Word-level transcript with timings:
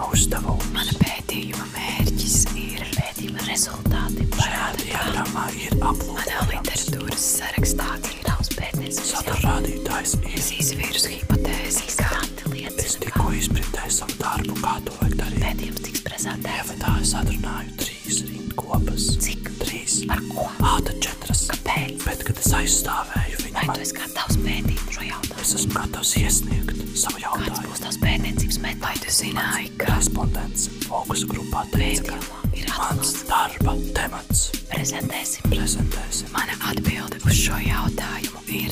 pētījuma 0.00 0.08
uzdevums. 0.14 0.68
Mana 0.72 0.94
pētījuma 1.00 1.66
mērķis 1.74 2.36
ir 2.56 2.84
pētījuma 2.94 3.44
rezultāti. 3.46 4.26
Šajā 4.40 4.68
diagrammā 4.80 5.46
ir 5.60 5.76
aplūkojums. 5.76 6.16
Manā 6.16 6.44
literatūras 6.50 7.26
sarakstā 7.36 7.88
ir 8.08 8.22
daudz 8.24 8.52
pētniecības 8.56 9.12
Satura 9.12 9.40
rādītājs 9.44 10.16
ir. 10.22 10.38
Es 10.40 10.50
izvirzu 10.56 11.12
hipotēzes, 11.16 11.98
kā 12.00 12.10
anti 12.22 12.48
Es 12.80 12.96
tikko 13.00 13.30
izprintēju 13.36 13.96
savu 14.00 14.16
darbu, 14.22 14.56
kā 14.62 14.78
to 14.86 14.96
vajag 15.02 15.18
darīt. 15.20 15.44
pētījums 15.44 15.86
tiks 15.86 16.04
prezentēts. 16.08 16.60
Ievadā 16.60 16.96
es 17.02 17.16
atrunāju 17.20 17.76
trīs 17.84 18.22
rindkopas. 18.30 19.10
Cik? 19.20 19.59
Trīs. 19.90 20.06
Par 20.08 20.20
ko? 20.30 20.44
Ā, 20.62 20.76
tad 20.86 20.98
četras. 21.02 21.40
Kāpēc? 21.50 22.04
Bet, 22.06 22.22
kad 22.26 22.38
es 22.38 22.52
aizstāvēju 22.54 23.40
viņu, 23.42 23.54
Vai 23.56 23.64
man, 23.66 23.76
tu 23.76 23.82
esi 23.82 23.96
gatavs 23.96 24.36
pētīt 24.44 24.82
šo 24.94 25.06
jautājumu? 25.06 25.40
es 25.40 25.54
esmu 25.56 25.72
gatavs 25.74 26.12
iesniegt 26.20 26.82
savu 27.00 27.18
Kāds 27.18 27.24
jautājumu. 27.24 27.70
būs 27.72 27.82
tavs 27.82 27.98
pētniecības 28.04 28.58
metods? 28.62 28.84
Vai 28.84 28.94
tu 29.02 29.14
zināji, 29.16 29.70
ka 29.80 29.88
Respondents 29.96 30.68
fokusu 30.86 31.26
grupā 31.32 31.64
teica, 31.74 32.14
ka 32.20 32.54
ir 32.60 32.70
mans 32.76 33.14
darba 33.28 33.74
temats 33.96 34.44
Prezentēsim. 34.70 35.50
prezentēsim. 35.50 36.30
Mana 36.36 36.54
atbilde 36.70 37.18
uz 37.26 37.34
šo 37.34 37.58
jautājumu 37.58 38.44
ir. 38.46 38.70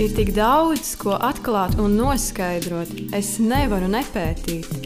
Ir 0.00 0.12
tik 0.16 0.32
daudz, 0.36 0.94
ko 1.00 1.16
atklāt 1.20 1.76
un 1.80 1.96
noskaidrot. 2.00 2.88
Es 3.16 3.36
nevaru 3.40 3.88
nepētīt. 3.92 4.85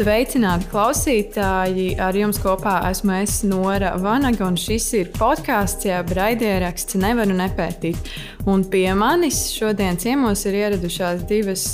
Sveicināti 0.00 0.64
klausītāji! 0.70 1.90
Ar 2.00 2.16
jums 2.16 2.38
kopā 2.40 2.78
esmu 2.88 3.18
es 3.18 3.34
Nora 3.44 3.90
Vanaga, 4.00 4.46
un 4.46 4.56
šis 4.56 4.86
ir 4.96 5.10
podkāsts, 5.12 5.84
jeb 5.84 6.14
raidieraksts 6.16 6.96
Nevaru 6.96 7.36
nepētīt. 7.36 8.08
Un 8.48 8.64
pie 8.72 8.86
manis 8.96 9.42
šodien 9.52 10.00
ciemos 10.00 10.46
ir 10.48 10.56
ieradušās 10.62 11.26
divas 11.28 11.66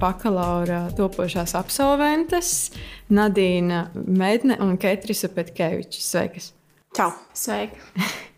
bakalaura 0.00 0.86
topošās 0.96 1.52
absolventes- 1.60 2.54
Nadīna 3.20 3.90
Medne 3.92 4.56
un 4.64 4.78
Ketrisa 4.80 5.28
Petkevičs. 5.28 6.08
Sveikas! 6.08 6.54
Čau! 6.96 7.12
Sveiki! 7.36 7.76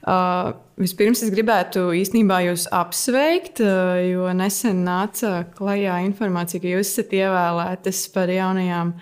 Uh, 0.00 0.54
vispirms 0.80 1.20
es 1.26 1.28
gribētu 1.32 1.90
īstenībā 1.92 2.38
jūs 2.46 2.64
apsveikt, 2.72 3.60
uh, 3.60 3.98
jo 4.00 4.30
nesen 4.32 4.80
nāca 4.86 5.42
klajā 5.58 5.98
informācija, 6.06 6.62
ka 6.62 6.70
jūs 6.72 6.94
esat 6.94 7.12
ievēlētas 7.18 8.06
par 8.14 8.32
jaunajām 8.32 8.94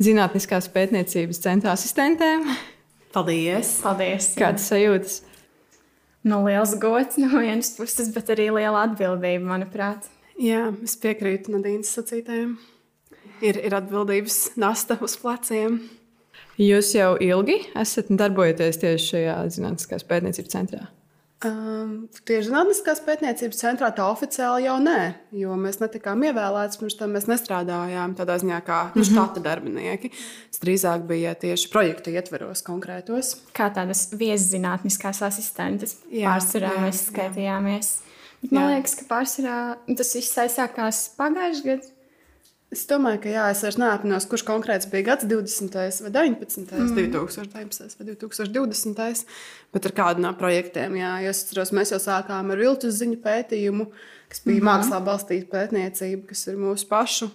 zinātniskās 0.00 0.70
pētniecības 0.72 1.42
centra 1.44 1.74
asistentēm. 1.76 2.48
Paldies! 3.12 3.78
Paldies! 3.84 4.30
Kādas 4.36 4.70
sajūtas? 4.72 5.18
Nu, 6.26 6.40
liels 6.48 6.72
gods 6.80 7.20
no 7.20 7.28
vienas 7.36 7.74
puses, 7.76 8.08
bet 8.16 8.32
arī 8.34 8.48
liela 8.56 8.86
atbildība, 8.88 9.44
manuprāt. 9.46 10.08
Jā, 10.40 10.70
es 10.84 10.96
piekrītu 11.00 11.52
Nadīnas 11.54 11.92
sacītājiem. 11.96 12.56
Ir, 13.44 13.60
ir 13.60 13.76
atbildības 13.76 14.56
nasta 14.58 14.96
uz 15.04 15.14
pleciem. 15.20 15.78
Jūs 16.56 16.94
jau 16.96 17.14
ilgi 17.20 17.58
esat 17.76 18.08
darbojaties 18.08 18.78
tieši 18.80 19.10
šajā 19.10 19.40
zinātniskās 19.56 20.06
pētniecības 20.08 20.54
centrā. 20.54 20.86
Um, 21.44 22.06
tieši 22.24 22.48
Zinātniskās 22.48 23.02
pētniecības 23.04 23.58
centrā 23.60 23.90
tā 23.92 24.06
oficiāli 24.08 24.64
jau 24.64 24.78
nē, 24.80 25.00
jo 25.36 25.52
mēs 25.60 25.76
netikām 25.82 26.22
ievēlēti. 26.24 26.78
Pirms 26.80 26.96
tam 26.96 27.12
mēs 27.12 27.26
nestrādājām 27.28 28.14
tādā 28.16 28.38
ziņā, 28.40 28.60
kā 28.64 28.78
mm 28.86 28.94
-hmm. 28.94 29.08
štata 29.10 29.42
darbinieki. 29.44 30.10
Tas 30.50 30.62
drīzāk 30.62 31.04
bija 31.06 31.34
tieši 31.34 31.68
projekta 31.68 32.10
ietveros 32.10 32.64
konkrētos. 32.64 33.34
Kā 33.52 33.68
tādas 33.68 34.08
vieszinātniskās 34.16 35.20
asistentes 35.22 35.98
Jā, 36.08 36.30
pārsvarā 36.32 36.72
jā, 36.72 36.80
mēs 36.86 37.04
skaitījāmies. 37.10 37.92
Bet 38.40 38.52
Man 38.52 38.62
Jā. 38.62 38.76
liekas, 38.76 38.94
ka 38.94 39.04
pārsvarā 39.04 39.76
tas 39.96 40.14
viss 40.14 40.38
aizsākās 40.38 41.10
pagājušajā 41.18 41.76
gadā. 41.76 41.95
Es 42.74 42.82
domāju, 42.90 43.20
ka 43.22 43.30
jā, 43.30 43.44
es 43.54 43.60
vairs 43.62 43.76
neapzinos, 43.78 44.24
kurš 44.26 44.42
konkrēts 44.48 44.88
bija 44.90 45.12
gads 45.12 45.26
20. 45.30 45.76
vai 46.02 46.10
19. 46.10 46.64
Mm. 46.74 46.96
2019. 47.14 47.94
vai 48.00 48.06
2020. 48.08 49.22
Bet 49.76 49.86
ar 49.86 49.94
kādu 49.94 50.24
no 50.24 50.32
projektiem, 50.34 50.98
jā, 50.98 51.12
jo 51.22 51.30
es 51.30 51.44
atceros, 51.44 51.70
mēs 51.76 51.94
jau 51.94 52.00
sākām 52.02 52.50
ar 52.50 52.62
viltus 52.62 52.98
ziņu 52.98 53.20
pētījumu, 53.22 53.86
kas 54.32 54.42
bija 54.42 54.58
mm 54.58 54.66
-hmm. 54.66 54.70
mākslā 54.72 55.00
balstīta 55.06 55.50
pētniecība, 55.54 56.26
kas 56.32 56.46
ir 56.50 56.58
mūsu 56.58 56.88
pašu 56.90 57.30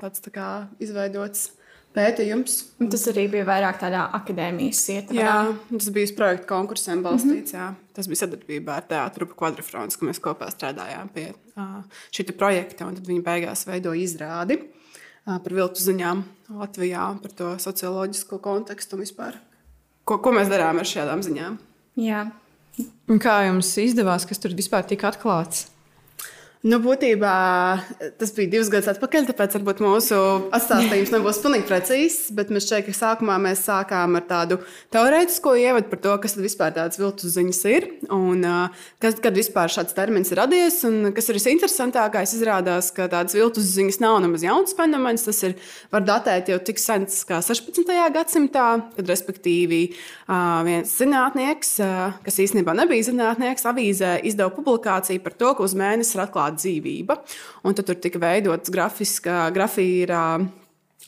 tāds 0.00 0.24
tā 0.24 0.32
kā 0.32 0.48
izveidots 0.80 1.50
pētījums. 1.96 2.56
Un 2.80 2.90
Tas 2.92 3.06
arī 3.10 3.26
bija 3.32 3.46
vairāk 3.48 3.80
tādā 3.82 4.06
akadēmijas 4.18 4.82
ietvarā. 4.94 5.20
Jā, 5.20 5.36
tas 5.72 5.90
bija 5.94 6.08
uz 6.08 6.12
projektu 6.16 6.48
konkursiem 6.50 7.02
balstīts. 7.04 7.54
Mm 7.54 7.60
-hmm. 7.60 7.78
Tas 7.96 8.08
bija 8.08 8.22
sadarbībā 8.24 8.76
ar 8.76 8.84
Teātru 8.88 9.28
Quadrifrons, 9.36 9.96
ka 9.96 10.06
mēs 10.06 10.20
kopā 10.20 10.50
strādājām 10.50 11.08
pie 11.14 11.32
šī 12.12 12.32
projekta. 12.32 12.86
un 12.86 12.94
Tad 12.94 13.06
viņi 13.06 13.22
beigās 13.22 13.66
veidoja 13.66 14.02
izrādi 14.02 14.60
par 15.24 15.52
viltu 15.52 15.82
ziņām 15.82 16.22
Latvijā, 16.48 17.18
par 17.22 17.30
to 17.30 17.58
socioloģisko 17.58 18.38
kontekstu 18.38 18.96
un 18.96 19.02
vispār. 19.02 19.34
Ko, 20.04 20.18
ko 20.18 20.32
mēs 20.32 20.48
darām 20.48 20.78
ar 20.78 20.84
šādām 20.84 21.22
ziņām? 21.22 21.58
Jā. 21.96 22.30
Un 23.08 23.18
kā 23.18 23.46
jums 23.46 23.76
izdevās, 23.82 24.26
kas 24.26 24.38
tur 24.38 24.54
vispār 24.56 24.86
tika 24.86 25.10
atklāts? 25.10 25.68
Nu, 26.60 26.76
būtībā 26.76 27.34
tas 28.20 28.34
bija 28.36 28.50
divus 28.52 28.68
gadus 28.68 28.90
atpakaļ, 28.92 29.30
tāpēc 29.30 29.54
varbūt 29.56 29.78
mūsu 29.80 30.16
atstāstījums 30.52 31.12
nebūs 31.14 31.38
pilnīgi 31.40 31.64
precīzs. 31.70 32.18
Bet 32.36 32.50
mēs 32.52 32.66
šeit 32.68 32.90
sākumā 32.92 33.38
mēs 33.40 33.62
sākām 33.64 34.18
ar 34.18 34.26
tādu 34.28 34.58
teorētisko 34.92 35.54
ievadu 35.56 35.88
par 35.88 36.02
to, 36.04 36.16
kas 36.20 36.36
vispār 36.36 36.74
tādas 36.76 37.00
viltus 37.00 37.32
ziņas 37.32 37.60
ir 37.70 37.86
un 38.12 38.44
uh, 38.44 38.82
kas, 39.00 39.16
kad 39.24 39.40
vispār 39.40 39.72
šāds 39.72 39.96
termins 39.96 40.34
ir 40.34 40.40
radies. 40.42 40.76
Un, 40.84 41.14
kas 41.16 41.30
ir 41.32 41.38
visinteresantākais, 41.38 42.36
izrādās, 42.36 42.92
ka 42.92 43.08
tādas 43.08 43.38
viltus 43.38 43.72
ziņas 43.78 44.00
nav 44.04 44.18
nemaz 44.26 44.44
jauns 44.44 44.76
fenomens. 44.76 45.24
Tas 45.30 45.40
ir, 45.48 45.56
var 45.88 46.04
datēt 46.04 46.52
jau 46.52 46.60
tik 46.60 46.84
sens 46.84 47.22
kā 47.24 47.40
16. 47.40 47.88
gadsimtā, 48.18 48.66
kad 48.98 49.14
respektīvi 49.14 49.80
uh, 49.94 50.60
viens 50.68 50.92
zinātnieks, 51.00 51.72
kas 52.28 52.40
īstenībā 52.44 52.76
nebija 52.84 53.08
zinātnieks, 53.08 53.64
avīzē 53.72 54.18
izdeva 54.28 54.52
publikāciju 54.60 55.24
par 55.24 55.40
to, 55.40 55.56
ka 55.56 55.64
uz 55.64 55.78
mēnesi 55.78 56.18
ir 56.18 56.26
atklāta 56.28 56.49
dzīvība. 56.56 57.18
Un 57.64 57.76
tad 57.76 57.88
tur 57.88 58.00
tika 58.02 58.22
veidots 58.22 58.72
grafiskā 58.72 59.46
grafīra. 59.54 60.24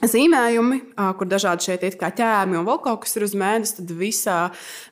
Zīmējumi, 0.00 0.78
kur 1.18 1.28
dažādi 1.28 1.66
šeit 1.68 1.82
ir 1.84 1.98
ķēmi 2.00 2.56
un 2.56 2.64
vēl 2.64 2.78
kaut 2.80 3.02
kas 3.04 3.12
ir 3.18 3.26
uz 3.26 3.34
mēnesi, 3.36 3.74
tad 3.76 3.90
visa, 3.98 4.36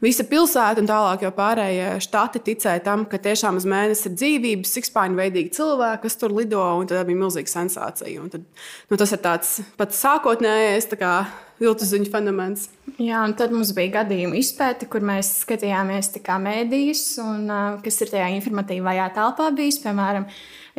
visa 0.05 0.27
pilsēta 0.29 0.83
un 0.83 0.91
tālāk 0.91 1.25
jau 1.25 1.31
pārējie 1.35 1.87
štati 2.05 2.43
ticēja 2.51 2.83
tam, 2.85 3.07
ka 3.09 3.19
tiešām 3.23 3.57
uz 3.57 3.65
mēnesi 3.65 4.11
ir 4.11 4.19
dzīvības, 4.19 4.75
sikspāņu 4.77 5.17
veidīgi 5.23 5.55
cilvēki, 5.57 6.03
kas 6.05 6.21
tur 6.21 6.37
lido, 6.37 6.61
un 6.77 6.91
tā 6.91 7.01
bija 7.09 7.23
milzīga 7.23 7.49
sensācija. 7.49 8.21
Un 8.21 8.29
tad, 8.35 8.45
nu, 8.93 9.01
tas 9.01 9.17
ir 9.17 9.23
tāds 9.25 9.57
pats 9.81 10.05
sākotnējais 10.05 10.91
tā 10.93 11.01
kā 11.01 11.15
viltu 11.61 11.89
ziņu 11.89 12.13
fenomens. 12.13 12.69
Jā, 13.01 13.25
un 13.25 13.33
tad 13.41 13.57
mums 13.57 13.73
bija 13.77 14.03
gadījuma 14.03 14.37
izpēte, 14.37 14.89
kur 14.91 15.05
mēs 15.05 15.33
skatījāmies 15.47 16.13
mēdījus, 16.45 17.05
un, 17.25 17.51
kas 17.85 18.03
ir 18.05 18.13
tajā 18.13 18.31
informatīvajā 18.37 19.11
telpā 19.17 19.49
bijis. 19.57 19.81
Piemēram, 19.81 20.29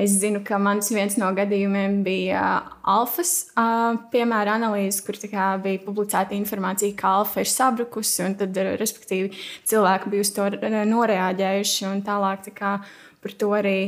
es 0.01 0.17
zinu, 0.21 0.41
ka 0.45 0.59
mans 0.61 0.89
viens 0.93 1.17
no 1.21 1.29
gadījumiem 1.37 2.01
bija 2.05 2.41
uh, 2.41 2.75
alfas 2.95 3.33
uh, 3.53 3.97
piemēra 4.13 4.57
analīze, 4.59 5.01
kur 5.05 5.19
tā 5.19 5.29
kā 5.31 5.47
bija 5.63 5.81
publicēta 5.85 6.35
informācija, 6.37 6.95
ka 6.97 7.15
alfa 7.21 7.43
ir 7.43 7.51
sabrukusi, 7.51 8.21
un 8.27 8.37
tad, 8.39 8.57
uh, 8.57 8.75
respektīvi, 8.81 9.33
cilvēki 9.69 10.13
bija 10.13 10.27
uz 10.27 10.33
to 10.35 10.47
noreaģējuši, 10.91 11.83
un 11.91 12.05
tālāk 12.07 12.47
tā 12.49 12.55
kā 12.57 12.77
par 13.21 13.37
to 13.37 13.51
arī. 13.57 13.81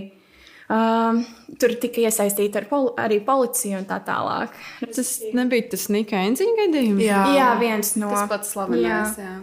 Um, 0.73 1.19
tur 1.59 1.73
tika 1.77 2.01
iesaistīta 2.07 2.61
ar 2.61 2.69
poli 2.69 2.93
arī 3.03 3.19
policija 3.25 3.81
un 3.81 3.83
tā 3.85 3.99
tālāk. 4.07 4.55
Tas 4.95 5.17
nebija 5.35 5.67
tas 5.73 5.89
Nika 5.91 6.23
Enziņa 6.29 6.55
gadījums. 6.63 7.03
Jā, 7.03 7.49
viens 7.59 7.97
no 7.99 8.13
Tas 8.15 8.31
pats 8.31 8.55
slavenais. 8.55 9.19
Jā. 9.19 9.35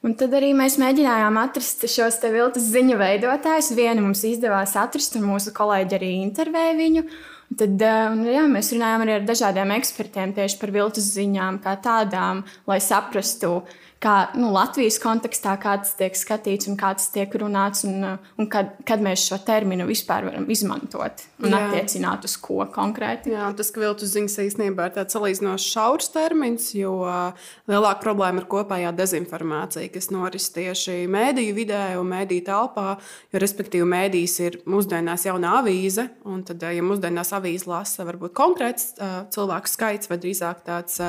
Un 0.00 0.14
tad 0.16 0.32
arī 0.32 0.54
mēs 0.56 0.78
mēģinājām 0.80 1.36
atrast 1.42 1.84
šos 1.92 2.16
te 2.22 2.30
viltus 2.32 2.70
ziņu 2.72 2.96
veidotājus. 3.00 3.74
Vienu 3.76 4.06
mums 4.06 4.22
izdevās 4.24 4.72
atrast, 4.80 5.18
un 5.18 5.26
mūsu 5.28 5.52
kolēģi 5.56 5.98
arī 5.98 6.14
intervēja 6.22 6.78
viņu. 6.78 7.04
Un 7.04 7.58
Tad 7.58 7.82
un, 7.82 8.20
jā, 8.30 8.44
mēs 8.46 8.70
runājām 8.70 9.02
arī 9.02 9.16
ar 9.18 9.24
dažādiem 9.26 9.72
ekspertiem 9.74 10.32
tieši 10.36 10.58
par 10.60 10.70
viltus 10.70 11.08
ziņām, 11.16 11.58
kā 11.64 11.74
tādām, 11.82 12.44
lai 12.70 12.78
saprastu, 12.84 13.56
kā 14.00 14.14
nu, 14.38 14.48
Latvijas 14.54 14.96
kontekstā 15.00 15.54
kā 15.60 15.74
tas 15.82 15.92
tiek 15.98 16.14
skatīts 16.16 16.70
un 16.70 16.78
kā 16.80 16.94
tas 16.96 17.10
tiek 17.12 17.32
runāts, 17.42 17.84
un, 17.84 18.04
eh, 18.04 18.30
un 18.40 18.48
kad, 18.48 18.72
kad 18.88 19.02
mēs 19.04 19.26
šo 19.28 19.36
terminu 19.44 19.84
vispār 19.88 20.24
varam 20.24 20.46
izmantot 20.48 21.24
un 21.40 21.52
Jā. 21.52 21.60
attiecināt 21.60 22.24
uz 22.24 22.36
ko 22.40 22.64
konkrēti. 22.72 23.34
Jā, 23.34 23.50
tas, 23.56 23.70
ka 23.72 23.82
viltus 23.82 24.14
ziņas 24.14 24.38
īstenībā 24.46 24.88
ir 24.88 24.94
tāds 24.96 25.16
salīdzinoši 25.16 25.72
šaurs 25.74 26.08
termins, 26.14 26.70
jo 26.76 26.94
ā, 27.04 27.32
lielāka 27.68 28.00
problēma 28.04 28.42
ir 28.42 28.48
kopējā 28.50 28.92
dezinformācija, 28.96 29.92
kas 29.92 30.10
noris 30.14 30.48
tieši 30.54 31.04
mēdīju 31.10 31.56
vidē 31.56 31.84
un 32.00 32.08
mēdīju 32.14 32.46
telpā. 32.48 32.96
Jo, 33.32 33.42
respektīvi, 33.44 33.88
mēdījis 33.88 34.38
ir 34.46 34.58
mūsdienās 34.70 35.26
jauna 35.28 35.58
avīze, 35.60 36.06
un 36.28 36.40
tad, 36.48 36.64
ja 36.64 36.84
mūsdienās 36.84 37.34
avīze 37.36 37.68
lasa 37.68 38.08
varbūt 38.08 38.32
konkrēts 38.36 38.94
ā, 38.96 39.10
cilvēku 39.32 39.68
skaits 39.68 40.08
vai 40.08 40.20
drīzāk 40.20 40.64
tāds 40.64 41.00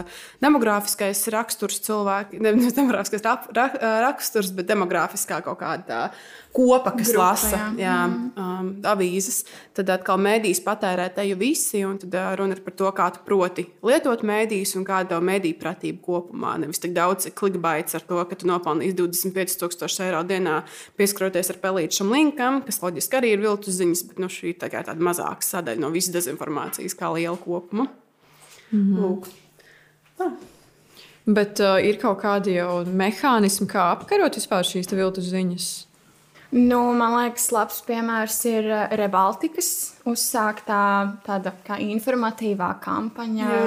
demogrāfiskais 0.43 1.23
raksturs 1.31 1.79
cilvēki, 1.87 2.41
ne, 2.43 2.55
ne 2.59 2.80
demogrāfiskais 2.81 3.23
ra, 3.25 3.37
ra, 3.55 3.67
raksturs, 4.07 4.51
bet 4.55 4.69
demogrāfiskā 4.69 5.39
kaut 5.45 5.59
kāda 5.61 5.85
tā 5.87 6.01
kopa, 6.51 6.91
kas 6.97 7.11
Grupa, 7.11 7.23
lasa 7.23 7.57
jā. 7.57 7.67
jā, 7.79 7.95
um, 8.35 8.71
avīzes. 8.91 9.41
Tad 9.77 9.91
atkal 9.93 10.19
mēdīs 10.21 10.59
patērē 10.65 11.07
teju 11.15 11.37
visi, 11.39 11.83
un 11.87 11.97
tad 12.01 12.15
uh, 12.17 12.27
runa 12.39 12.57
ir 12.57 12.63
par 12.65 12.75
to, 12.77 12.89
kā 12.95 13.07
tu 13.15 13.23
proti 13.27 13.65
lietot 13.87 14.25
mēdīs 14.27 14.75
un 14.79 14.85
kāda 14.87 15.19
ir 15.19 15.27
mēdīņu 15.31 15.59
pratība 15.61 16.03
kopumā. 16.05 16.57
Nevis 16.61 16.83
tik 16.83 16.95
daudz 16.97 17.29
klikbaits 17.37 17.97
ar 17.97 18.05
to, 18.07 18.19
ka 18.27 18.37
tu 18.39 18.49
nopelnīsi 18.51 18.97
25,000 18.99 20.07
eiro 20.07 20.21
dienā, 20.27 20.61
pieskaroties 20.99 21.53
ar 21.53 21.61
pelīti 21.63 22.01
šim 22.01 22.11
linkam, 22.13 22.61
kas 22.67 22.81
loģiski 22.83 23.21
arī 23.21 23.35
ir 23.35 23.43
viltus 23.45 23.79
ziņas, 23.79 24.05
bet 24.11 24.23
nu, 24.23 24.31
šī 24.31 24.55
ir 24.55 24.61
tā 24.61 24.71
kā 24.73 24.83
tāda 24.87 25.03
mazāka 25.07 25.47
sadaļa 25.47 25.85
no 25.85 25.91
visas 25.93 26.13
dezinformācijas, 26.17 26.97
kā 26.99 27.13
liela 27.15 27.37
kopuma. 27.39 27.87
Mm 28.71 28.83
-hmm. 28.83 28.99
Lūk. 29.03 29.31
Bet 31.25 31.59
uh, 31.61 31.77
ir 31.77 31.99
kaut 32.01 32.21
kādi 32.23 32.55
jau 32.57 32.81
mehānismi, 32.85 33.67
kā 33.69 33.91
apkarot 33.93 34.35
vispār 34.39 34.65
šīs 34.65 34.89
viltus 34.89 35.27
ziņas. 35.29 35.69
Nu, 36.51 36.79
man 36.97 37.13
liekas, 37.15 37.45
labs 37.55 37.77
piemērs 37.87 38.41
ir 38.49 38.65
eh, 38.67 38.95
Rebaltikas 38.99 39.69
uzsāktā 40.09 40.79
tāda 41.23 41.53
kā 41.63 41.77
informatīvā 41.79 42.73
kampaņa, 42.83 43.45
Jā. 43.53 43.61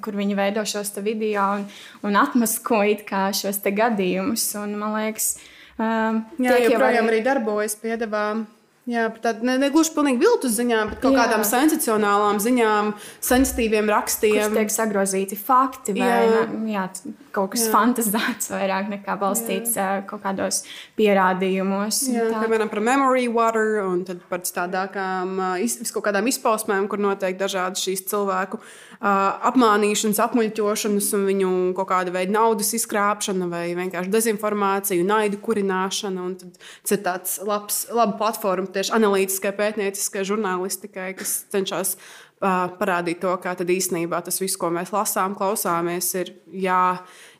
kur 0.00 0.16
viņi 0.16 0.38
veido 0.38 0.64
šos 0.64 0.94
te 0.94 1.02
video 1.04 1.42
un, 1.58 1.66
un 2.08 2.16
atmasko 2.16 2.80
it 2.94 3.02
kā 3.10 3.26
šos 3.36 3.60
te 3.60 3.74
gadījumus. 3.76 4.46
Un, 4.62 4.72
man 4.80 4.96
liekas, 4.96 5.34
um, 5.76 6.22
Jā, 6.40 6.56
joprojām 6.64 7.10
arī- 7.10 7.18
arī 7.18 7.20
darbojas 7.28 7.76
piedāvājumi. 7.82 8.46
Jā, 8.90 9.06
tāda 9.22 9.46
ne, 9.46 9.54
ne 9.60 9.68
gluži 9.70 9.92
pilnīgi 9.94 10.18
viltus 10.18 10.56
ziņām, 10.56 10.90
bet 10.90 11.02
kaut 11.04 11.14
Jā. 11.14 11.24
kādām 11.24 11.44
sensacionālām 11.46 12.40
ziņām, 12.42 12.92
sensitīviem 13.22 13.90
rakstiem. 13.92 14.56
tiek 14.56 14.72
sagrozīti 14.74 15.38
fakti, 15.38 15.94
vai 16.00 16.08
Jā. 16.08 16.40
jā, 16.72 16.86
kaut 17.34 17.52
kas 17.54 17.68
Jā. 17.68 17.72
fantāzēts 17.76 18.50
vairāk 18.50 18.90
nekā 18.90 19.14
balstīts 19.20 19.76
jā. 19.78 19.88
kaut 20.10 20.24
kādos 20.24 20.64
pierādījumos. 20.98 22.02
Jā, 22.10 22.26
tā. 22.32 22.42
piemēram, 22.42 22.70
par 22.72 22.82
memory 22.82 23.28
water 23.30 23.78
un 23.84 24.02
tad 24.08 24.24
par 24.30 24.42
tādām 24.42 25.38
kaut 25.94 26.04
kādām 26.08 26.26
izpausmēm, 26.32 26.88
kur 26.90 27.02
notiek 27.02 27.38
dažādas 27.38 27.84
šīs 27.86 28.08
cilvēku 28.10 28.58
apmānīšanas, 29.00 30.18
apmuļķošanas 30.26 31.06
un 31.16 31.22
viņu 31.28 31.52
kaut 31.78 31.88
kāda 31.92 32.12
veida 32.12 32.34
naudas 32.34 32.74
izkrāpšana 32.76 33.48
vai 33.48 33.62
vienkārši 33.78 34.12
dezinformācija, 34.12 35.06
naidu 35.06 35.40
kurināšana. 35.40 36.26
Un 36.26 36.34
tad 36.40 36.58
tas 36.58 36.96
ir 36.96 37.00
tāds 37.06 37.38
labs, 37.46 37.86
laba 37.94 38.18
platforma 38.20 38.68
tieši 38.80 38.96
analītiskai, 38.96 39.52
pētnieciskai 39.56 40.24
žurnālistikai, 40.26 41.12
kas 41.18 41.36
cenšas 41.52 41.94
uh, 41.96 42.66
parādīt 42.80 43.20
to, 43.22 43.34
kā 43.42 43.54
īstenībā 43.54 44.22
tas 44.24 44.40
viss, 44.40 44.58
ko 44.60 44.72
mēs 44.72 44.94
lasām, 44.94 45.36
klausāmies, 45.38 46.10
ir 46.20 46.34
jā, 46.48 46.82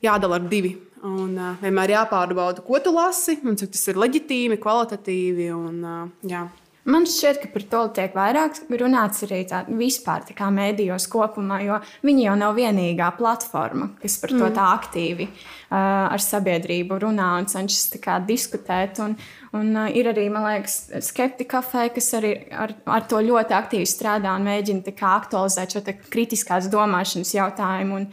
jādala 0.04 0.40
ar 0.40 0.48
divi. 0.52 0.76
Un 1.00 1.32
uh, 1.38 1.54
vienmēr 1.62 1.96
jāpārbauda, 1.96 2.60
ko 2.64 2.78
tu 2.84 2.92
lasi, 2.92 3.38
un 3.40 3.56
cik 3.56 3.72
tas 3.72 3.88
ir 3.88 4.00
leģitīmi, 4.00 4.60
kvalitatīvi. 4.60 5.48
Un, 5.56 5.78
uh, 5.80 6.02
jā. 6.28 6.44
Man 6.88 7.04
šķiet, 7.04 7.42
ka 7.42 7.48
par 7.52 7.64
to 7.72 7.80
tiek 7.98 8.14
vairāk 8.16 8.56
runāts 8.80 9.26
arī 9.26 9.42
tā, 9.48 9.60
vispār 9.68 10.22
tā 10.24 10.32
kā 10.36 10.46
mēdījos 10.54 11.10
kopumā, 11.12 11.58
jo 11.66 11.76
viņi 12.06 12.24
jau 12.24 12.36
nav 12.40 12.56
vienīgā 12.56 13.10
platforma, 13.18 13.90
kas 14.00 14.16
par 14.22 14.32
to 14.32 14.48
tā 14.56 14.70
aktīvi 14.78 15.26
uh, 15.28 15.76
ar 15.76 16.24
sabiedrību 16.24 17.02
runā 17.04 17.28
un 17.36 17.50
cenšas 17.52 18.00
diskutēt. 18.24 19.02
Un, 19.04 19.18
un 19.52 19.70
uh, 19.76 19.92
ir 19.92 20.08
arī, 20.14 20.30
man 20.32 20.48
liekas, 20.48 20.80
skeptika 21.04 21.58
kafē, 21.58 21.90
kas 21.92 22.12
arī 22.16 22.32
ar, 22.48 22.72
ar 22.88 23.04
to 23.10 23.20
ļoti 23.28 23.56
aktīvi 23.60 23.88
strādā 23.88 24.32
un 24.40 24.48
mēģina 24.48 24.96
aktualizēt 25.12 25.76
šo 25.76 25.84
kritiskās 26.08 26.72
domāšanas 26.72 27.36
jautājumu. 27.36 28.00
Un, 28.00 28.12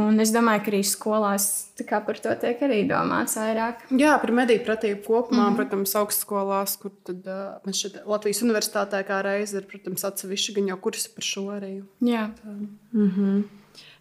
un 0.00 0.20
es 0.22 0.32
domāju, 0.34 0.62
ka 0.64 0.72
arī 0.72 0.82
skolās 0.86 1.48
tā 1.78 2.00
par 2.06 2.18
to 2.22 2.34
tiek 2.42 2.62
arī 2.66 2.82
domāts 2.90 3.36
vairāk. 3.38 3.86
Jā, 4.00 4.14
par 4.22 4.32
mediju 4.34 4.64
pratību 4.66 5.02
kopumā, 5.06 5.48
mm. 5.50 5.58
protams, 5.58 5.96
augstskolās, 6.00 6.76
kur 6.82 6.94
tad, 7.06 7.26
uh, 7.26 7.58
man 7.66 7.76
šeit 7.76 8.00
Latvijas 8.08 8.42
universitātē 8.46 9.02
kā 9.06 9.20
reize 9.26 9.60
ir, 9.60 9.68
protams, 9.70 10.06
atsevišķi 10.08 10.56
gan 10.58 10.72
jau 10.72 10.80
kursi 10.88 11.12
par 11.14 11.28
šo 11.28 11.48
arī. 11.56 11.76
Jā. 12.04 12.28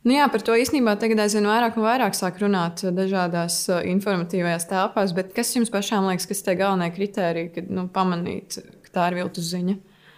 Nu 0.03 0.11
jā, 0.11 0.25
par 0.27 0.43
to 0.43 0.55
īstenībā 0.59 0.97
tagad 0.99 1.21
aizvien 1.23 1.45
vairāk 1.47 1.77
un 1.79 1.85
vairāk 1.85 2.17
sāk 2.17 2.41
runāt 2.41 2.81
dažādās 2.91 3.61
informatīvajās 3.87 4.67
telpās. 4.67 5.13
Bet 5.15 5.31
kas 5.37 5.53
jums 5.55 5.71
pašām 5.71 6.09
liekas, 6.09 6.27
kas 6.27 6.43
ir 6.43 6.49
tie 6.49 6.57
galvenie 6.59 6.89
kriteriji, 6.91 7.53
kad 7.55 7.71
nu, 7.71 7.87
pamanīt, 7.93 8.59
ka 8.83 8.95
tā 8.97 9.07
ir 9.11 9.21
viltus 9.21 9.47
ziņa? 9.53 9.77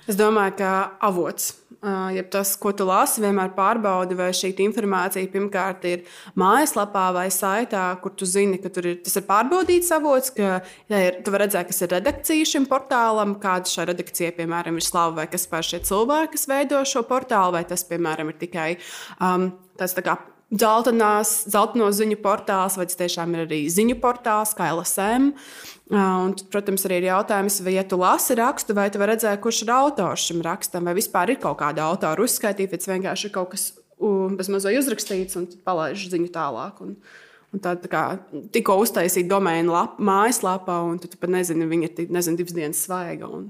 Es 0.09 0.17
domāju, 0.17 0.57
ka 0.59 0.71
avots, 1.05 1.51
ja 1.85 2.23
tas, 2.31 2.55
ko 2.59 2.71
tu 2.75 2.87
lasi, 2.87 3.21
vienmēr 3.23 3.53
pārbaudi, 3.55 4.17
vai 4.17 4.31
šī 4.35 4.53
informācija 4.65 5.29
pirmkārt 5.31 5.85
ir 5.89 6.03
mājaslapā 6.39 7.05
vai 7.15 7.27
saitā, 7.33 7.87
kur 8.01 8.15
tu 8.17 8.27
zini, 8.29 8.59
ka 8.61 8.71
ir, 8.81 8.91
tas 9.05 9.17
ir 9.19 9.25
pārbaudīts 9.29 9.93
avots, 9.95 10.33
ka 10.35 10.59
ja 10.91 11.01
ir, 11.07 11.21
tu 11.25 11.33
redzēt, 11.35 11.69
kas 11.71 11.83
ir 11.85 11.93
redakcija 11.95 12.51
šim 12.55 12.69
portālam, 12.71 13.37
kāda 13.41 13.71
šai 13.71 13.89
redakcijai, 13.91 14.33
piemēram, 14.39 14.79
ir 14.79 14.87
slava 14.87 15.21
vai 15.21 15.27
kas 15.31 15.47
par 15.51 15.65
šie 15.65 15.83
cilvēki, 15.85 16.33
kas 16.35 16.47
veido 16.51 16.85
šo 16.87 17.05
portālu, 17.07 17.57
vai 17.59 17.65
tas, 17.69 17.85
piemēram, 17.87 18.33
ir 18.33 18.41
tikai 18.41 18.69
um, 19.19 19.51
tāds 19.79 19.97
tā 19.97 20.05
kā 20.05 20.19
dzeltenās, 20.53 21.45
dzelteno 21.49 21.87
ziņu 21.95 22.17
portāls, 22.23 22.77
vai 22.77 22.87
tas 22.89 22.99
tiešām 22.99 23.33
ir 23.35 23.45
arī 23.45 23.61
ziņu 23.71 23.97
portāls, 24.01 24.53
kā 24.57 24.69
LSM. 24.73 25.31
Un, 25.93 26.33
tad, 26.33 26.45
protams, 26.53 26.85
arī 26.87 27.01
ir 27.01 27.09
jautājums, 27.11 27.59
vai, 27.65 27.75
ja 27.77 27.85
tu 27.85 27.99
lasi 28.01 28.37
rakstu, 28.39 28.73
vai 28.77 28.87
tu 28.93 29.01
redzēt, 29.01 29.41
kurš 29.43 29.65
ir 29.65 29.73
autors 29.75 30.25
šim 30.29 30.41
rakstam, 30.45 30.87
vai 30.87 30.95
vispār 30.97 31.35
ir 31.35 31.41
kaut 31.41 31.59
kāda 31.61 31.85
autora 31.85 32.25
uzskaitīta, 32.25 32.73
vai 32.73 32.81
tas 32.81 32.89
vienkārši 32.89 33.29
ir 33.29 33.35
kaut 33.35 33.51
kas 33.53 33.67
uh, 33.75 34.33
bezmazliet 34.33 34.81
uzrakstīts 34.81 35.37
un 35.37 35.45
palaiž 35.65 36.09
ziņu 36.13 36.33
tālāk. 36.33 36.81
Un, 36.85 36.97
Un 37.55 37.61
tā, 37.63 37.71
tā 37.79 37.87
kā 37.87 38.01
tikko 38.51 38.73
uztaisīja 38.83 39.29
domēnu 39.29 39.71
lap, 39.71 39.93
mājaslapā, 40.03 40.75
un 40.89 40.97
tu, 40.99 41.07
pat 41.15 41.31
nezini, 41.31 41.63
viņa 41.71 41.87
ir 41.87 42.09
nezinu, 42.11 42.41
divas 42.41 42.55
dienas 42.57 42.81
svaiga, 42.83 43.29
un, 43.31 43.45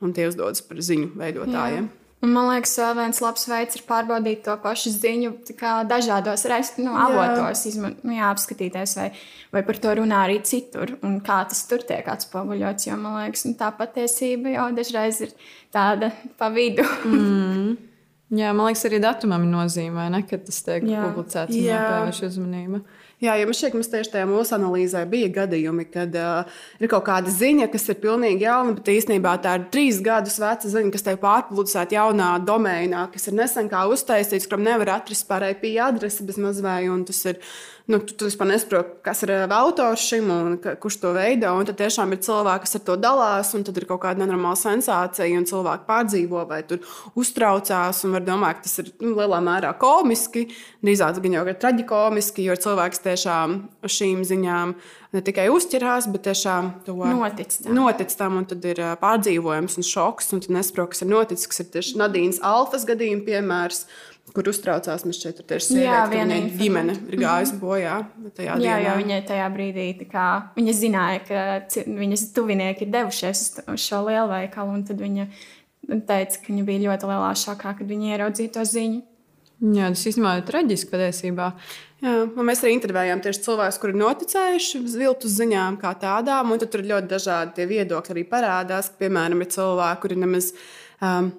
un 0.00 0.14
tie 0.16 0.30
uzdodas 0.30 0.62
par 0.64 0.80
ziņu 0.80 1.10
veidotājiem. 1.20 1.90
Un 1.90 1.99
man 2.28 2.50
liekas, 2.50 2.74
vēl 2.76 2.96
viens 2.98 3.20
labs 3.24 3.46
veids 3.48 3.78
ir 3.78 3.84
pārbaudīt 3.88 4.42
to 4.44 4.52
pašu 4.60 4.92
ziņu 4.92 5.30
kā 5.56 5.78
dažādos 5.88 6.44
nu, 6.82 6.92
avotos, 6.92 7.64
izman, 7.70 7.94
nu, 8.04 8.12
jā, 8.12 8.28
apskatīties, 8.28 8.96
vai, 8.98 9.06
vai 9.54 9.62
par 9.64 9.80
to 9.80 9.94
runā 9.96 10.24
arī 10.26 10.40
citur, 10.44 10.98
un 11.00 11.20
kā 11.24 11.40
tas 11.48 11.62
tur 11.70 11.80
tiek 11.88 12.04
atspoguļots. 12.04 12.90
Jo 12.90 12.98
man 13.00 13.22
liekas, 13.22 13.46
nu, 13.48 13.56
tā 13.56 13.70
patiesība 13.72 14.52
jau 14.52 14.68
dažreiz 14.76 15.22
ir 15.24 15.32
tāda 15.72 16.12
pa 16.36 16.50
vidu. 16.52 16.84
Jā, 18.30 18.52
man 18.54 18.68
liekas, 18.68 18.84
arī 18.86 19.00
datumam 19.02 19.42
ir 19.42 19.50
nozīme, 19.56 20.10
kad 20.28 20.44
tas 20.46 20.60
tiek 20.62 20.84
Jā. 20.86 21.02
publicēts 21.08 21.56
un 21.56 21.64
Jā. 21.64 21.80
jāpievērš 21.80 22.20
uzmanība. 22.28 22.84
Jā, 23.20 23.34
jo 23.36 23.50
man 23.50 23.56
šķiet, 23.56 23.72
ka 23.72 23.76
mums 23.76 23.90
tieši 23.92 24.12
tajā 24.14 24.26
mūsu 24.30 24.54
analīzē 24.56 25.02
bija 25.10 25.28
gadījumi, 25.34 25.84
kad 25.92 26.14
uh, 26.16 26.60
ir 26.80 26.88
kaut 26.88 27.04
kāda 27.04 27.28
ziņa, 27.28 27.66
kas 27.68 27.84
ir 27.92 27.98
pilnīgi 28.00 28.46
jauna, 28.46 28.72
bet 28.78 28.88
īstenībā 28.88 29.34
tā 29.44 29.58
ir 29.58 29.66
trīs 29.74 29.98
gadus 30.04 30.38
veca 30.40 30.70
ziņa, 30.72 30.92
kas 30.94 31.04
tiek 31.04 31.20
pārpublicēta 31.20 31.98
jaunā 31.98 32.30
domēnā, 32.48 33.10
kas 33.12 33.28
ir 33.28 33.36
nesen 33.36 33.68
kā 33.68 33.84
uztaisīts, 33.92 34.48
kuram 34.48 34.64
nevar 34.64 34.94
atrast 34.96 35.28
pārējai 35.28 35.58
pie 35.60 35.74
adresi 35.84 36.24
bez 36.24 36.40
mazvēja. 36.40 36.96
nu, 37.90 37.98
tu, 37.98 38.14
tu 38.14 38.28
vispār 38.28 38.46
nesaproti, 38.46 39.00
kas 39.04 39.20
ir 39.26 39.32
autors 39.50 40.04
šim 40.06 40.30
un 40.30 40.56
ka, 40.62 40.76
kurš 40.80 41.00
to 41.02 41.12
veido. 41.16 41.50
Tad 41.66 41.76
tiešām 41.80 42.14
ir 42.14 42.20
cilvēki, 42.24 42.64
kas 42.64 42.78
ar 42.78 42.84
to 42.86 42.96
dalās, 43.02 43.50
un 43.58 43.64
tad 43.66 43.76
ir 43.80 43.86
kaut 43.88 44.00
kāda 44.04 44.22
nenormāla 44.22 44.58
sensācija, 44.60 45.28
un 45.36 45.48
cilvēki 45.48 45.88
pārdzīvo 45.88 46.44
vai 46.48 46.62
uztraucās 47.18 48.04
un 48.06 48.14
var 48.16 48.24
domāt, 48.26 48.60
ka 48.60 48.68
tas 48.68 48.78
ir 48.84 48.92
nu, 49.02 49.16
lielā 49.18 49.40
mērā 49.44 49.74
komiski, 49.80 50.46
drīzāk 50.86 51.18
gan 51.24 51.38
jau 51.40 51.46
ir 51.50 51.58
traģikomiski, 51.60 52.46
jo 52.46 52.58
cilvēks 52.64 53.02
tiešām 53.10 53.56
uz 53.84 53.96
šīm 53.98 54.22
ziņām 54.30 54.74
ne 55.12 55.20
tikai 55.26 55.48
uzķerās, 55.52 56.06
bet 56.14 56.24
tiešām 56.30 56.70
to 56.86 56.94
Notic 56.96 57.58
tam. 57.60 57.74
notic 57.76 58.14
tam, 58.16 58.38
un 58.40 58.46
tad 58.48 58.64
ir 58.70 58.80
pārdzīvojums 59.02 59.76
un 59.82 59.86
šoks, 59.90 60.30
un 60.32 60.40
tu 60.46 60.54
nesaproti, 60.54 60.94
kas 60.94 61.02
ir 61.04 61.10
noticis, 61.12 61.50
kas 61.50 61.60
ir 61.64 61.68
tieši 61.74 61.98
Nadīnas 62.00 62.40
Alfas 62.46 62.86
gadījuma 62.88 63.26
piemērs. 63.26 63.84
Kur 64.30 64.46
uztraucās, 64.46 65.02
mēs 65.08 65.18
šeit 65.18 65.40
tieši 65.42 65.72
sieviete, 65.72 65.86
Jā, 65.90 66.02
informācija. 66.06 66.58
ģimene 66.60 66.92
ir 67.10 67.16
gājusi 67.18 67.56
bojā. 67.58 67.94
tajā 68.36 68.52
Jā, 68.52 68.58
dienā. 68.62 68.76
jo 68.84 68.92
viņai 69.00 69.16
tajā 69.26 69.46
brīdī 69.56 69.86
tā 69.98 70.06
kā, 70.12 70.26
viņa 70.54 70.74
zināja, 70.78 71.22
ka 71.26 71.40
viņas 71.98 72.22
tuvinieki 72.36 72.86
ir 72.86 72.92
devušies 72.94 73.40
uz 73.74 73.80
šo 73.88 74.04
lielveikalu, 74.06 74.76
un 74.76 74.84
tad 74.86 75.02
viņa 75.02 75.26
teica, 76.06 76.38
ka 76.44 76.46
viņa 76.52 76.64
bija 76.68 76.84
ļoti 76.84 77.10
lielā 77.10 77.32
šokā, 77.42 77.72
kad 77.80 77.90
viņa 77.90 78.12
ieraudzīja 78.14 78.52
to 78.54 78.62
ziņu. 78.70 79.00
Jā, 79.74 79.90
tas 79.96 80.06
īstenībā 80.12 80.36
ir 80.38 80.46
traģiski 80.52 80.92
patiesībā. 80.94 81.48
Jā, 82.00 82.14
mēs 82.32 82.62
arī 82.64 82.72
intervējām 82.78 83.20
tieši 83.20 83.42
cilvēkus, 83.44 83.78
kuri 83.80 83.92
ir 83.92 84.00
noticējuši 84.00 84.80
viltus 84.94 85.34
ziņām, 85.36 85.76
kā 85.82 85.92
tādām. 86.00 86.54
Tad 86.62 86.72
tur 86.72 86.86
ļoti 86.86 87.10
dažādi 87.10 87.68
viedokļi 87.68 88.14
arī 88.14 88.24
parādās. 88.30 88.88
Ka, 88.88 89.02
piemēram, 89.04 89.44
ir 89.44 89.52
cilvēki, 89.52 90.02
kuri 90.06 90.20
nemaz. 90.24 90.52
Um, 91.04 91.32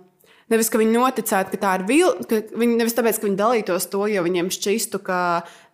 Nevis, 0.51 0.67
ka 0.67 0.81
viņi 0.81 0.91
noticētu, 0.97 1.53
ka 1.53 1.57
tā 1.61 1.73
ir 1.77 1.83
viltus, 1.87 2.27
ka 2.27 2.59
viņi 2.59 2.73
nevis 2.75 2.95
tāpēc, 2.97 3.21
ka 3.21 3.27
viņi 3.29 3.37
dalītos 3.39 3.85
to, 3.87 4.01
jo 4.11 4.23
viņiem 4.25 4.49
šķistu, 4.51 4.99
ka 5.05 5.19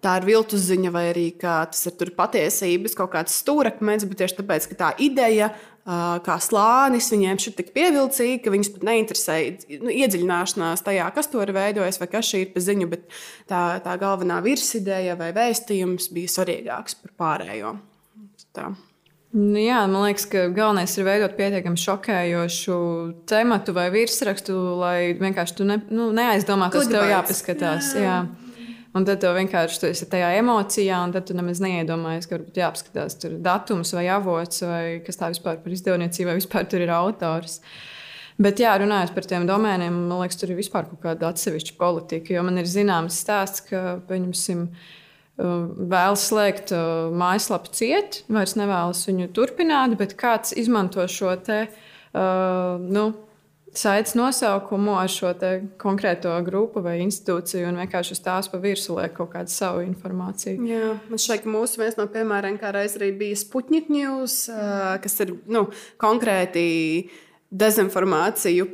tā 0.06 0.20
ir 0.20 0.28
viltus 0.28 0.68
ziņa, 0.68 0.92
vai 0.94 1.08
arī 1.16 1.24
ka 1.42 1.64
tas 1.72 1.88
ir 1.90 2.12
patiesības 2.14 2.94
kaut 3.00 3.10
kāds 3.16 3.40
stūrakmens, 3.42 4.06
bet 4.06 4.22
tieši 4.22 4.38
tāpēc, 4.38 4.68
ka 4.70 4.78
tā 4.84 4.92
ideja 5.02 5.50
kā 5.88 6.38
slānis. 6.44 7.12
Viņiem 7.14 7.40
šī 7.42 7.54
tik 7.58 7.72
pievilcīga, 7.76 8.42
ka 8.44 8.54
viņus 8.54 8.72
pat 8.76 8.88
neinteresēja 8.90 9.80
nu, 9.84 9.94
iedziļināšanās 9.94 10.84
tajā, 10.88 11.08
kas 11.16 11.32
to 11.32 11.44
ir 11.44 11.54
veidojis 11.56 12.02
vai 12.02 12.10
kas 12.12 12.32
šī 12.32 12.44
ir 12.44 12.52
pa 12.56 12.64
ziņu, 12.64 12.90
bet 12.92 13.08
tā, 13.50 13.62
tā 13.86 13.96
galvenā 14.02 14.42
virsideja 14.46 15.16
vai 15.20 15.32
vēstījums 15.38 16.12
bija 16.16 16.34
svarīgāks 16.36 17.00
par 17.04 17.16
pārējo. 17.24 17.78
Tā. 18.58 18.72
Nu, 19.38 19.60
jā, 19.60 19.82
man 19.92 20.08
liekas, 20.08 20.26
ka 20.32 20.48
galvenais 20.56 20.94
ir 20.98 21.06
veidot 21.06 21.36
pietiekami 21.38 21.80
šokējošu 21.82 22.78
tematu 23.30 23.76
vai 23.76 23.90
virsrakstu, 23.94 24.56
lai 24.80 24.98
vienkārši 25.20 25.58
tu 25.60 25.68
ne, 25.68 25.82
nu, 25.94 26.10
neaizdomātu, 26.16 26.80
kas 26.80 26.92
tev 26.92 27.06
jāpaskatās. 27.12 27.92
Jā. 28.00 28.04
Jā. 28.08 28.47
Un 28.96 29.06
tad 29.06 29.20
tev 29.22 29.36
vienkārši 29.36 29.82
tu 29.82 29.90
esi 29.90 30.08
tajā 30.10 30.32
emocijā, 30.40 31.02
un 31.04 31.14
tu 31.14 31.36
nemaz 31.36 31.60
neiedomājies, 31.64 32.28
ka 32.30 32.38
varbūt 32.38 32.60
jāapskatās 32.62 33.18
tur 33.22 33.36
datums 33.44 33.92
vai 33.94 34.08
avots, 34.14 34.64
vai 34.64 34.84
kas 35.06 35.20
tā 35.20 35.32
vispār 35.34 35.60
par 35.64 35.76
izdevniecību, 35.76 36.30
vai 36.32 36.38
vispār 36.40 36.68
tur 36.72 36.86
ir 36.86 36.94
autors. 36.96 37.60
Bet, 38.38 38.62
jā, 38.62 38.76
runājot 38.78 39.16
par 39.16 39.26
tiem 39.26 39.48
domēniem, 39.50 39.96
man 40.08 40.22
liekas, 40.22 40.38
tur 40.40 40.54
ir 40.54 40.60
vispār 40.60 40.86
kaut 40.90 41.02
kāda 41.04 41.32
atsevišķa 41.32 41.76
politika. 41.80 42.36
Jo 42.36 42.46
man 42.46 42.62
ir 42.62 42.70
zināms 42.70 43.18
stāsts, 43.24 43.66
ka, 43.66 43.98
pieņemsim, 44.10 44.68
vēlas 45.38 46.28
slēgt 46.30 46.74
uh, 46.74 47.10
mājaslapu 47.18 47.74
ciet, 47.78 48.22
vairs 48.30 48.56
nevēlas 48.58 49.04
viņu 49.10 49.30
turpināt, 49.38 49.98
bet 50.00 50.16
kāds 50.18 50.54
izmanto 50.58 51.06
šo 51.10 51.36
te, 51.46 51.64
uh, 51.68 52.78
nu, 52.82 53.12
saites 53.76 54.16
nosaukumu 54.18 54.96
ar 54.98 55.10
šo 55.12 55.34
konkrēto 55.82 56.32
grupu 56.46 56.82
vai 56.86 56.98
institūciju 57.04 57.68
un 57.70 57.80
vienkārši 57.82 58.16
uz 58.16 58.22
tās 58.24 58.50
pa 58.52 58.60
virsmu 58.62 58.98
liek 59.00 59.14
kaut 59.18 59.32
kādu 59.34 59.54
savu 59.54 59.84
informāciju. 59.86 60.64
Jā, 60.68 60.96
man 61.10 61.22
ka 61.44 61.52
mūsu 61.52 61.82
viens 61.82 61.98
no 62.00 62.08
piemēriem, 62.12 62.60
kā 62.62 62.72
reiz 62.76 62.98
arī 63.00 63.12
bija 63.18 63.38
Sputnik 63.38 63.90
News, 63.94 64.46
kas 65.04 65.20
ir 65.26 65.36
nu, 65.52 65.68
konkrēti 66.02 66.68
dezinformāciju. 67.52 68.68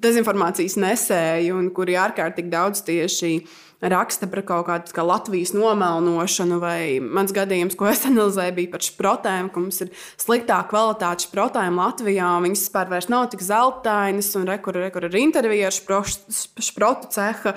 Dezinformācijas 0.00 0.78
nesēji, 0.80 1.50
un 1.52 1.68
kuri 1.76 1.98
ārkārtīgi 2.00 2.52
daudz 2.52 2.80
tieši 2.86 3.34
raksta 3.80 4.28
par 4.30 4.42
kaut 4.44 4.66
kādu 4.68 4.94
kā 4.94 5.04
Latvijas 5.06 5.54
nomelnošanu, 5.56 6.58
vai 6.60 7.00
mans 7.00 7.32
gadījums, 7.36 7.76
ko 7.78 7.88
es 7.90 8.04
analizēju, 8.08 8.56
bija 8.58 8.72
par 8.74 8.84
šprotēm, 8.84 9.50
ka 9.52 9.62
mums 9.62 9.80
ir 9.84 9.92
sliktāka 10.20 10.68
kvalitāte 10.72 11.28
šprotēm 11.28 11.80
Latvijā. 11.80 12.32
Viņas 12.44 12.66
vispār 12.66 12.90
vairs 12.92 13.08
nav 13.12 13.30
tik 13.32 13.44
zeltainas, 13.44 14.32
un 14.36 14.48
rekur, 14.50 14.76
rekur 14.84 15.08
ir 15.08 15.20
intervija 15.22 15.70
ar 15.70 15.76
šprotu 15.76 17.14
ceha. 17.14 17.54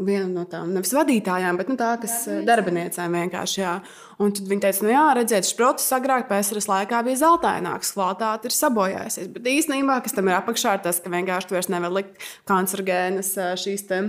Viena 0.00 0.28
no 0.30 0.46
tām 0.48 0.70
nevis 0.72 0.94
vadītājām, 0.96 1.58
bet 1.60 1.68
nu, 1.68 1.74
tā, 1.76 1.90
kas 2.00 2.22
eh, 2.30 2.38
darbiniecēm 2.46 3.16
vienkārši. 3.18 3.58
Jā. 3.60 3.74
Un 4.22 4.32
tad 4.32 4.46
viņi 4.48 4.62
teica, 4.62 4.84
nu 4.86 4.92
jā, 4.94 5.02
redziet, 5.18 5.48
šprotus 5.50 5.90
agrāk 5.96 6.28
PSRS 6.30 6.70
laikā 6.70 7.02
bija 7.04 7.20
zeltaināks, 7.24 7.92
kvalitāte 7.96 8.48
ir 8.48 8.56
sabojājusies. 8.56 9.28
Bet 9.34 9.50
īstenībā, 9.50 9.98
kas 10.04 10.16
tam 10.16 10.30
ir 10.30 10.38
apakšā, 10.38 10.78
ir 10.78 10.86
tas, 10.86 11.02
ka 11.02 11.12
vienkārši 11.12 11.50
tu 11.50 11.58
vairs 11.58 11.70
nevar 11.74 11.92
likt 11.98 12.30
kancerogēnas 12.48 13.34
ā, 13.42 13.52
šīs 13.60 13.86
te 13.90 14.02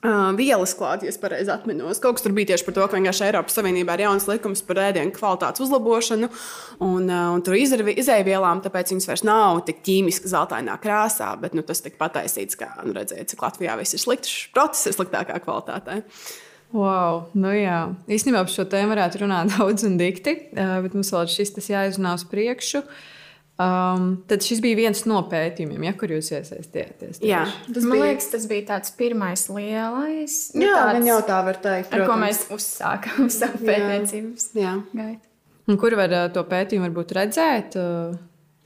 Uh, 0.00 0.30
vielas 0.32 0.72
klāt, 0.72 1.02
ja 1.04 1.10
es 1.12 1.18
pareizi 1.20 1.50
atminos. 1.52 1.98
Kaut 2.00 2.16
kas 2.16 2.24
tur 2.24 2.32
bija 2.32 2.54
tieši 2.54 2.64
par 2.64 2.72
to, 2.72 2.84
ka 2.88 2.96
vienkārši 2.96 3.26
Eiropas 3.26 3.58
Savienībā 3.58 3.98
ir 3.98 4.06
jauns 4.06 4.24
likums 4.30 4.62
par 4.64 4.78
ēdienu 4.86 5.12
kvalitātes 5.12 5.60
uzlabošanu, 5.60 6.30
un, 6.86 7.10
uh, 7.10 7.26
un 7.34 7.44
tur 7.44 7.58
izēvielām, 7.60 8.62
tāpēc 8.64 8.94
viņas 8.94 9.08
vairs 9.10 9.24
nav 9.28 9.60
tik 9.68 9.82
ķīmiski 9.84 10.32
zeltainā 10.32 10.78
krāsā, 10.80 11.34
bet 11.42 11.52
nu, 11.52 11.60
tas 11.68 11.84
tika 11.84 12.00
pataisīts, 12.00 12.56
kā 12.56 12.70
nu, 12.80 12.94
redzēt, 12.96 13.28
cik 13.28 13.44
Latvijā 13.44 13.76
viss 13.82 13.98
ir 13.98 14.00
slikts, 14.00 14.32
process 14.56 14.88
ir 14.88 14.96
sliktākā 14.96 15.36
kvalitātē. 15.44 16.00
Wow, 16.72 17.26
nu 17.36 17.52
jā, 17.52 17.82
īstenībā 18.08 18.46
par 18.46 18.56
šo 18.56 18.64
tēmu 18.72 18.94
varētu 18.94 19.26
runāt 19.26 19.52
daudz 19.58 19.84
un 19.84 20.00
dikti, 20.00 20.38
uh, 20.56 20.78
bet 20.86 20.96
mums 20.96 21.12
vēl 21.12 21.28
šis 21.28 21.58
tas 21.58 21.68
jāizrunā 21.74 22.16
uz 22.16 22.24
priekšu. 22.32 22.86
Um, 23.60 24.04
tad 24.30 24.40
šis 24.46 24.62
bija 24.64 24.78
viens 24.78 25.02
no 25.10 25.18
pētījumiem, 25.28 25.82
ja, 25.84 25.92
kur 26.00 26.08
jūs 26.14 26.30
iesaistījāties. 26.32 27.18
tieši. 27.20 27.28
Jā, 27.28 27.42
tas 27.74 27.84
Man 27.84 27.98
bija. 27.98 28.06
liekas, 28.06 28.28
tas 28.32 28.46
bija 28.48 28.64
tāds 28.70 28.94
pirmais 28.96 29.42
lielais. 29.52 30.36
nu, 30.54 30.62
Jā, 30.64 30.76
tāds, 30.78 30.94
gan 30.96 31.08
jau 31.10 31.18
tā 31.28 31.40
var 31.44 31.58
teikt. 31.60 31.92
Ar 31.92 32.06
ko 32.06 32.06
protams. 32.14 32.24
mēs 32.24 32.40
uzsākām 32.56 33.28
savu 33.40 33.60
pētniecības 33.68 34.48
gaitu. 34.56 35.26
Un 35.68 35.76
kur 35.78 35.94
var 35.98 36.10
uh, 36.16 36.24
to 36.32 36.42
pētījumu 36.48 36.88
varbūt 36.88 37.12
redzēt? 37.18 37.76
Uh, 37.76 38.16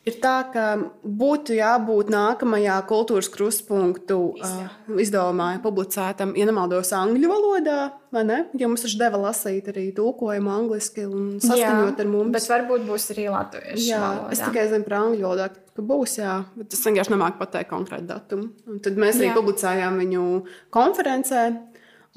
Ir 0.04 0.18
tā, 0.20 0.34
ka 0.52 0.64
būtu 1.00 1.54
jābūt 1.56 2.10
nākamajā 2.12 2.74
kultūras 2.90 3.30
krustpunktu 3.32 4.16
uh, 4.36 4.66
izdevumā, 5.00 5.46
publicētam, 5.64 6.34
ja 6.36 6.44
nemaldos, 6.44 6.90
angļu 6.92 7.30
valodā, 7.30 7.76
vai 8.12 8.24
ne? 8.28 8.40
Jo 8.60 8.68
mums 8.68 8.84
taču 8.84 8.98
deva 9.00 9.22
lasīt 9.22 9.70
arī 9.72 9.86
tulkojumu 9.96 10.52
angliski 10.52 11.06
un 11.08 11.30
saskaņot 11.40 12.02
ar 12.04 12.10
mums. 12.12 12.34
Bet 12.36 12.50
varbūt 12.52 12.84
būs 12.90 13.08
arī 13.16 13.24
latviešu 13.32 13.86
Jā, 13.88 14.02
valodā. 14.02 14.36
es 14.36 14.44
tikai 14.44 14.66
zinu 14.74 14.88
par 14.90 14.98
angļu 14.98 15.24
valodā, 15.24 15.48
ka 15.72 15.86
būs, 15.94 16.18
jā, 16.20 16.36
bet 16.60 16.76
es 16.76 16.84
vienkārši 16.84 17.14
nemāku 17.16 17.40
pateikt 17.40 17.72
konkrētu 17.72 18.10
datumu. 18.12 18.50
Un 18.68 18.84
tad 18.84 19.00
mēs 19.00 19.22
arī 19.22 19.30
Jā. 19.30 19.38
publicējām 19.40 19.98
viņu 20.04 20.26
konferencē, 20.76 21.46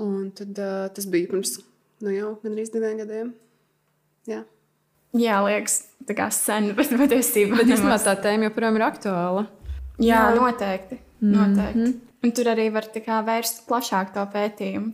un 0.04 0.28
tad, 0.36 0.52
uh, 0.60 0.92
tas 0.92 1.08
bija 1.08 1.32
pirms 1.32 1.56
nu, 2.04 2.12
jau 2.12 2.36
gandrīz 2.44 2.76
diviem 2.76 3.00
gadiem. 3.00 3.32
Jā. 4.28 4.44
Jā, 5.16 5.40
liekas, 5.46 5.80
tā 6.08 6.16
kā 6.18 6.28
sen, 6.34 6.72
bet 6.78 6.92
patiesībā. 6.92 7.62
bet 7.62 7.70
īstenībā 7.70 7.96
nemaz. 7.96 8.08
tā 8.08 8.18
tēma 8.26 8.50
joprojām 8.50 8.80
ir 8.80 8.88
aktuāla. 8.88 9.46
Jā, 10.04 10.28
noteikti. 10.36 11.00
noteikti. 11.22 11.80
Mm 11.80 11.86
-hmm. 11.86 12.00
Un 12.24 12.32
tur 12.32 12.46
arī 12.46 12.72
var 12.74 12.84
kā 12.94 13.22
vērst 13.26 13.68
plašāk 13.68 14.14
to 14.14 14.26
pētījumu. 14.34 14.94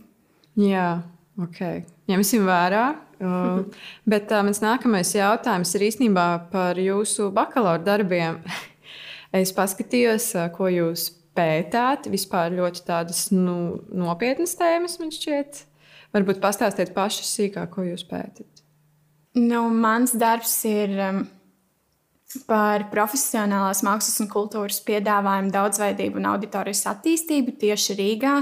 Jā, 0.60 1.02
ok. 1.40 1.84
Ņemsim 2.08 2.44
vērā. 2.46 2.94
Uh, 3.20 3.64
bet 4.12 4.30
uh, 4.32 4.42
mans 4.42 4.60
nākamais 4.60 5.14
jautājums 5.14 5.74
ir 5.74 5.86
īstenībā 5.88 6.50
par 6.50 6.76
jūsu 6.76 7.30
bakalaura 7.32 7.82
darbiem. 7.82 8.38
es 9.32 9.52
paskatījos, 9.52 10.34
uh, 10.34 10.48
ko 10.54 10.68
jūs 10.68 11.10
pētāt. 11.34 12.08
Vispār 12.12 12.54
ļoti 12.54 12.84
tādas 12.86 13.30
nu, 13.32 13.80
nopietnas 13.90 14.54
tēmas 14.60 14.98
man 15.00 15.10
šķiet. 15.14 15.64
Varbūt 16.14 16.42
pastāstiet 16.42 16.94
paši 16.94 17.26
sīkāk, 17.26 17.72
ko 17.74 17.82
jūs 17.82 18.06
pētat. 18.06 18.53
Nu, 19.34 19.64
mans 19.68 20.14
darbs 20.14 20.60
ir 20.68 20.92
um, 21.02 21.24
par 22.46 22.86
profesionālās 22.92 23.82
mākslas 23.86 24.20
un 24.22 24.30
kultūras 24.30 24.78
piedāvājumu 24.86 25.50
daudzveidību 25.54 26.20
un 26.20 26.28
auditorijas 26.34 26.84
attīstību 26.92 27.56
tieši 27.58 27.96
Rīgā. 27.98 28.36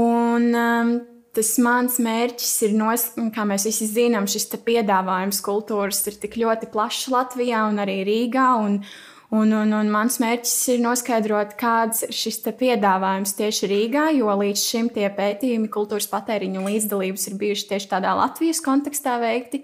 Un, 0.00 0.48
um, 0.56 0.94
tas 1.36 1.52
mans 1.60 1.98
mērķis 2.00 2.54
ir, 2.66 2.74
nos, 2.80 3.10
kā 3.34 3.44
mēs 3.48 3.68
visi 3.68 3.90
zinām, 3.90 4.28
šis 4.30 4.48
piedāvājums 4.64 5.42
kultūras 5.44 6.00
ir 6.08 6.16
tik 6.24 6.40
ļoti 6.40 6.70
plašs 6.72 7.10
Latvijā 7.12 7.66
un 7.68 7.84
arī 7.84 8.00
Rīgā. 8.08 8.48
Un, 8.64 8.82
Un, 9.28 9.50
un, 9.52 9.74
un 9.76 9.90
mans 9.92 10.14
mērķis 10.22 10.52
ir 10.72 10.78
noskaidrot, 10.80 11.50
kāds 11.60 11.98
ir 12.06 12.14
šis 12.16 12.38
piedāvājums 12.56 13.34
tieši 13.36 13.68
Rīgā, 13.68 14.06
jo 14.16 14.32
līdz 14.40 14.62
šim 14.62 14.88
tie 14.94 15.04
pētījumi, 15.12 15.68
kultūras 15.68 16.08
patēriņa 16.08 16.62
un 16.62 16.70
līdzdalības 16.70 17.28
ir 17.28 17.36
bijuši 17.42 17.66
tieši 17.74 17.90
tādā 17.90 18.14
Latvijas 18.16 18.62
kontekstā 18.64 19.18
veikti. 19.20 19.60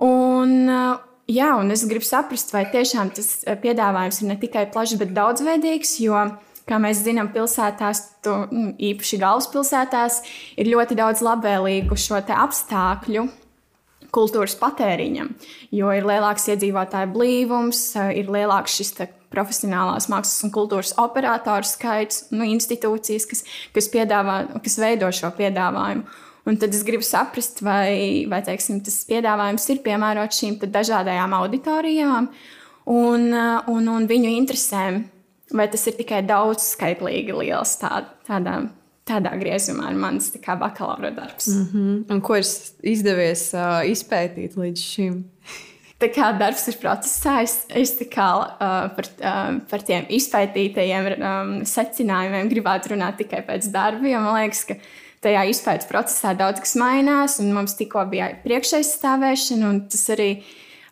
Un, 0.00 0.54
uh, 0.70 1.00
jā, 1.30 1.50
un 1.60 1.72
es 1.74 1.84
gribu 1.88 2.06
saprast, 2.06 2.54
vai 2.54 2.64
tiešām 2.72 3.12
tas 3.16 3.42
uh, 3.44 3.56
piedāvājums 3.60 4.22
ir 4.22 4.30
ne 4.30 4.38
tikai 4.40 4.64
plašs, 4.72 4.96
bet 5.00 5.12
daudzveidīgs, 5.16 5.98
jo, 6.04 6.22
kā 6.70 6.78
mēs 6.80 7.02
zinām, 7.04 7.32
pilsētās, 7.34 8.02
tu, 8.24 8.32
mm, 8.46 8.72
īpaši 8.92 9.20
galvaspilsētās, 9.20 10.22
ir 10.60 10.72
ļoti 10.72 10.96
daudz 11.00 11.22
labvēlīgu 11.26 11.98
šo 12.00 12.20
apstākļu 12.20 13.28
kultūras 14.14 14.56
patēriņam, 14.58 15.32
jo 15.74 15.90
ir 15.94 16.06
lielāks 16.06 16.48
iedzīvotāju 16.50 17.12
blīvums, 17.14 17.82
eh, 17.96 18.12
ir 18.20 18.30
lielāks 18.32 18.76
šis 18.80 18.94
profesionālās 19.30 20.08
mākslas 20.10 20.42
un 20.46 20.50
kultūras 20.50 20.94
operatoru 20.98 21.66
skaits, 21.66 22.24
nu, 22.34 22.42
institūcijas, 22.50 23.28
kas, 23.30 23.44
kas, 23.74 23.88
piedāvā, 23.92 24.42
kas 24.64 24.78
veido 24.82 25.10
šo 25.14 25.30
piedāvājumu. 25.36 26.02
Un 26.50 26.58
tad 26.58 26.74
es 26.74 26.82
gribu 26.82 27.04
saprast, 27.06 27.60
vai, 27.62 28.26
vai 28.30 28.40
teiksim, 28.42 28.80
tas 28.82 29.04
piedāvājums 29.06 29.68
ir 29.70 29.84
piemērots 29.84 30.40
šīm 30.42 30.58
dažādajām 30.66 31.36
auditorijām 31.38 32.26
un, 32.90 33.30
un, 33.70 33.88
un 33.94 34.08
viņu 34.10 34.32
interesēm, 34.34 35.04
vai 35.54 35.68
tas 35.70 35.86
ir 35.86 35.94
tikai 36.00 36.24
daudz 36.26 36.72
skaitlīgi 36.72 37.36
liels 37.38 37.76
tā, 37.78 38.02
tādā, 38.26 38.56
tādā 39.06 39.34
griezumā 39.38 39.92
tā 40.18 40.42
kā 40.42 40.56
bakalaura 40.58 41.12
darbs. 41.14 41.52
Mm. 41.54 41.66
Mm. 41.70 41.98
Un 42.16 42.22
ko 42.24 42.40
ir 42.40 42.46
izdevies 42.82 43.50
uh, 43.54 43.82
izpētīt 43.86 44.58
līdz 44.58 44.86
šim? 44.94 45.20
Tā 46.00 46.08
kā 46.08 46.30
darbs 46.32 46.62
ir 46.70 46.78
procesā, 46.80 47.42
es, 47.44 47.58
es 47.76 47.90
kā, 48.08 48.28
uh, 48.40 48.86
par, 48.96 49.08
uh, 49.20 49.58
par 49.68 49.82
tiem 49.84 50.06
izpētītajiem 50.16 51.08
um, 51.12 51.50
secinājumiem 51.68 52.48
gribētu 52.48 52.94
runāt 52.94 53.18
tikai 53.20 53.42
pēc 53.44 53.68
darba. 53.74 54.08
Jo 54.08 54.22
man 54.24 54.38
liekas, 54.38 54.62
ka 54.70 54.78
tajā 55.24 55.44
izpētes 55.52 55.88
procesā 55.90 56.32
daudz 56.38 56.62
kas 56.64 56.74
mainās, 56.80 57.38
un 57.42 57.52
mums 57.56 57.76
tikko 57.78 58.06
bija 58.10 58.30
priekšaizstāvēšana, 58.44 59.68
un 59.68 59.82
tas 59.92 60.02
arī 60.14 60.30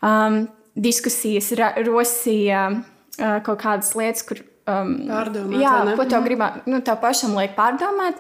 um, 0.05 0.45
diskusijas 0.79 1.51
rosīja 1.87 2.69
uh, 2.73 3.39
kaut 3.47 3.61
kādas 3.65 3.95
lietas, 3.99 4.27
kur. 4.29 4.45
Um, 4.69 4.99
Pārdomāt, 5.09 5.63
jā, 5.65 5.77
ko 5.97 6.05
tev 6.05 6.27
gribētu, 6.27 6.67
nu, 6.69 6.83
tev 6.85 6.99
pašam 7.01 7.33
liek 7.39 7.55
pārdomāt, 7.57 8.19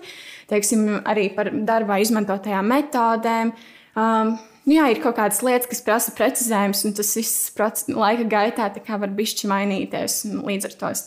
teiksim, 0.48 0.86
arī 1.04 1.26
par 1.36 1.50
darbā 1.52 1.98
izmantotajām 2.00 2.70
metodēm. 2.72 3.52
Um, 3.92 4.38
Nu, 4.68 4.74
jā, 4.76 4.90
ir 4.92 4.98
kaut 5.00 5.16
kādas 5.16 5.38
lietas, 5.40 5.64
kas 5.70 5.80
prasa 5.80 6.12
precizējumus, 6.12 6.82
un 6.84 6.92
tas 6.98 7.14
viss 7.16 7.54
laika 7.88 8.26
gaitā 8.28 8.66
var 9.00 9.14
bišķi 9.16 9.48
mainīties. 9.48 10.18
un 10.28 10.42
Līdz 10.44 10.68
ar 10.68 10.74
to 10.82 10.90
es, 10.92 11.04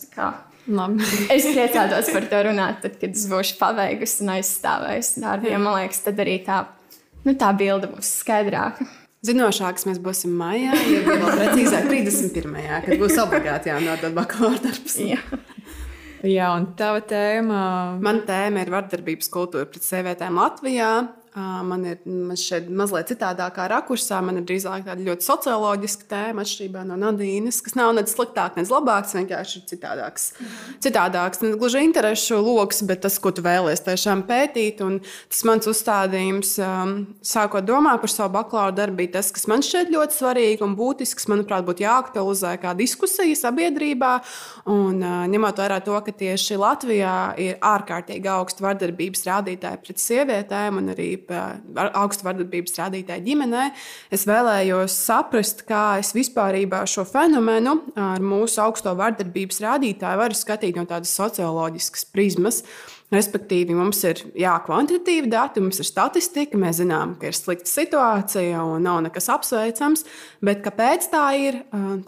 Labi. 0.70 1.02
es 1.34 1.46
priecātos 1.50 2.10
par 2.14 2.26
to 2.30 2.42
runāt, 2.48 2.82
tad, 2.84 2.98
kad 3.00 3.16
es 3.16 3.26
būšu 3.30 3.58
paveikusi 3.58 4.22
un 4.22 4.34
aizstāvējusi 4.36 5.22
darbu. 5.24 5.50
Jo 5.50 5.60
man 5.62 5.78
liekas, 5.80 6.02
tad 6.06 6.20
arī 6.22 6.38
tā, 6.46 6.64
nu, 7.26 7.34
tā 7.38 7.50
bilde 7.58 7.90
būs 7.90 8.12
skaidrāka. 8.22 8.86
Zinošāks 9.22 9.86
mēs 9.86 10.00
būsim 10.02 10.32
maijā, 10.34 10.74
ja 10.74 11.02
vēl 11.06 11.28
precīzāk 11.38 11.86
31. 11.86 12.56
kad 12.86 12.94
būs 12.98 13.18
obligāti 13.22 13.70
jānodod 13.70 14.16
bakalaura 14.16 14.64
darbs. 14.64 14.96
Jā. 14.98 15.20
Jā, 16.26 16.52
un 16.54 16.68
tava 16.78 17.02
tēma. 17.06 17.62
Mana 18.02 18.22
tēma 18.26 18.62
ir 18.62 18.70
vardarbības 18.70 19.30
kultūra 19.30 19.66
pret 19.70 19.86
sievietēm 19.86 20.38
Latvijā. 20.38 20.90
Man 21.32 21.86
ir 21.88 22.00
man 22.04 22.36
šeit 22.36 22.66
mazliet 22.68 23.08
citādākā 23.08 23.64
rakursā. 23.72 24.18
Man 24.20 24.36
ir 24.36 24.44
drīzāk 24.44 24.82
tāda 24.84 25.00
ļoti 25.00 25.24
socioloģiska 25.24 26.04
tēma, 26.10 26.44
atšķirībā 26.44 26.82
no 26.84 26.98
Nadīnas, 27.00 27.62
kas 27.64 27.72
nav 27.78 27.94
ne 27.96 28.02
sliktāk, 28.04 28.58
ne 28.58 28.66
labāk. 28.68 29.06
Tas 29.06 29.16
vienkārši 29.16 29.62
citādāks. 29.70 30.26
Citādāks, 30.84 31.40
ne 31.40 31.54
gluži 31.56 31.86
interešu 31.86 32.36
lokus, 32.44 32.82
bet 32.84 33.00
tas, 33.06 33.16
ko 33.16 33.32
tu 33.32 33.44
vēlēsies 33.46 33.84
tiešām 33.86 34.26
pētīt. 34.28 34.82
Un 34.84 34.98
tas 35.32 35.40
mans 35.48 35.70
uzstādījums, 35.72 36.52
um, 36.66 36.92
sākot 37.24 37.64
domāt 37.64 38.04
par 38.04 38.12
savu 38.12 38.34
bakalaura 38.36 38.76
darbu, 38.82 39.00
bija 39.00 39.14
tas, 39.16 39.32
kas 39.32 39.48
man 39.48 39.64
šķiet 39.64 39.94
ļoti 39.94 40.18
svarīgi 40.18 40.66
un 40.68 40.76
būtisks. 40.76 41.30
Manuprāt, 41.32 41.64
būtu 41.64 41.86
jāaktualizē 41.86 42.58
kā 42.60 42.76
diskusija 42.76 43.40
sabiedrībā. 43.40 44.12
Un, 44.68 45.00
ņemot 45.32 45.64
vērā 45.64 45.80
to, 45.80 45.96
ka 46.04 46.12
tieši 46.12 46.60
Latvijā 46.60 47.16
ir 47.40 47.56
ārkārtīgi 47.72 48.34
augsta 48.36 48.68
vardarbības 48.68 49.26
rādītāji 49.30 49.84
pret 49.86 50.02
sievietēm 50.02 50.82
un 50.82 50.92
arī 50.92 51.10
ar 51.30 51.92
augstu 52.02 52.26
vardarbības 52.26 52.78
rādītāju 52.80 53.26
ģimenē, 53.26 53.66
es 54.14 54.26
vēlējos 54.28 54.96
saprast, 55.06 55.66
kā 55.68 55.98
es 56.02 56.14
vispār 56.16 56.58
šo 56.90 57.04
fenomenu 57.08 57.78
ar 57.98 58.24
mūsu 58.24 58.62
augsto 58.64 58.94
vardarbības 58.98 59.62
rādītāju 59.64 60.22
varu 60.24 60.36
skatīt 60.36 60.80
no 60.80 60.88
tādas 60.88 61.14
socioloģiskas 61.18 62.10
prizmas. 62.12 62.62
Respektīvi, 63.12 63.74
mums 63.76 63.98
ir 64.08 64.22
jā, 64.40 64.54
kvantitatīvi 64.64 65.28
dati, 65.28 65.60
mums 65.60 65.82
ir 65.82 65.84
statistika, 65.84 66.56
mēs 66.56 66.78
zinām, 66.78 67.12
ka 67.20 67.28
ir 67.28 67.36
slikta 67.36 67.68
situācija 67.68 68.62
un 68.64 68.86
nav 68.86 69.02
nekas 69.04 69.28
apsveicams. 69.34 70.06
Bet 70.40 70.62
kāpēc 70.64 71.10
tā 71.12 71.26
ir, 71.36 71.58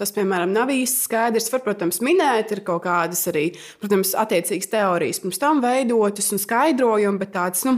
tas, 0.00 0.14
piemēram, 0.16 0.54
nav 0.56 0.73
īsti 0.73 1.04
skaidrs. 1.04 1.50
Var, 1.52 1.61
protams, 1.66 2.00
minēt, 2.04 2.54
ir 2.56 2.64
kaut 2.64 2.87
kādas 2.87 3.21
arī, 3.28 3.50
protams, 3.83 4.14
attiecīgas 4.16 4.73
teorijas 4.73 5.21
pirms 5.21 5.42
tam 5.42 5.61
veidotas 5.64 6.33
un 6.33 6.40
skaidrojumi, 6.40 7.21
bet 7.21 7.37
tāds, 7.37 7.68
nu, 7.68 7.76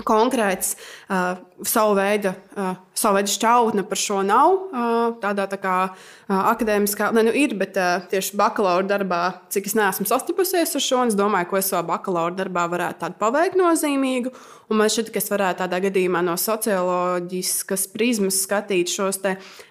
konkrēts 0.00 0.76
uh, 1.08 1.36
savu 1.66 1.94
veidu, 1.96 2.32
uh, 2.56 2.74
savu 2.96 3.18
veidu 3.18 3.32
šķautne 3.32 3.84
par 3.88 4.00
šo 4.00 4.20
nav. 4.26 4.54
Uh, 4.72 5.14
tādā 5.22 5.46
tā 5.50 5.58
kā 5.62 5.74
uh, 5.88 6.40
akadēmiskā, 6.52 7.10
ne, 7.14 7.26
nu 7.28 7.34
ir, 7.36 7.54
bet 7.58 7.78
uh, 7.80 8.04
tieši 8.10 8.36
bakalaura 8.38 8.86
darbā, 8.88 9.20
cik 9.52 9.70
es 9.70 9.76
neesmu 9.78 10.08
sastapusies 10.08 10.74
ar 10.78 10.84
šo, 10.84 11.04
es 11.10 11.18
domāju, 11.18 11.50
ko 11.50 11.60
es 11.60 11.70
savā 11.72 11.84
bakalaura 11.94 12.34
darbā 12.38 12.66
varētu 12.72 13.04
tādu 13.04 13.18
paveikt 13.20 13.58
nozīmīgu. 13.60 14.34
Un 14.72 14.78
man 14.80 14.88
šķiet, 14.88 15.10
ka 15.12 15.20
es 15.20 15.28
varētu 15.28 15.60
tādā 15.64 15.82
gadījumā 15.84 16.22
no 16.24 16.34
socioloģiskas 16.40 17.86
prizmas 17.92 18.38
skatīt 18.46 18.88
šos 18.88 19.20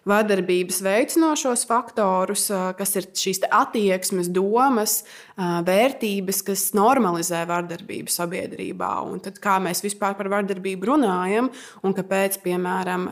vardarbības 0.05 0.81
veicinošos 0.85 1.65
faktorus, 1.69 2.47
uh, 2.53 2.71
kas 2.77 2.95
ir 2.99 3.09
šīs 3.17 3.43
attieksmes, 3.49 4.29
domas, 4.31 5.01
uh, 5.35 5.59
vērtības, 5.65 6.41
kas 6.45 6.67
normalizē 6.77 7.43
vardarbību 7.49 8.13
sabiedrībā. 8.13 8.91
Un 9.09 9.21
tad 9.23 9.39
kā 9.41 9.57
mēs 9.63 9.83
vispār 9.85 10.15
par 10.19 10.29
vardarbību 10.31 10.91
runājam 10.91 11.49
un 11.85 11.95
kāpēc, 11.97 12.37
piemēram, 12.43 13.07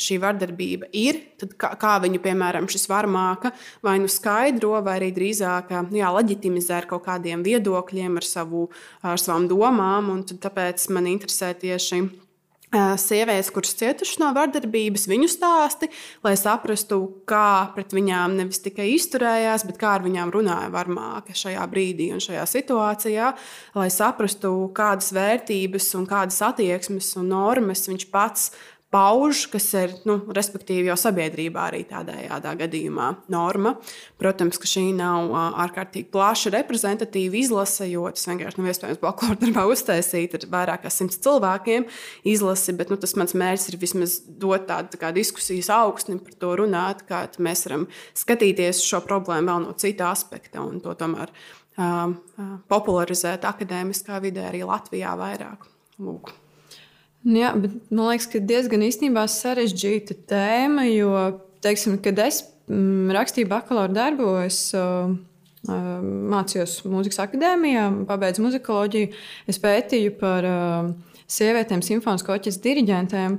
šī 0.00 0.18
vardarbība 0.22 0.88
ir, 0.96 1.20
tad 1.40 1.54
kā, 1.60 1.72
kā 1.80 1.94
viņu, 2.04 2.20
piemēram, 2.24 2.68
šis 2.70 2.88
varmāka 2.90 3.52
vai 3.84 3.98
nu 4.02 4.10
skaidro, 4.10 4.76
vai 4.84 4.98
arī 5.00 5.10
drīzāk 5.16 5.72
ā, 5.74 5.84
jā, 5.94 6.10
leģitimizē 6.18 6.80
ar 6.80 6.90
kaut 6.90 7.04
kādiem 7.08 7.44
viedokļiem, 7.46 8.20
ar, 8.20 8.28
savu, 8.28 8.68
ar 9.04 9.20
savām 9.20 9.48
domām. 9.50 10.12
Tāpēc 10.24 10.88
man 10.94 11.10
interesē 11.10 11.52
tieši 11.58 12.02
sievietes, 13.00 13.50
kuras 13.54 13.74
cietušas 13.78 14.20
no 14.22 14.30
vardarbības, 14.36 15.06
viņu 15.10 15.28
stāsti, 15.30 15.88
lai 16.24 16.34
saprastu, 16.38 17.00
kā 17.28 17.70
pret 17.76 17.94
viņām 17.96 18.36
nevis 18.38 18.62
tikai 18.64 18.90
izturējās, 18.94 19.66
bet 19.68 19.80
kā 19.80 19.94
ar 19.98 20.04
viņām 20.06 20.32
runāja 20.34 20.70
varmāka 20.74 21.36
šajā 21.36 21.64
brīdī 21.70 22.10
un 22.14 22.22
šajā 22.24 22.44
situācijā, 22.50 23.32
lai 23.78 23.88
saprastu, 23.94 24.52
kādas 24.76 25.12
vērtības 25.14 25.90
un 25.98 26.08
kādas 26.10 26.40
attieksmes 26.44 27.14
un 27.20 27.32
normas 27.34 27.86
viņš 27.90 28.08
pats 28.12 28.50
pauž, 28.94 29.48
kas 29.50 29.66
ir, 29.74 29.92
nu, 30.06 30.20
respektīvi, 30.34 30.86
jau 30.86 30.96
sabiedrībā 30.98 31.66
arī 31.66 31.80
tādējādā 31.88 32.52
gadījumā 32.60 33.08
norma. 33.32 33.74
Protams, 34.20 34.60
ka 34.62 34.70
šī 34.70 34.84
nav 34.94 35.32
ārkārtīgi 35.64 36.12
plaša 36.14 36.52
reprezentatīva 36.54 37.40
izlase, 37.40 37.88
jo 37.90 38.06
tas 38.14 38.28
vienkārši 38.30 38.60
nav 38.60 38.70
iespējams 38.70 39.02
bakalaura 39.02 39.40
darbā 39.40 39.64
uztaisīt 39.74 40.36
ar 40.38 40.46
vairāk 40.52 40.84
kā 40.84 40.92
simts 40.94 41.18
cilvēkiem 41.24 41.88
izlasi, 42.30 42.76
bet 42.78 42.92
nu, 42.94 43.00
tas 43.02 43.16
mans 43.18 43.34
mērķis 43.34 43.72
ir 43.72 43.78
vismaz 43.82 44.16
dot 44.44 44.68
tādu 44.70 45.00
tā 45.00 45.10
diskusijas 45.16 45.72
augstni 45.74 46.20
par 46.22 46.38
to 46.38 46.54
runāt, 46.62 47.02
kā 47.08 47.24
mēs 47.42 47.66
varam 47.66 47.88
skatīties 48.14 48.84
šo 48.86 49.02
problēmu 49.08 49.50
vēl 49.50 49.66
no 49.66 49.74
cita 49.80 50.12
aspekta 50.12 50.62
un 50.62 50.78
to 50.84 50.94
tomēr 50.98 51.34
uh, 51.34 52.14
popularizēt 52.70 53.50
akadēmiskā 53.50 54.22
vidē 54.22 54.48
arī 54.52 54.62
Latvijā 54.70 55.18
vairāk. 55.18 55.66
Lūk. 55.98 56.34
Nu 57.24 57.40
Jā, 57.40 57.54
bet 57.56 57.76
man 57.88 58.10
liekas, 58.10 58.26
ka 58.28 58.40
diezgan 58.44 58.82
īstenībā 58.84 59.24
sarežģīta 59.32 60.16
tēma, 60.28 60.84
jo, 60.90 61.14
teiksim, 61.64 61.96
kad 62.04 62.18
es 62.20 62.42
mm, 62.68 63.14
rakstīju 63.16 63.48
bakalaura 63.48 63.94
darbu, 63.96 64.26
es 64.44 64.58
uh, 64.76 65.08
uh, 65.08 65.88
mācījos 66.34 66.82
mūzikas 66.84 67.22
akadēmijā, 67.24 67.86
pabeidzu 68.10 68.44
muzikoloģiju, 68.44 69.12
es 69.48 69.60
pētīju 69.62 70.12
par 70.20 70.48
uh, 70.50 70.90
sievietēm, 71.24 71.80
simfonisko 71.86 72.36
orķestra 72.36 72.68
diriģentēm. 72.68 73.38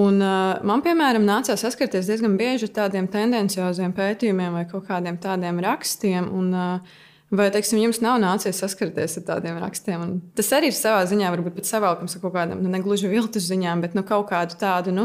Un, 0.00 0.20
uh, 0.22 0.56
man, 0.64 0.80
piemēram, 0.86 1.26
nācās 1.26 1.60
saskarties 1.60 2.08
diezgan 2.08 2.38
bieži 2.40 2.70
ar 2.70 2.76
tādiem 2.84 3.10
tendencioziem 3.10 3.92
pētījumiem 3.96 4.56
vai 4.56 4.64
kaut 4.70 4.88
kādiem 4.88 5.20
tādiem 5.20 5.60
rakstiem. 5.66 6.32
Un, 6.40 6.52
uh, 6.56 7.00
Vai 7.30 7.46
teiksim, 7.54 7.78
jums 7.78 8.00
nav 8.02 8.16
nācies 8.18 8.58
saskarties 8.58 9.20
ar 9.20 9.24
tādiem 9.28 9.60
rakstiem? 9.62 10.02
Un 10.02 10.16
tas 10.34 10.48
arī 10.56 10.72
ir 10.72 10.74
savā 10.74 11.04
ziņā, 11.06 11.28
varbūt 11.30 11.60
pat 11.60 11.68
savalkams 11.68 12.16
ar 12.16 12.24
kaut 12.24 12.34
kādām, 12.34 12.62
nu, 12.64 12.72
ne 12.72 12.80
gluži 12.82 13.10
viltus 13.10 13.46
ziņām, 13.46 13.84
bet 13.84 13.94
nu, 13.94 14.02
kaut 14.06 14.26
kādu 14.32 14.58
tādu, 14.58 14.94
nu, 14.96 15.04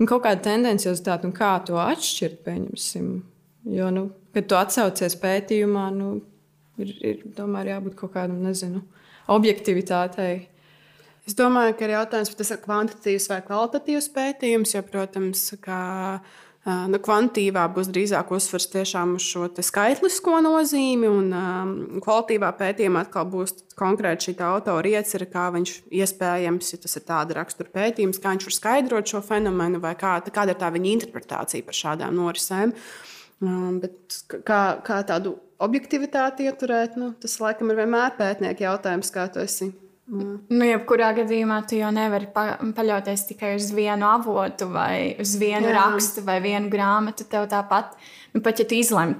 nu, 0.00 0.08
kaut 0.10 0.24
kādu 0.26 0.42
tendenciozitāti 0.48 1.28
un 1.28 1.34
kā 1.36 1.52
to 1.66 1.78
atšķirt, 1.78 2.40
pieņemsim. 2.48 3.12
Jo, 3.70 3.92
nu, 3.94 4.08
kad 4.34 4.48
tu 4.50 4.58
atsaucies 4.58 5.14
pētījumā, 5.22 5.84
nu, 5.94 6.08
ir, 6.82 6.90
ir 7.06 7.22
tomēr 7.38 7.70
jābūt 7.76 7.94
kaut 8.02 8.16
kādam, 8.16 8.42
nezinu, 8.42 8.82
objektivitātei. 9.30 10.48
Es 11.24 11.38
domāju, 11.38 11.78
ka 11.78 11.86
ir 11.86 11.94
jautājums, 11.94 12.34
vai 12.34 12.40
tas 12.42 12.50
ir 12.50 12.64
kvantitatīvs 12.66 13.30
vai 13.30 13.38
kvalitatīvs 13.46 14.10
pētījums, 14.18 14.74
jo, 14.74 14.82
protams, 14.90 15.46
ka 15.62 15.78
nu, 16.64 16.98
kvantitīvā 17.04 17.66
būs 17.74 17.90
drīzāk 17.92 18.30
uzsvers 18.32 18.66
tiešām 18.72 19.16
uz 19.18 19.26
šo 19.26 19.48
skaitlisko 19.68 20.38
nozīmi, 20.46 21.10
un 21.10 22.00
kvalitīvā 22.04 22.50
pētījumā 22.60 23.04
atkal 23.04 23.28
būs 23.28 23.52
konkrēti 23.76 24.30
šī 24.30 24.36
autora 24.46 24.94
iecerē, 24.96 25.28
kā 25.28 25.50
viņš 25.54 25.74
iespējams, 25.92 26.72
ja 26.72 26.80
tas 26.86 26.96
ir 26.96 27.06
tāda 27.10 27.38
rakstura 27.40 27.72
pētījums, 27.74 28.20
kā 28.22 28.32
viņš 28.32 28.48
var 28.48 28.58
skaidrot 28.58 29.12
šo 29.12 29.20
fenomenu, 29.26 29.82
vai 29.84 29.92
kā, 30.00 30.16
kāda 30.24 30.54
ir 30.54 30.60
tā 30.62 30.72
viņa 30.72 30.92
interpretācija 30.96 31.68
par 31.68 31.80
šādām 31.82 32.16
norisēm. 32.16 32.72
Bet 33.84 34.22
kā, 34.46 34.62
kā 34.86 35.02
tādu 35.04 35.36
objektivitāti 35.64 36.48
ieturēt, 36.48 36.96
nu, 36.96 37.12
tas 37.20 37.36
laikam 37.42 37.72
ir 37.72 37.82
vienmēr 37.82 38.16
pētnieka 38.16 38.70
jautājums, 38.70 39.12
kā 39.12 39.28
tu 39.32 39.42
esi 39.44 39.74
Mm. 40.04 40.34
Nu, 40.52 40.64
jebkurā 40.68 41.14
gadījumā 41.16 41.62
tu 41.68 41.78
jau 41.78 41.88
nevari 41.94 42.26
pa 42.32 42.58
paļauties 42.76 43.22
tikai 43.30 43.54
uz 43.56 43.70
vienu 43.72 44.04
avotu, 44.04 44.66
vai 44.68 45.14
uz 45.22 45.32
vienu 45.40 45.70
Jā. 45.70 45.78
rakstu, 45.78 46.24
vai 46.26 46.36
vienu 46.44 46.68
grāmatu. 46.72 47.24
Tev 47.30 47.46
tāpat, 47.48 47.94
nu, 48.34 48.42
pat 48.44 48.60
ja 48.60 48.66
tu 48.68 48.76
izlemj 48.76 49.16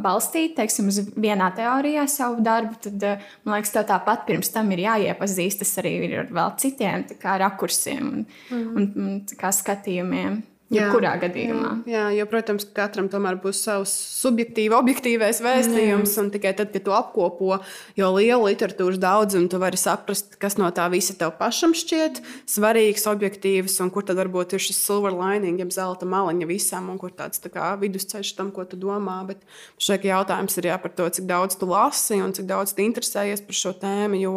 balstīt 0.00 0.56
teiksim, 0.56 0.88
uz 0.88 1.02
vienā 1.12 1.50
teorijā 1.58 2.06
savu 2.08 2.40
darbu, 2.46 2.80
tad 2.88 3.06
man 3.44 3.58
liekas, 3.58 3.74
tev 3.76 3.84
tāpat 3.92 4.24
pirms 4.30 4.54
tam 4.54 4.72
ir 4.72 4.86
jāiepazīstas 4.86 5.76
arī 5.84 5.96
ar 6.22 6.32
vēl 6.32 6.56
citiem 6.64 7.04
rakursiem 7.44 8.08
un, 8.08 8.26
mm. 8.48 8.68
un, 8.72 8.92
un 8.96 9.52
skatījumiem. 9.60 10.40
Jebkurā 10.66 11.12
gadījumā. 11.22 11.68
Jā, 11.86 12.08
jo, 12.10 12.24
protams, 12.26 12.64
ka 12.66 12.88
katram 12.88 13.06
tomēr 13.10 13.36
būs 13.38 13.60
savs 13.62 13.92
subjektīvs, 14.18 14.74
objektīvs 14.74 15.38
vēstījums. 15.44 16.16
Un 16.18 16.32
tikai 16.34 16.56
tad, 16.58 16.72
kad 16.74 16.82
tu 16.82 16.94
apkopo 16.96 17.60
jau 17.94 18.08
lielu 18.16 18.48
literatūras 18.48 18.98
daudzumu, 18.98 19.46
tu 19.52 19.60
vari 19.62 19.78
saprast, 19.78 20.34
kas 20.42 20.58
no 20.58 20.66
tā 20.74 20.88
visa 20.90 21.14
tev 21.14 21.36
pašam 21.38 21.70
šķiet 21.76 22.18
svarīgs, 22.50 23.06
objektīvs, 23.06 23.76
un 23.84 23.92
kur 23.94 24.08
tad 24.08 24.18
varbūt 24.18 24.56
ir 24.58 24.64
šis 24.64 24.80
silver 24.88 25.14
lining, 25.14 25.62
jeb 25.62 25.70
zelta 25.70 26.08
maliņa 26.08 26.50
visam, 26.50 26.90
un 26.90 26.98
kur 26.98 27.14
tāds 27.14 27.38
tā 27.44 27.52
kā, 27.54 27.70
vidusceļš 27.78 28.34
tam, 28.34 28.50
ko 28.50 28.66
tu 28.66 28.80
domā. 28.80 29.20
Bet 29.30 29.46
šeit 29.78 30.08
jautājums 30.08 30.58
ir 30.58 30.72
jā, 30.72 30.80
par 30.82 30.96
to, 30.98 31.06
cik 31.14 31.30
daudz 31.30 31.60
tu 31.60 31.70
lasi 31.70 32.18
un 32.18 32.34
cik 32.34 32.50
daudz 32.50 32.74
tu 32.74 32.82
interesējies 32.82 33.46
par 33.46 33.60
šo 33.60 33.76
tēmu. 33.86 34.18
Jo 34.18 34.34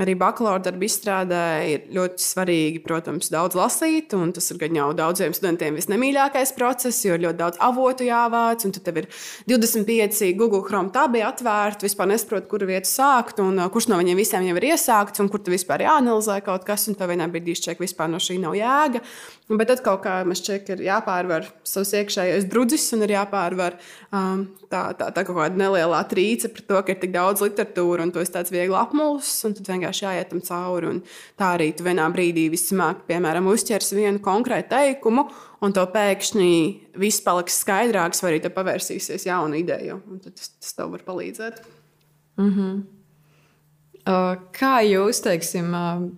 arī 0.00 0.16
bakalaura 0.18 0.64
darba 0.64 0.86
izstrādē 0.88 1.44
ir 1.70 1.88
ļoti 1.94 2.24
svarīgi, 2.24 2.82
protams, 2.82 3.30
daudz 3.30 3.54
lasīt, 3.58 4.16
un 4.18 4.32
tas 4.34 4.50
ir 4.50 4.58
gan 4.58 4.78
jau 4.80 4.90
daudziem 4.96 5.36
studentiem 5.36 5.59
studentiem 5.60 5.76
visnemīļākais 5.76 6.54
process, 6.56 7.04
jo 7.04 7.16
ir 7.16 7.24
ļoti 7.26 7.38
daudz 7.38 7.58
avotu 7.60 8.06
jāvāc, 8.06 8.64
un 8.64 8.72
tev 8.72 9.00
ir 9.02 9.08
25 9.50 10.32
Google 10.38 10.62
Chrome 10.64 10.92
tabi 10.94 11.20
atvērti, 11.20 11.84
vispār 11.84 12.08
nesaproti, 12.08 12.48
kuru 12.48 12.68
vietu 12.70 12.88
sākt, 12.88 13.42
un 13.44 13.58
uh, 13.58 13.68
kurš 13.72 13.90
no 13.90 13.98
viņiem 14.00 14.16
visiem 14.16 14.46
jau 14.48 14.56
ir 14.56 14.70
iesākts, 14.72 15.20
un 15.20 15.28
kur 15.28 15.42
tu 15.44 15.52
vispār 15.52 15.84
jāanalizē 15.84 16.40
kaut 16.46 16.64
kas, 16.64 16.88
un 16.88 16.96
tev 16.96 17.12
vienā 17.12 17.28
brīdī 17.28 17.56
šķiet, 17.58 17.82
vispār 17.82 18.08
no 18.08 18.20
šī 18.22 18.38
nav 18.40 18.56
jēga. 18.56 19.02
Bet 19.50 19.68
tad 19.68 19.84
kaut 19.84 20.04
kā 20.06 20.20
man 20.24 20.38
šķiet, 20.38 20.72
ir 20.76 20.86
jāpārvar 20.88 21.50
savs 21.66 21.92
iekšējais 22.00 22.48
drudzis, 22.48 22.88
un 22.96 23.04
ir 23.04 23.18
jāpārvar 23.18 23.76
um, 24.14 24.46
tā, 24.70 24.82
tā, 24.98 25.08
tā 25.14 25.24
kaut 25.26 25.36
kāda 25.38 25.58
nelielā 25.58 26.00
trīce 26.10 26.50
par 26.52 26.64
to, 26.68 26.78
ka 26.84 26.94
ir 26.94 27.00
tik 27.02 27.12
daudz 27.14 27.42
literatūra, 27.44 28.06
un 28.06 28.12
tu 28.14 28.22
esi 28.22 28.34
tāds 28.34 28.52
viegli 28.54 28.76
apmuļs, 28.78 29.32
un 29.48 29.56
tad 29.58 29.70
vienkārši 29.72 30.04
jāiet 30.06 30.30
tam 30.30 30.42
cauri. 30.46 30.92
Un 30.94 31.00
tā 31.40 31.52
arī 31.56 31.70
tu 31.76 31.86
vienā 31.86 32.06
brīdī 32.14 32.46
vismāk, 32.52 33.04
piemēram, 33.10 33.50
uzķers 33.50 33.92
vienu 33.98 34.22
konkrētu 34.24 34.72
teikumu, 34.74 35.26
un 35.64 35.76
to 35.76 35.84
pēkšņi 35.94 36.54
viss 37.02 37.24
paliks 37.26 37.60
skaidrāks, 37.64 38.22
vai 38.22 38.34
arī 38.34 38.44
te 38.46 38.54
pavērsīsies 38.54 39.28
jauna 39.28 39.60
ideja. 39.60 39.98
Tad 40.24 40.38
tas, 40.38 40.54
tas 40.56 40.78
tev 40.78 40.94
var 40.94 41.04
palīdzēt. 41.08 41.62
Mm 42.40 42.50
-hmm. 42.56 42.82
uh, 44.06 44.34
kā 44.56 44.74
jūs, 44.86 45.22
teiksim, 45.26 45.74
uh, 45.74 46.08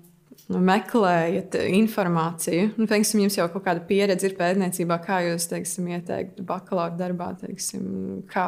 meklējat 0.60 1.56
informāciju? 1.68 2.72
Nu, 2.76 2.86
teiksim, 2.90 3.22
jums 3.24 3.38
jau 3.38 3.46
kaut 3.52 3.64
kāda 3.64 3.84
pieredze 3.86 4.28
ir 4.28 4.36
pētniecībā, 4.38 4.98
kā 5.04 5.22
jūs 5.28 5.48
teiksim, 5.50 5.88
ieteiktu 5.96 6.44
bakalaura 6.48 6.96
darbā, 6.98 7.30
teiksim, 7.40 8.24
kā 8.30 8.46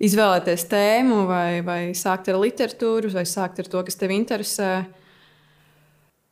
izvēlēties 0.00 0.64
tēmu, 0.70 1.24
vai, 1.28 1.60
vai 1.66 1.80
sākt 1.98 2.30
ar 2.30 2.40
literatūru, 2.40 3.12
vai 3.14 3.26
sākt 3.28 3.60
ar 3.62 3.68
to, 3.68 3.82
kas 3.84 3.98
tev 3.98 4.14
interesē. 4.14 4.72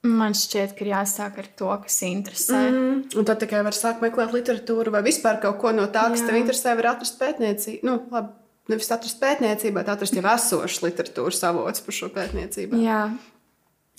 Man 0.06 0.36
šķiet, 0.38 0.76
ka 0.78 0.84
ir 0.84 0.92
jāsāk 0.92 1.38
ar 1.42 1.46
to, 1.58 1.70
kas 1.82 2.00
interesē. 2.06 2.58
Mm 2.70 2.74
-hmm. 2.74 3.18
Un 3.18 3.24
tad 3.24 3.40
tikai 3.40 3.62
var 3.64 3.74
sākt 3.74 4.00
meklēt 4.00 4.32
literatūru 4.32 4.90
vai 4.90 5.02
vispār 5.02 5.40
kaut 5.42 5.58
ko 5.58 5.72
no 5.72 5.86
tā, 5.86 6.10
kas 6.10 6.20
Jā. 6.20 6.26
tev 6.26 6.36
interesē, 6.36 6.76
var 6.76 6.86
atrast 6.86 7.18
pētniecību. 7.20 7.80
Nu, 7.82 8.02
labi, 8.10 8.28
nevis 8.68 8.90
atrast 8.90 9.20
pētniecību, 9.20 9.74
bet 9.74 9.88
atrast 9.88 10.14
jau 10.14 10.34
esošas 10.34 10.82
literatūras 10.82 11.42
avots 11.44 11.80
par 11.80 11.94
šo 11.94 12.08
pētniecību. 12.08 12.82
Jā, 12.82 13.10
Nu 13.10 13.35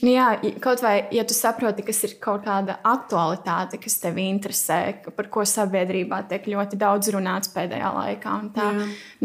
jā, 0.05 0.25
kaut 0.61 0.81
vai 0.85 1.07
ja 1.15 1.23
tu 1.25 1.33
saproti, 1.33 1.81
kas 1.85 2.03
ir 2.05 2.11
kaut 2.21 2.43
kāda 2.45 2.75
aktualitāte, 2.85 3.79
kas 3.81 3.97
tevi 4.03 4.27
interesē, 4.29 4.77
par 5.17 5.29
ko 5.33 5.41
sabiedrībā 5.47 6.19
tiek 6.29 6.45
ļoti 6.53 6.77
daudz 6.77 7.09
runāts 7.15 7.49
pēdējā 7.55 7.89
laikā. 7.95 8.35
Tā, 8.53 8.67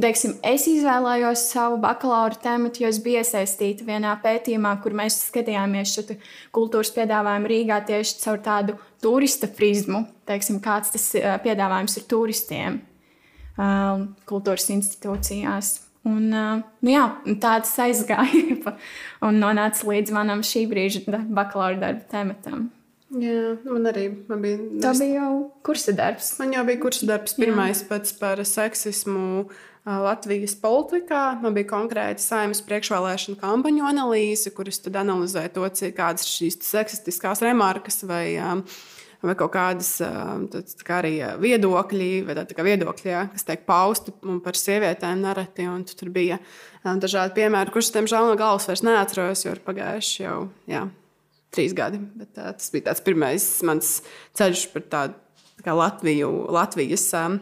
teiksim, 0.01 0.39
es 0.49 0.65
izvēlējos 0.73 1.45
savu 1.51 1.77
bakalaura 1.83 2.41
tēmu, 2.41 2.73
jo 2.81 2.89
es 2.89 3.03
biju 3.05 3.21
iesaistīta 3.21 3.85
vienā 3.85 4.15
pētījumā, 4.25 4.79
kur 4.81 4.97
mēs 4.97 5.21
skatījāmies 5.27 5.93
šo 5.93 6.07
kultūras 6.57 6.95
piedāvājumu 6.97 7.53
Rīgā 7.53 7.83
tieši 7.93 8.19
caur 8.25 8.41
tādu 8.41 8.79
turista 9.05 9.51
prizmu, 9.53 10.07
teiksim, 10.25 10.63
kāds 10.65 10.97
tas 10.97 11.11
piedāvājums 11.45 12.01
ir 12.01 12.09
turistiem 12.09 12.83
kultūras 14.29 14.71
institūcijās. 14.73 15.75
Un, 16.09 16.29
nu 16.35 16.91
jā, 16.91 17.05
tāds 17.43 17.73
aizgāja 17.79 18.75
un 19.27 19.37
nonāca 19.39 19.87
līdz 19.87 20.15
manam 20.15 20.43
šī 20.47 20.65
brīža 20.71 21.05
bakalaura 21.31 21.79
darba 21.79 22.09
tematam. 22.11 22.71
Jā, 23.13 23.59
man 23.69 23.85
arī 23.91 24.07
man 24.29 24.41
bija. 24.41 24.59
Tā 24.81 24.95
bija 24.97 25.21
jau 25.21 25.35
kursa 25.67 25.93
darbs. 25.97 26.33
Man 26.41 26.55
jau 26.57 26.65
bija 26.65 26.81
kursa 26.81 27.09
darbs, 27.11 27.37
pirmais 27.37 27.83
pats 27.85 28.15
par 28.17 28.41
seksismu 28.49 29.45
Latvijas 29.85 30.55
politikā. 30.63 31.21
Man 31.43 31.55
bija 31.57 31.69
konkrēti 31.75 32.25
saimnes 32.25 32.63
priekšvēlēšana 32.65 33.41
kampaņu 33.43 33.85
analīze, 33.91 34.53
kuras 34.57 34.81
tad 34.81 34.97
analizēja 35.03 35.53
to, 35.53 35.67
cik 35.81 35.97
kādas 35.99 36.25
šīs 36.31 36.57
seksistiskās 36.65 37.45
remarkas 37.45 38.01
vai 38.09 38.39
um, 38.41 38.65
vai 39.23 39.35
kaut 39.39 39.53
kādas 39.55 39.95
tad, 40.53 40.73
kā 40.87 40.99
arī 41.01 41.15
viedokļi, 41.43 42.11
vai 42.27 42.37
tā, 42.39 42.45
tā 42.49 42.67
viedokļi 42.67 43.13
jā, 43.13 43.23
kas 43.33 43.47
tiek 43.49 43.65
pausti 43.69 44.15
par 44.45 44.59
sievietēm 44.59 45.23
nereti. 45.23 45.69
Tur 45.99 46.11
bija 46.15 46.41
dažādi 46.83 47.37
piemēri, 47.39 47.75
kurus, 47.75 47.93
diemžēl, 47.95 48.33
no 48.33 48.39
galvas 48.41 48.69
vairs 48.71 48.85
neatceros, 48.87 49.45
jo 49.47 49.55
ir 49.55 49.63
pagājuši 49.67 50.25
jau 50.25 50.37
jā, 50.71 50.87
trīs 51.55 51.77
gadi. 51.79 52.03
Bet, 52.19 52.33
tā, 52.37 52.51
tas 52.59 52.73
bija 52.75 52.91
tāds 52.91 53.05
pirmais 53.07 53.49
mans 53.69 53.99
ceļš 54.39 54.71
par 54.75 54.89
tādu. 54.95 55.19
Kā 55.63 55.77
Latviju, 55.79 56.29
Latvijas 56.51 57.05
um, 57.15 57.37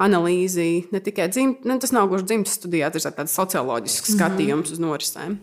analīzi, 0.00 0.86
ne 0.94 1.00
tikai 1.04 1.26
dzimta, 1.28 1.66
ne, 1.68 1.74
tas 1.82 1.90
nav 1.92 2.06
gluži 2.08 2.24
dzimtas 2.30 2.54
studijā, 2.56 2.88
tas 2.94 3.04
ir 3.04 3.12
tāds 3.12 3.34
socioloģisks 3.36 4.06
mm 4.06 4.14
-hmm. 4.14 4.22
skatījums 4.22 4.72
uz 4.72 4.80
norisēm. 4.80 5.34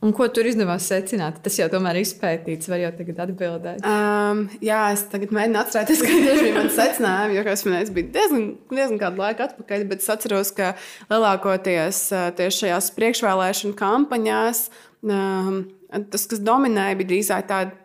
Un 0.00 0.14
ko 0.16 0.24
tur 0.32 0.46
izdevās 0.48 0.86
secināt? 0.88 1.42
Tas 1.44 1.58
jau 1.58 1.66
tomēr 1.68 1.98
ir 1.98 2.06
izpētīts, 2.06 2.70
vai 2.72 2.78
jau 2.80 2.92
tagad 2.96 3.18
atbildēt? 3.26 3.82
Um, 3.84 4.46
jā, 4.64 4.78
es 4.94 5.02
tagad 5.12 5.34
mēģinu 5.36 5.58
atcerēties, 5.60 6.04
tieši 6.08 6.44
bija 6.46 6.54
mana 6.56 6.72
secinājuma. 6.72 7.34
Jo, 7.36 7.42
es 7.52 7.64
minēju, 7.66 7.92
bija 7.98 8.12
diezgan, 8.14 8.46
diezgan 8.70 9.02
kādu 9.02 9.20
laiku 9.20 9.44
atpakaļ, 9.44 9.84
bet 9.90 10.00
es 10.00 10.08
atceros, 10.14 10.54
ka 10.56 10.70
lielākoties 11.10 12.00
uh, 12.14 12.30
tieši 12.38 12.64
šajās 12.64 12.88
priekšvēlēšana 12.96 13.76
kampaņās 13.76 14.62
um, 15.04 15.60
tas, 16.08 16.24
kas 16.30 16.40
dominēja, 16.48 16.96
bija 17.02 17.10
drīzāk 17.12 17.50
tāda 17.50 17.76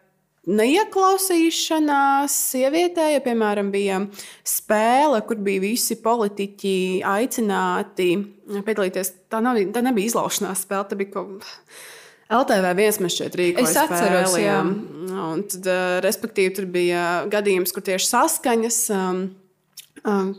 neieklausīšanās 0.45 2.37
sievietē, 2.51 3.09
ja, 3.15 3.21
piemēram, 3.25 3.73
bija 3.73 3.99
spēle, 4.45 5.19
kur 5.27 5.41
bija 5.43 5.63
visi 5.63 5.97
politiķi 5.99 6.77
aicināti 7.11 8.11
piedalīties. 8.55 9.11
Tā, 9.27 9.41
nav, 9.43 9.59
tā 9.73 9.83
nebija 9.83 10.13
izlaušanās 10.13 10.63
spēle, 10.63 10.87
tā 10.87 10.99
bija 10.99 11.15
kaut 11.17 11.41
kas 11.41 11.57
LTV 12.33 12.73
viens 12.77 12.97
mēs 13.03 13.19
šeit 13.19 13.37
rīkojām. 13.37 13.67
Es 13.67 13.77
atceros, 13.77 14.33
spēli, 14.33 14.45
jā. 14.47 14.59
Un 15.25 15.43
tad, 15.51 15.69
respektīvi, 16.05 16.55
tur 16.57 16.67
bija 16.69 17.03
gadījums, 17.31 17.73
kur 17.75 17.85
tieši 17.85 18.09
saskaņas 18.09 18.79
um, 18.95 19.19
um, 20.01 20.31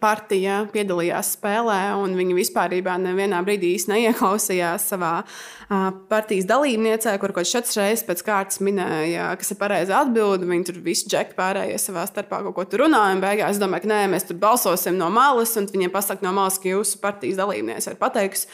partija 0.00 0.62
piedalījās 0.72 1.34
spēlē, 1.36 1.80
un 2.00 2.14
viņi 2.16 2.36
vispār 2.36 2.76
nevienā 3.02 3.40
brīdī 3.44 3.72
īsti 3.76 3.90
neieklausījās 3.92 4.86
savā 4.92 5.10
uh, 5.24 5.88
partijas 6.08 6.46
dalībniecē, 6.48 7.16
kur 7.18 7.34
kaut 7.34 7.42
kāds 7.42 7.54
četras 7.56 8.04
pēc 8.06 8.22
kārtas 8.26 8.62
minēja, 8.64 9.32
kas 9.40 9.52
ir 9.52 9.58
pareiza 9.60 9.98
atbilde. 10.00 10.48
Viņi 10.48 10.68
tur 10.70 10.78
visi 10.84 11.10
džekļi 11.10 11.38
pārējie 11.38 11.80
savā 11.82 12.06
starpā 12.08 12.44
kaut 12.46 12.56
ko 12.60 12.66
tur 12.70 12.86
runāja. 12.86 13.18
Beigās 13.22 13.56
es 13.56 13.62
domāju, 13.62 13.86
ka 13.86 13.92
nē, 13.92 14.04
mēs 14.14 14.30
tur 14.30 14.38
balsosim 14.40 14.94
no 15.00 15.10
malas, 15.12 15.56
un 15.58 15.66
viņiem 15.72 15.92
pasaka 15.92 16.24
no 16.24 16.34
malas, 16.38 16.60
ka 16.62 16.70
jūsu 16.70 17.02
partijas 17.02 17.42
dalībniece 17.42 17.92
ir 17.92 18.00
pateikusi 18.00 18.48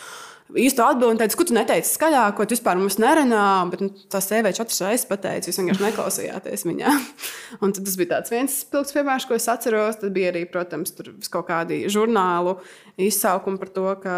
īsto 0.56 0.84
atbildi 0.86 1.12
un 1.12 1.20
teica, 1.20 1.36
ka 1.36 1.44
tu 1.48 1.54
neteici 1.56 1.90
skaļāk, 1.92 2.36
ko 2.38 2.46
tu 2.48 2.56
vispār 2.56 2.78
mums 2.80 2.96
nerunā. 3.02 3.44
Bet 3.72 3.82
nu, 3.84 3.88
tā 4.10 4.20
sieviete 4.24 4.56
četras 4.60 4.80
reizes 4.84 5.06
pateica, 5.08 5.50
jūs 5.50 5.58
vienkārši 5.60 5.84
neklausījāties 5.84 6.64
viņā. 6.68 6.92
un 7.64 7.74
tas 7.76 7.98
bija 8.00 8.20
viens 8.32 8.60
spilgts 8.64 8.94
piemērs, 8.96 9.26
ko 9.28 9.36
es 9.36 9.48
atceros. 9.52 10.00
Tad 10.00 10.14
bija 10.16 10.32
arī, 10.32 10.44
protams, 10.48 10.94
kaut 11.32 11.48
kādi 11.50 11.82
žurnālu 11.92 12.56
izsaukumi 12.98 13.60
par 13.60 13.72
to, 13.74 13.86
ka 14.02 14.14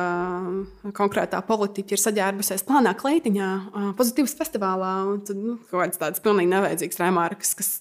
konkrētā 0.97 1.43
politiķa 1.47 1.97
ir 1.97 2.05
saģērbusies 2.05 2.65
plānā 2.69 2.95
kleitiņā, 3.01 3.51
pozitīvas 3.99 4.37
festivālā. 4.39 4.95
Tad 5.29 5.41
nu, 5.41 5.59
kaut 5.71 5.83
kādas 5.83 6.01
tādas 6.03 6.25
pilnīgi 6.25 6.55
nevajadzīgas 6.55 7.03
remarkas, 7.03 7.57
kas 7.59 7.73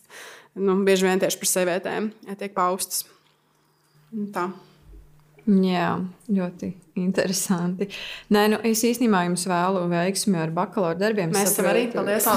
nu, 0.58 0.82
bieži 0.88 1.08
vien 1.08 1.22
tieši 1.22 1.44
par 1.44 1.54
sievietēm 1.54 2.12
tiek 2.34 2.58
paustas. 2.58 3.06
Tā. 4.34 4.50
Jā, 5.48 5.94
ļoti 6.30 6.70
interesanti. 7.00 7.88
Nē, 8.34 8.44
nu, 8.54 8.60
es 8.68 8.84
īstenībā 8.86 9.24
jums 9.28 9.46
vēlu 9.50 9.86
veiksmi 9.92 10.38
ar 10.42 10.52
bakalaura 10.54 11.00
darbiem. 11.00 11.32
Mēs 11.34 11.56
tev 11.58 11.70
arī 11.72 11.88
paldies. 11.94 12.28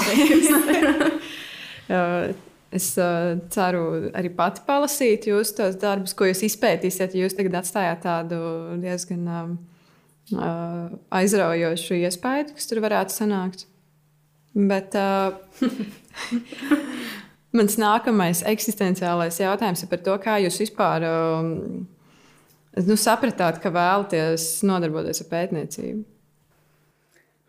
es 2.73 2.87
uh, 2.97 3.35
ceru 3.53 3.83
arī 4.17 4.31
pati 4.33 4.63
palasīt 4.67 5.27
jūsu 5.29 5.59
tos 5.59 5.77
darbus, 5.81 6.15
ko 6.17 6.29
jūs 6.29 6.45
izpētīsiet. 6.49 7.17
Jūs 7.19 7.37
tagad 7.37 7.59
atstājāt 7.61 8.03
tādu 8.07 8.39
diezgan 8.81 9.29
uh, 9.29 9.53
aizraujošu 11.13 11.99
iespēju, 12.01 12.53
kas 12.55 12.71
tur 12.71 12.81
varētu 12.85 13.17
sanākt. 13.19 13.67
Bet 14.53 14.95
uh, 14.97 15.33
mans 17.57 17.77
nākamais 17.81 18.45
eksistenciālais 18.49 19.41
jautājums 19.41 19.83
ir 19.85 19.89
par 19.91 20.05
to, 20.05 20.17
kā 20.23 20.39
jūs 20.45 20.61
vispār. 20.65 21.09
Uh, 21.09 21.83
nu, 22.81 22.97
sapratāt, 22.99 23.59
ka 23.63 23.71
vēlaties 23.73 24.63
nodarboties 24.67 25.23
ar 25.23 25.29
pētniecību? 25.31 26.01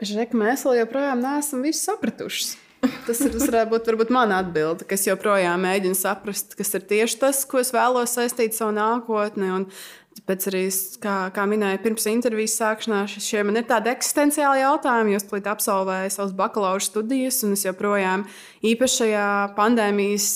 Šeit 0.04 0.34
mēs 0.36 0.66
joprojām 0.66 1.22
neesam 1.22 1.64
visu 1.64 1.86
sapratuši. 1.86 2.60
Tas, 3.06 3.16
ir, 3.24 3.30
tas 3.32 3.46
varētu 3.48 3.70
būt 3.70 3.86
varbūt 3.88 4.10
mana 4.12 4.42
atbilde, 4.42 4.84
kas 4.88 5.06
joprojām 5.06 5.62
mēģina 5.64 5.96
saprast, 5.96 6.52
kas 6.58 6.74
ir 6.76 6.82
tieši 6.84 7.20
tas, 7.22 7.38
ko 7.48 7.62
es 7.62 7.70
vēlos 7.72 8.12
saistīt 8.12 8.52
ar 8.52 8.58
savu 8.58 8.74
nākotni. 8.76 9.48
Un 9.54 9.68
Tāpēc 10.14 10.44
arī, 10.46 10.60
kā, 11.02 11.14
kā 11.34 11.44
minēju, 11.50 11.80
pirms 11.82 12.04
intervijas 12.06 12.54
sākšanās, 12.60 13.16
šie 13.18 13.40
man 13.46 13.58
ir 13.58 13.64
tādi 13.66 13.90
eksistenciāli 13.90 14.62
jautājumi, 14.62 15.10
jo 15.10 15.18
es 15.18 15.26
tulīt 15.26 15.48
absolvēju 15.50 16.12
savas 16.14 16.34
bakalaura 16.38 16.84
studijas, 16.84 17.40
un 17.42 17.56
es 17.56 17.64
joprojām 17.66 18.22
īpaši 18.62 19.00
šajā 19.00 19.24
pandēmijas 19.56 20.28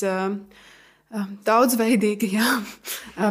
daudzveidīgajā 1.48 2.48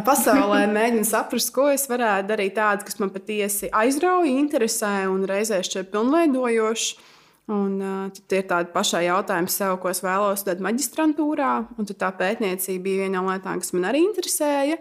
pasaulē 0.06 0.64
mēģinu 0.72 1.06
saprast, 1.06 1.52
ko 1.54 1.68
es 1.70 1.86
varētu 1.90 2.32
darīt 2.32 2.56
tādu, 2.58 2.88
kas 2.88 2.98
man 3.02 3.12
patiesi 3.14 3.70
aizrauja, 3.70 4.32
interesē 4.34 5.06
un 5.10 5.22
reizē 5.28 5.62
šķiet 5.66 5.92
pilnveidojoši. 5.94 7.14
Un, 7.48 7.78
uh, 7.80 8.10
tad 8.12 8.34
ir 8.36 8.42
tādi 8.44 8.68
pašai 8.74 9.06
jautājumi 9.06 9.48
sev, 9.48 9.78
ko 9.80 9.88
es 9.88 10.02
vēlos 10.04 10.42
studēt 10.42 10.60
maģistrantūrā. 10.66 11.52
Un 11.80 11.88
tā 11.88 12.10
pētniecība 12.18 12.82
bija 12.84 13.06
viena 13.06 13.22
no 13.22 13.30
lietām, 13.32 13.62
kas 13.62 13.72
man 13.72 13.86
arī 13.88 14.02
interesēja. 14.04 14.76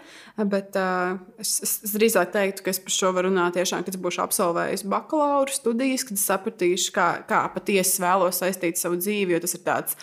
Bet 0.52 0.76
uh, 0.76 1.16
es, 1.40 1.54
es, 1.64 1.78
es 1.88 1.96
drīzāk 1.96 2.34
teiktu, 2.34 2.66
ka 2.66 2.74
es 2.74 2.82
par 2.84 2.98
šo 2.98 3.14
varu 3.16 3.32
runāt 3.32 3.56
tiešām, 3.56 3.88
kad 3.88 3.96
būšu 4.04 4.20
absolvējis 4.26 4.84
bakalaura 4.92 5.56
studijas, 5.56 6.04
kad 6.10 6.20
sapratīšu, 6.20 6.92
kā, 6.98 7.08
kā 7.30 7.46
patiesi 7.56 8.04
vēlos 8.04 8.44
saistīt 8.44 8.84
savu 8.84 9.00
dzīvi. 9.00 9.38
Jo 9.38 9.46
tas 9.48 9.56
ir 9.56 9.64
tāds 9.64 9.96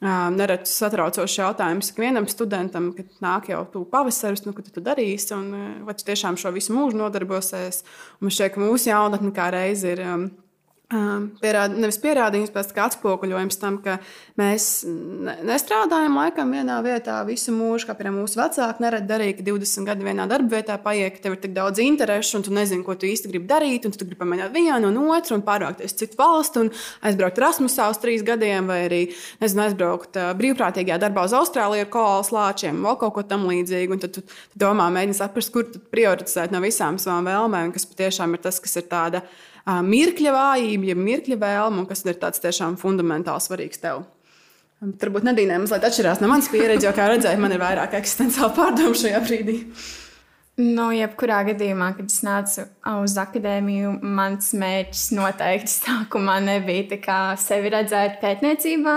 nereti 0.00 0.70
satraucošs 0.70 1.38
jautājums 1.40 1.90
ikvienam 1.92 2.28
studentam, 2.30 2.92
kad 2.94 3.08
nāk 3.24 3.48
jau 3.50 3.64
tu 3.72 3.82
pavasaris, 3.90 4.44
nu, 4.46 4.54
ko 4.54 4.62
tu 4.62 4.82
darīsi, 4.84 5.32
un 5.34 5.82
vai 5.86 5.96
tu 5.98 6.06
tiešām 6.06 6.38
šo 6.38 6.52
visu 6.54 6.76
mūžu 6.76 7.00
nodarbosies. 7.00 7.82
Man 8.22 8.34
šķiet, 8.34 8.54
ka 8.54 8.62
mūsu 8.62 8.92
jaunatne 8.92 9.34
kā 9.34 9.50
reiz 9.54 9.82
ir. 9.88 10.04
Um, 10.06 10.28
Pierād, 10.88 11.74
nevis 11.76 11.98
pierādījums, 12.00 12.48
bet 12.48 12.70
atspoguļojums 12.80 13.58
tam, 13.60 13.74
ka 13.84 13.98
mēs 14.40 14.86
nestrādājam 15.44 16.14
laikam 16.16 16.54
vienā 16.56 16.78
vietā 16.80 17.18
visu 17.28 17.52
mūžu, 17.52 17.90
kā 17.90 17.96
piemēram 17.98 18.22
mūsu 18.22 18.38
vecāki 18.40 18.80
nerad 18.80 19.04
darīja, 19.04 19.34
ka 19.36 19.44
20 19.50 19.84
gadi 19.84 20.06
vienā 20.06 20.24
darba 20.30 20.56
vietā 20.56 20.78
paiet, 20.80 21.18
ka 21.18 21.26
tev 21.26 21.34
ir 21.36 21.42
tik 21.42 21.52
daudz 21.58 21.82
interešu, 21.84 22.38
un 22.38 22.46
tu 22.46 22.54
nezini, 22.56 22.86
ko 22.86 22.96
tu 22.96 23.04
īsti 23.04 23.28
gribi 23.28 23.50
darīt, 23.50 23.84
un 23.84 23.92
tu 23.92 24.06
gribi 24.06 24.16
pamēģināt 24.22 24.54
vienu 24.54 24.88
un 24.88 25.12
otru, 25.12 25.36
un 25.36 25.44
pārvākties 25.44 25.92
citu 26.00 26.16
valstu, 26.22 26.64
un 26.64 26.72
aizbraukt 27.04 27.42
Erasmusā 27.42 27.90
uz 27.92 28.00
trīs 28.00 28.24
gadiem, 28.24 28.72
vai 28.72 28.80
arī 28.86 29.02
nezinu, 29.42 29.66
aizbraukt 29.66 30.16
brīvprātīgajā 30.40 30.96
darbā 31.04 31.26
uz 31.28 31.36
Austrāliju 31.36 31.84
ar 31.84 31.92
kolas 31.92 32.32
lāčiem, 32.32 32.80
vēl 32.88 32.96
kaut 33.04 33.18
ko 33.18 33.26
tam 33.28 33.44
līdzīgu. 33.50 34.00
Tad 34.06 34.16
tu, 34.16 34.24
tu 34.24 34.64
domā, 34.64 34.88
mēģini 34.96 35.20
saprast, 35.20 35.52
kur 35.52 35.68
prioritizēt 35.92 36.56
no 36.56 36.64
visām 36.64 36.96
savām 36.96 37.28
vēlmēm, 37.28 37.76
kas 37.76 37.84
patiešām 37.92 38.40
ir 38.40 38.44
tas, 38.48 38.64
kas 38.64 38.80
ir 38.80 38.88
tāda 38.88 39.26
mirkļa 39.68 40.34
vājība, 40.34 40.92
ja 40.92 40.96
mirkļa 40.98 41.40
vēlme, 41.42 41.84
kas 41.88 42.04
ir 42.06 42.18
tāds 42.20 42.40
tiešām 42.44 42.78
fundamentāli 42.80 43.44
svarīgs 43.44 43.82
tev. 43.82 44.06
Varbūt 44.78 45.24
Nadīnē 45.26 45.56
mazliet 45.58 45.84
atšķirās 45.88 46.20
no 46.22 46.28
manas 46.30 46.50
pieredzes, 46.52 46.86
jo, 46.86 46.92
kā 46.94 47.08
redzēju, 47.10 47.40
man 47.42 47.54
ir 47.54 47.62
vairāk 47.62 47.96
eksistenciāli 47.98 48.54
pārdomu 48.54 48.94
šajā 48.98 49.22
brīdī. 49.24 49.56
Nu, 50.58 50.88
jebkurā 50.94 51.44
gadījumā, 51.46 51.92
kad 51.98 52.10
es 52.10 52.20
nācu 52.26 52.64
uz 53.02 53.16
akadēmiju, 53.22 53.96
mans 54.02 54.52
mērķis 54.58 55.04
noteikti 55.14 55.70
sākumā 55.70 56.38
nebija 56.42 57.18
sevi 57.38 57.74
redzēt 57.74 58.18
pētniecībā. 58.22 58.94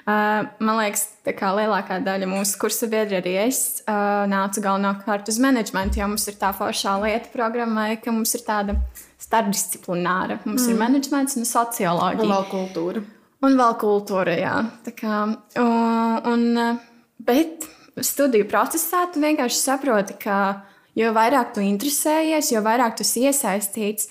Uh, 0.00 0.48
man 0.64 0.78
liekas, 0.80 1.04
ka 1.36 1.52
lielākā 1.54 2.00
daļa 2.04 2.26
mūsu 2.28 2.56
kursa 2.60 2.88
biedri 2.90 3.18
arī 3.20 3.34
es 3.44 3.82
uh, 3.84 4.24
nācu 4.28 4.62
galvenokārt 4.64 5.28
uz 5.28 5.38
menedžmentu, 5.40 6.00
jo 6.00 6.08
mums 6.08 6.24
ir 6.32 6.38
tā 6.40 6.50
foršā 6.56 6.96
lieta 7.04 7.28
programmai, 7.32 7.94
ka 8.00 8.12
mums 8.12 8.32
ir 8.34 8.44
tāda 8.46 8.78
starpdisciplināra. 9.20 10.40
Mums 10.46 10.66
mm. 10.66 10.72
ir 10.72 10.80
menedžments 10.80 11.36
un 11.40 11.48
socioloģija. 11.48 12.24
Un 12.24 12.34
vēl 12.34 12.48
kultūra. 12.50 13.04
Un 13.40 13.56
vēl 13.56 13.76
kultūra, 13.80 14.34
jā. 14.36 14.56
Tā 14.84 14.92
kā, 14.96 15.20
un, 16.28 16.42
bet 17.24 17.68
studiju 18.04 18.48
procesā 18.50 19.06
tu 19.12 19.22
vienkārši 19.22 19.60
saproti, 19.60 20.16
ka 20.20 20.40
jo 20.98 21.12
vairāk 21.16 21.54
tu 21.56 21.64
interesējies, 21.64 22.52
jo 22.52 22.60
vairāk 22.64 22.98
tu 22.98 23.06
iesaistīts, 23.06 24.10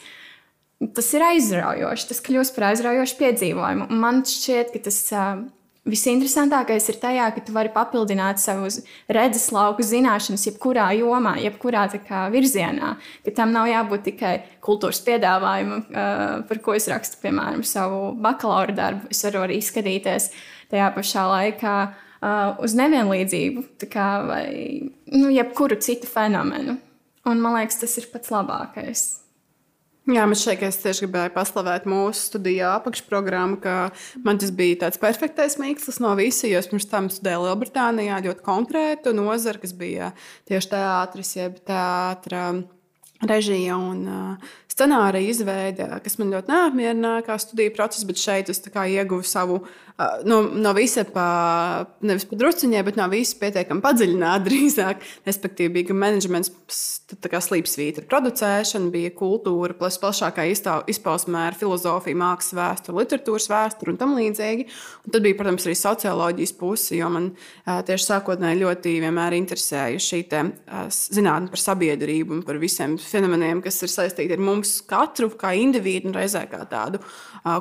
tas 0.95 1.13
ir 1.13 1.25
aizraujoši. 1.27 2.09
Tas 2.09 2.23
kļūst 2.25 2.55
par 2.55 2.71
aizraujošu 2.71 3.19
piedzīvojumu. 3.19 3.89
Un 3.91 4.01
man 4.01 4.23
šķiet, 4.25 4.73
ka 4.73 4.83
tas 4.89 4.99
Visinteresantākais 5.87 6.89
ir 6.91 6.97
tajā, 6.99 7.29
ka 7.33 7.41
tu 7.45 7.53
vari 7.55 7.71
papildināt 7.71 8.41
savus 8.41 8.81
redzeslauku 9.07 9.85
zināšanas, 9.85 10.43
jebkurā 10.49 10.89
jomā, 10.97 11.37
jebkurā 11.39 11.85
kā, 12.03 12.25
virzienā. 12.33 12.91
Ka 13.25 13.33
tam 13.37 13.53
nav 13.55 13.69
jābūt 13.71 14.03
tikai 14.09 14.33
kultūras 14.65 14.99
piedāvājumam, 15.07 15.85
par 16.49 16.61
ko 16.65 16.75
es 16.75 16.89
rakstu, 16.91 17.21
piemēram, 17.23 17.63
savu 17.63 18.11
bakalaura 18.19 18.75
darbu. 18.75 19.09
Es 19.13 19.23
varu 19.23 19.45
arī 19.47 19.61
skatīties 19.63 20.29
tajā 20.69 20.91
pašā 20.97 21.25
laikā 21.31 21.77
uz 22.59 22.75
nevienlīdzību, 22.75 23.65
kā, 23.87 24.09
vai 24.27 24.45
nu, 25.15 25.31
jebkuru 25.31 25.79
citu 25.79 26.11
fenomenu. 26.11 26.75
Un 27.29 27.41
man 27.41 27.55
liekas, 27.55 27.79
tas 27.79 27.95
ir 28.01 28.11
pats 28.11 28.35
labākais. 28.35 29.07
Jā, 30.09 30.23
man 30.25 30.37
šeit 30.37 30.63
tieši 30.63 31.03
gribēju 31.05 31.33
paslavēt 31.35 31.83
mūsu 31.89 32.31
studiju 32.31 32.65
apakšprogrammu, 32.71 33.59
ka 33.61 33.73
man 34.25 34.39
tas 34.41 34.49
bija 34.55 34.79
tāds 34.85 34.97
perfektais 35.01 35.59
mīkslis 35.61 35.99
no 36.01 36.15
visa, 36.17 36.47
jo 36.49 36.57
es 36.57 36.69
pirms 36.71 36.87
tam 36.89 37.11
studēju 37.13 37.43
Lielbritānijā 37.45 38.17
ļoti 38.25 38.45
konkrētu 38.45 39.13
nozari, 39.13 39.61
kas 39.61 39.75
bija 39.77 40.09
tieši 40.49 40.71
teātris, 40.71 41.35
jeb 41.37 41.61
teātra 41.67 42.47
režija 43.27 43.77
un 43.77 44.05
uh, 44.07 44.49
scenārija 44.79 45.33
izveide, 45.33 45.87
kas 46.03 46.17
man 46.19 46.31
ļoti 46.33 46.53
neapmierināja 46.53 47.25
kā 47.27 47.37
studiju 47.41 47.75
process, 47.75 48.07
bet 48.07 48.21
šeit 48.21 48.51
es 48.53 48.63
ieguvu 48.63 49.25
savu 49.27 49.59
no, 50.23 50.41
no 50.55 50.71
visa 50.77 51.03
pa, 51.07 51.25
nevis 52.05 52.25
pa 52.29 52.37
drusciņai, 52.39 52.83
bet 52.87 52.99
no 52.99 53.07
visa 53.11 53.35
pietiekami 53.41 53.83
padziļināta 53.83 54.45
drīzāk. 54.47 55.03
Respektīvi, 55.27 55.73
bija 55.79 55.97
menedžments, 55.97 56.51
kā 57.29 57.41
slīpsvītra 57.43 58.05
producēšana, 58.09 58.91
bija 58.93 59.11
kultūra, 59.17 59.75
plus 59.77 59.99
plašākā 60.01 60.45
izpausmē 60.91 61.49
ar 61.49 61.57
filozofiju, 61.59 62.19
mākslas 62.21 62.55
vēsturi, 62.59 62.99
literatūras 63.01 63.49
vēsturi 63.51 63.93
un 63.93 63.99
tam 63.99 64.15
līdzīgi. 64.19 64.67
Un 65.05 65.15
tad 65.15 65.25
bija, 65.25 65.37
protams, 65.39 65.67
arī 65.67 65.75
socioloģijas 65.79 66.55
puse, 66.59 66.95
jo 66.99 67.11
man 67.13 67.31
tieši 67.65 68.11
sākotnēji 68.13 68.61
ļoti 68.63 68.95
vienmēr 69.03 69.35
interesēja 69.41 69.99
šī 70.03 70.23
te, 70.31 70.45
zinātne 70.95 71.51
par 71.51 71.65
sabiedrību 71.65 72.37
un 72.37 72.45
par 72.47 72.61
visiem 72.61 72.95
fenomeniem, 73.11 73.61
kas 73.65 73.77
ir 73.85 73.91
saistīti 73.93 74.35
ar 74.35 74.41
mums 74.43 74.79
katru 74.89 75.29
kā 75.39 75.53
individu 75.59 76.09
un 76.09 76.17
reizē 76.17 76.45
kā 76.49 76.63
tādu 76.69 77.01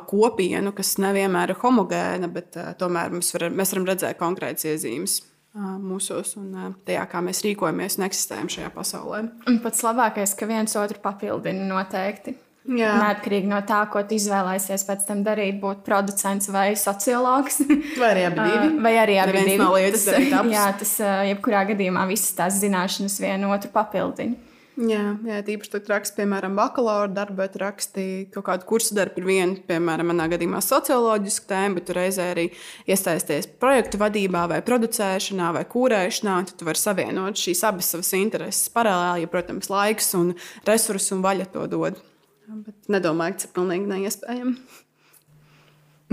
kopienu, 0.08 0.72
kas 0.76 0.96
nevienmēr 1.02 1.54
ir 1.54 1.60
homogēna 1.62 2.28
bet 2.32 2.58
uh, 2.58 2.72
tomēr 2.78 3.12
var, 3.14 3.48
mēs 3.50 3.74
varam 3.74 3.88
redzēt 3.88 4.20
konkrētas 4.20 4.68
iezīmes. 4.72 5.20
Uh, 5.58 5.78
mūsos 5.80 6.34
un 6.38 6.50
uh, 6.52 6.66
tajā, 6.86 7.06
kā 7.10 7.22
mēs 7.24 7.40
rīkojamies 7.46 7.98
un 7.98 8.06
eksistējam 8.06 8.50
šajā 8.52 8.68
pasaulē. 8.74 9.22
Un 9.48 9.56
pats 9.64 9.80
labākais, 9.86 10.36
ka 10.38 10.46
viens 10.50 10.76
otru 10.78 11.00
papildina 11.02 11.64
noteikti. 11.70 12.36
Jā. 12.68 12.90
Neatkarīgi 13.00 13.48
no 13.48 13.62
tā, 13.64 13.78
ko 13.88 14.02
tu 14.04 14.18
izvēlēsies 14.18 14.82
pēc 14.84 15.06
tam 15.08 15.22
darīt, 15.24 15.56
būt 15.62 15.86
producents 15.86 16.50
vai 16.52 16.74
sociologs. 16.76 17.62
Vai 17.96 18.10
arī 18.10 18.26
abi 18.28 18.44
divi. 18.44 18.82
Vai 18.84 18.92
arī 19.00 19.16
abi 19.22 19.38
divi. 19.38 19.56
No 19.62 19.70
lietas, 19.72 20.04
tas, 20.10 20.50
jā, 20.56 20.66
tas 20.82 20.92
jebkurā 21.30 21.64
gadījumā 21.72 22.04
visas 22.10 22.36
tās 22.36 22.60
zināšanas 22.60 23.16
vienu 23.24 23.54
otru 23.56 23.72
papildina. 23.72 24.36
Jā, 24.78 25.16
jā 25.26 25.38
tīpaši 25.42 25.72
tur 25.72 25.88
raksta, 25.90 26.20
piemēram, 26.20 26.54
bakalaura 26.54 27.08
darbu, 27.10 27.40
bet 27.40 27.56
rakstīja 27.58 28.28
kaut 28.36 28.44
kādu 28.46 28.66
kursu 28.68 28.94
darbu 28.94 29.16
par 29.16 29.24
vienu, 29.26 29.56
piemēram, 29.66 30.12
manā 30.12 30.28
gadījumā 30.30 30.60
socioloģisku 30.62 31.48
tēmu, 31.50 31.80
bet 31.80 31.90
reizē 31.96 32.28
arī 32.30 32.44
iesaisties 32.86 33.48
projektu 33.58 33.98
vadībā, 33.98 34.44
vai 34.52 34.60
producēšanā, 34.62 35.48
vai 35.56 35.64
kūrēšanā. 35.72 36.36
Tad 36.46 36.60
tu 36.60 36.68
vari 36.68 36.78
savienot 36.78 37.42
šīs 37.42 37.64
abas 37.66 37.90
savas 37.90 38.12
intereses 38.20 38.70
paralēli, 38.74 39.26
ja, 39.26 39.32
protams, 39.32 39.72
laiks 39.72 40.12
un 40.18 40.30
resursi 40.68 41.10
un 41.16 41.26
vaļa 41.26 41.48
to 41.56 41.66
dod. 41.74 41.98
Bet 42.46 42.92
nedomāju, 42.94 43.34
ka 43.34 43.42
tas 43.42 43.50
ir 43.50 43.54
pilnīgi 43.58 43.90
neiespējami. 43.96 44.54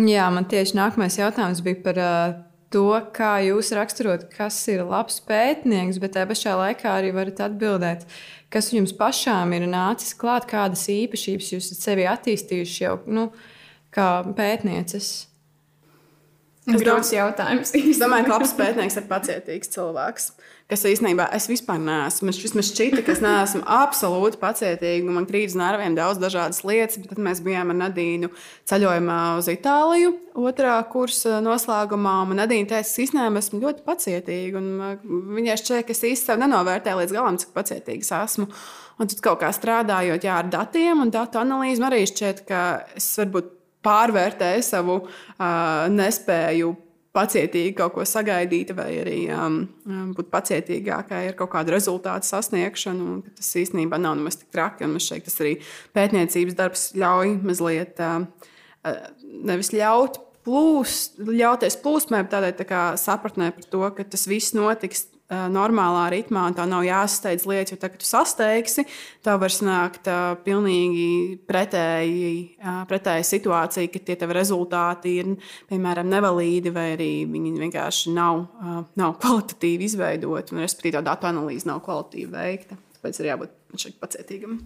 Jā, 0.09 0.25
man 0.33 0.49
tieši 0.49 0.75
nākamais 0.75 1.21
jautājums 1.21 1.61
bija 1.63 1.83
par 1.85 2.01
uh, 2.01 2.39
to, 2.73 2.89
kā 3.15 3.37
jūs 3.45 3.71
raksturot, 3.75 4.27
kas 4.33 4.57
ir 4.71 4.83
labs 4.83 5.21
pētnieks, 5.23 5.99
bet 6.01 6.15
tajā 6.15 6.27
pašā 6.31 6.55
laikā 6.59 6.97
arī 6.97 7.13
varat 7.15 7.39
atbildēt, 7.47 8.03
kas 8.53 8.71
jums 8.73 8.93
pašām 8.97 9.53
ir 9.57 9.67
nācis 9.69 10.15
klāt, 10.17 10.47
kādas 10.49 10.87
īpašības 10.91 11.53
jūs 11.53 11.69
esat 11.71 11.87
sevi 11.89 12.07
attīstījuši 12.09 12.83
jau 12.83 12.97
nu, 13.07 13.29
kā 13.95 14.09
pētnieces? 14.37 15.27
Ir 16.65 16.81
grūts 16.81 17.13
jautājums. 17.13 17.75
Es 17.77 18.01
domāju, 18.01 18.27
ka 18.27 18.37
labs 18.37 18.55
pētnieks 18.57 18.97
ir 18.97 19.09
pacietīgs 19.09 19.73
cilvēks 19.75 20.31
kas 20.69 20.81
īstenībā 20.89 21.27
es 21.35 21.45
vispār 21.49 21.77
neesmu. 21.81 22.31
Es 22.31 22.39
vismaz 22.41 22.71
šķita, 22.71 23.03
ka 23.05 23.13
es 23.13 23.21
neesmu 23.23 23.61
absolūti 23.69 24.39
pacietīga. 24.41 25.13
Man 25.13 25.27
krīt 25.29 25.51
uz 25.51 25.57
nerviem 25.59 25.97
daudz 25.97 26.19
dažādas 26.21 26.63
lietas, 26.65 26.97
bet 27.01 27.11
tad 27.13 27.21
mēs 27.21 27.41
bijām 27.45 27.73
ar 27.73 27.77
Nadīnu 27.83 28.31
ceļojumā 28.69 29.19
uz 29.39 29.49
Itāliju, 29.53 30.15
otrā 30.41 30.77
kursa 30.89 31.37
noslēgumā. 31.45 32.15
Man 32.31 32.41
Nadīna 32.41 32.71
teica, 32.71 32.81
es 32.81 32.95
īstenībā 33.05 33.43
esmu 33.43 33.61
ļoti 33.61 33.85
pacietīga. 33.85 34.63
Viņai 35.37 35.59
šķiet, 35.61 35.85
ka 35.85 35.93
es 35.93 36.01
īstenībā 36.09 36.41
nenovērtēju 36.47 37.03
līdz 37.03 37.15
galam, 37.19 37.37
cik 37.41 37.53
pacietīgs 37.55 38.09
esmu. 38.23 38.49
Un 38.95 39.11
tad 39.11 39.21
kaut 39.21 39.41
kā 39.43 39.51
strādājot 39.53 40.25
jā, 40.25 40.39
ar 40.39 40.49
datiem 40.49 41.03
un 41.03 41.13
datu 41.13 41.41
analīzi, 41.41 41.83
man 41.83 41.91
arī 41.91 42.07
šķiet, 42.09 42.45
ka 42.47 42.61
es 42.95 43.11
varbūt 43.19 43.53
pārvērtē 43.85 44.55
savu 44.65 45.03
uh, 45.05 45.85
nespēju 45.93 46.73
pacietīgi 47.15 47.71
kaut 47.77 47.93
ko 47.95 48.03
sagaidīt, 48.07 48.73
vai 48.75 48.89
arī 48.99 49.19
um, 49.31 49.61
būt 50.17 50.27
pacietīgākai 50.33 51.21
ar 51.29 51.37
kaut 51.39 51.53
kādu 51.53 51.71
rezultātu 51.75 52.27
sasniegšanu. 52.27 53.21
Tas 53.37 53.53
īstenībā 53.61 53.99
nav 54.01 54.17
nemaz 54.19 54.41
tik 54.41 54.51
traki. 54.51 54.89
Man 54.89 55.03
šeit 55.03 55.23
tas 55.29 55.39
arī 55.39 55.55
pētniecības 55.95 56.57
darbs 56.59 56.89
ļauj 56.99 57.37
mazliet 57.45 58.01
uh, 58.03 58.25
nevis 59.45 59.71
ļaut 59.75 60.19
plūst, 60.45 61.19
ļauties 61.25 61.79
plūsmai, 61.81 62.21
tādai 62.29 62.51
tā 62.57 62.83
sapratnē 63.01 63.49
par 63.55 63.69
to, 63.71 63.83
ka 63.97 64.05
tas 64.05 64.27
viss 64.29 64.53
notiks 64.57 65.07
normālā 65.29 66.05
ritmā, 66.13 66.43
un 66.49 66.55
tā 66.57 66.67
nav 66.69 66.83
jāsasteidz 66.85 67.47
lietas, 67.49 67.73
jo 67.73 67.79
tagad 67.81 68.01
tu 68.01 68.05
sasteigsi, 68.05 68.85
tā 69.25 69.33
var 69.41 69.53
nākt 69.65 70.09
uh, 70.11 70.35
pilnīgi 70.45 71.39
pretēji, 71.49 72.29
uh, 72.61 72.83
pretēji 72.89 73.25
situācija, 73.31 73.89
ka 73.89 74.03
tie 74.05 74.17
tavi 74.21 74.37
rezultāti 74.37 75.15
ir, 75.23 75.31
piemēram, 75.71 76.09
nevalīdi, 76.13 76.73
vai 76.75 76.91
arī 76.93 77.11
viņi 77.31 77.55
vienkārši 77.63 78.13
nav, 78.13 78.43
uh, 78.61 78.81
nav 79.01 79.17
kvalitatīvi 79.23 79.89
izveidoti, 79.89 80.53
un 80.53 80.61
respektīvi 80.61 80.99
tā 80.99 81.05
datu 81.09 81.31
analīze 81.31 81.69
nav 81.69 81.81
kvalitatīvi 81.85 82.29
veikta. 82.35 82.77
Tāpēc 82.99 83.21
ir 83.21 83.31
jābūt 83.31 83.95
pacietīgam. 84.01 84.59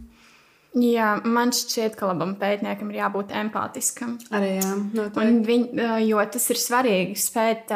Jā, 0.77 1.15
man 1.25 1.49
šķiet, 1.55 1.95
ka 1.97 2.11
labam 2.11 2.35
pētniekam 2.37 2.91
ir 2.91 2.99
jābūt 2.99 3.31
empātiskam. 3.39 4.19
Arī 4.35 4.51
jā, 4.59 4.75
noteikti. 4.93 5.39
Viņ, 5.47 5.63
jo 6.05 6.27
tas 6.35 6.45
ir 6.53 6.61
svarīgi 6.61 7.17
spēt 7.17 7.73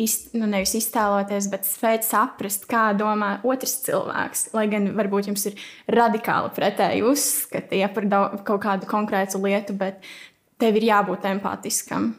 iz, 0.00 0.16
nu, 0.36 0.46
nevis 0.48 0.74
iztēloties, 0.78 1.48
bet 1.52 1.66
spēt 1.68 2.06
saprast, 2.06 2.66
kā 2.70 2.90
domā 2.96 3.34
otrs 3.46 3.78
cilvēks. 3.86 4.48
Lai 4.56 4.66
gan 4.72 4.90
varbūt 4.96 5.30
jums 5.30 5.46
ir 5.50 5.58
radikāli 5.92 6.52
pretēji 6.56 7.04
uzskati 7.08 7.82
ja, 7.82 7.90
par 7.92 8.08
daudz, 8.08 8.44
kaut 8.48 8.62
kādu 8.64 8.88
konkrētu 8.90 9.42
lietu, 9.42 9.76
bet 9.78 10.00
tev 10.62 10.78
ir 10.78 10.88
jābūt 10.88 11.28
empātiskam. 11.32 12.12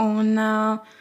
Un, 0.00 0.32
uh, 0.40 0.98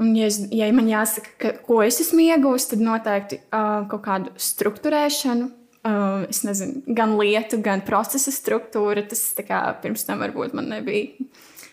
un 0.00 0.12
ja, 0.16 0.30
es, 0.30 0.40
ja 0.54 0.70
man 0.74 0.90
jāsaka, 0.90 1.36
ka, 1.38 1.54
ko 1.66 1.80
es 1.84 2.00
esmu 2.02 2.24
iegūmis, 2.26 2.70
tad 2.72 2.82
noteikti 2.84 3.40
uh, 3.44 3.86
kaut 3.90 4.04
kādu 4.06 4.34
struktūrēšanu. 4.40 5.50
Uh, 5.80 6.26
es 6.28 6.42
nezinu, 6.44 6.82
gan 6.92 7.14
lietu, 7.16 7.56
gan 7.64 7.84
procesa 7.86 8.32
struktūra. 8.34 9.06
Tas 9.08 9.22
kā, 9.46 9.62
pirms 9.80 10.04
tam 10.08 10.20
varbūt 10.24 10.56
man 10.56 10.68
nebija, 10.74 11.30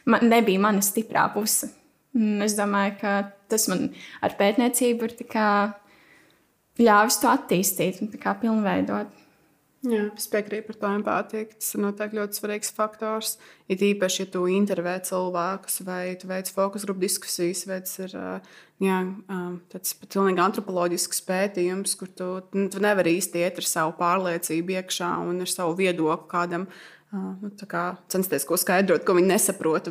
man 0.08 0.30
nebija 0.30 0.64
mana 0.64 0.86
stiprā 0.86 1.26
puse. 1.34 1.74
Es 2.18 2.58
domāju, 2.58 2.96
ka 3.02 3.14
tas 3.52 3.68
man 3.70 3.92
ar 4.26 4.34
pētniecību 4.40 5.08
ir 5.08 5.16
ļāvis 6.82 7.22
to 7.22 7.30
attīstīt 7.30 8.02
un 8.02 8.12
pilnveidot. 8.42 9.14
Jā, 9.88 10.08
es 10.18 10.26
piekrītu 10.28 10.66
par 10.72 10.78
to 10.82 10.90
empātiju. 10.98 11.48
Tas 11.54 11.68
ir 11.76 11.82
noteikti 11.84 12.18
ļoti 12.18 12.40
svarīgs 12.40 12.74
faktors. 12.76 13.36
Ir 13.70 13.84
īpaši, 13.92 14.24
ja 14.24 14.30
tu 14.34 14.42
intervē 14.50 14.96
cilvēkus 15.06 15.84
vai 15.86 16.16
tu 16.20 16.28
veic 16.28 16.50
fokus 16.52 16.84
grupu 16.88 17.06
diskusijas, 17.06 17.62
vai 17.70 17.78
tas 17.86 17.94
ir 18.02 18.16
jā, 18.18 18.98
tāds 19.72 19.94
pilnīgi 20.02 20.44
antropoloģisks 20.44 21.22
pētījums, 21.30 21.94
kur 22.00 22.10
tu, 22.10 22.32
tu 22.74 22.84
nevari 22.84 23.16
īsti 23.20 23.46
iet 23.46 23.62
ar 23.62 23.70
savu 23.70 23.94
pārliecību 24.02 24.80
iekšā 24.80 25.14
un 25.30 25.46
ar 25.46 25.54
savu 25.54 25.78
viedokli 25.78 26.32
kādam 26.34 26.68
Nu, 27.08 27.52
censties 28.12 28.44
ko 28.44 28.58
skaidrot, 28.60 29.06
ko 29.08 29.14
viņi 29.16 29.30
nesaprot. 29.32 29.86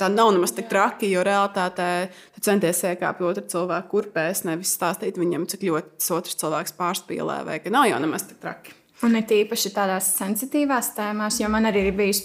Tā 0.00 0.08
nav 0.08 0.30
nemaz 0.32 0.54
tik 0.56 0.70
traki, 0.70 1.10
jo 1.12 1.20
realtātē 1.26 2.08
tu 2.32 2.44
centies 2.46 2.80
iekāpt 2.88 3.20
otru 3.20 3.44
cilvēku 3.52 3.92
kurpēs, 3.92 4.46
nevis 4.48 4.72
stāstīt 4.78 5.20
viņam, 5.20 5.44
cik 5.50 5.68
ļoti 5.68 5.98
tas 6.00 6.10
otrs 6.16 6.40
cilvēks 6.40 6.76
pārspīlē, 6.80 7.42
vai 7.44 7.58
ka 7.60 7.72
nav 7.74 7.90
jau 7.90 8.00
nemaz 8.00 8.24
tik 8.30 8.40
traki. 8.40 8.72
Un 9.04 9.14
ir 9.14 9.28
tīpaši 9.30 9.70
tādās 9.76 10.08
sensitīvās 10.16 10.90
tēmās, 10.96 11.36
jo 11.38 11.52
man 11.52 11.68
arī 11.68 11.84
ir 11.90 11.98
bijis 12.00 12.24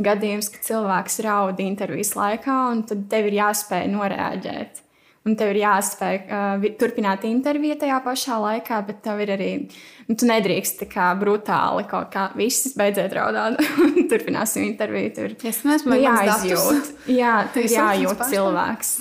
gadījums, 0.00 0.48
ka 0.54 0.62
cilvēks 0.64 1.20
raud 1.26 1.60
intervijas 1.60 2.14
laikā, 2.16 2.56
un 2.72 2.86
tad 2.88 3.04
tev 3.10 3.28
ir 3.28 3.40
jāspēj 3.42 3.90
noreaģēt. 3.92 4.85
Un 5.26 5.34
tev 5.34 5.50
ir 5.50 5.58
jāspēj 5.64 6.20
uh, 6.22 6.64
turpināt 6.78 7.24
interviju 7.26 7.74
tajā 7.80 7.96
pašā 8.04 8.36
laikā, 8.44 8.78
bet 8.86 9.00
tev 9.02 9.24
ir 9.24 9.32
arī, 9.34 9.48
nu, 10.06 10.14
tu 10.14 10.28
nedrīkst 10.28 10.78
tā 10.84 10.86
kā 10.90 11.08
brutāli 11.18 11.82
kaut 11.90 12.12
kā 12.12 12.28
viss 12.38 12.76
beidziet 12.78 13.16
raudāt. 13.16 13.58
Turpināsim 14.12 14.68
interviju. 14.68 15.10
Tur 15.18 15.34
es 15.50 15.60
nezinu, 15.66 15.98
jāizjūt. 15.98 16.94
Jā, 17.10 17.34
tur 17.54 17.66
jājūt 17.66 18.22
cilvēks. 18.30 18.94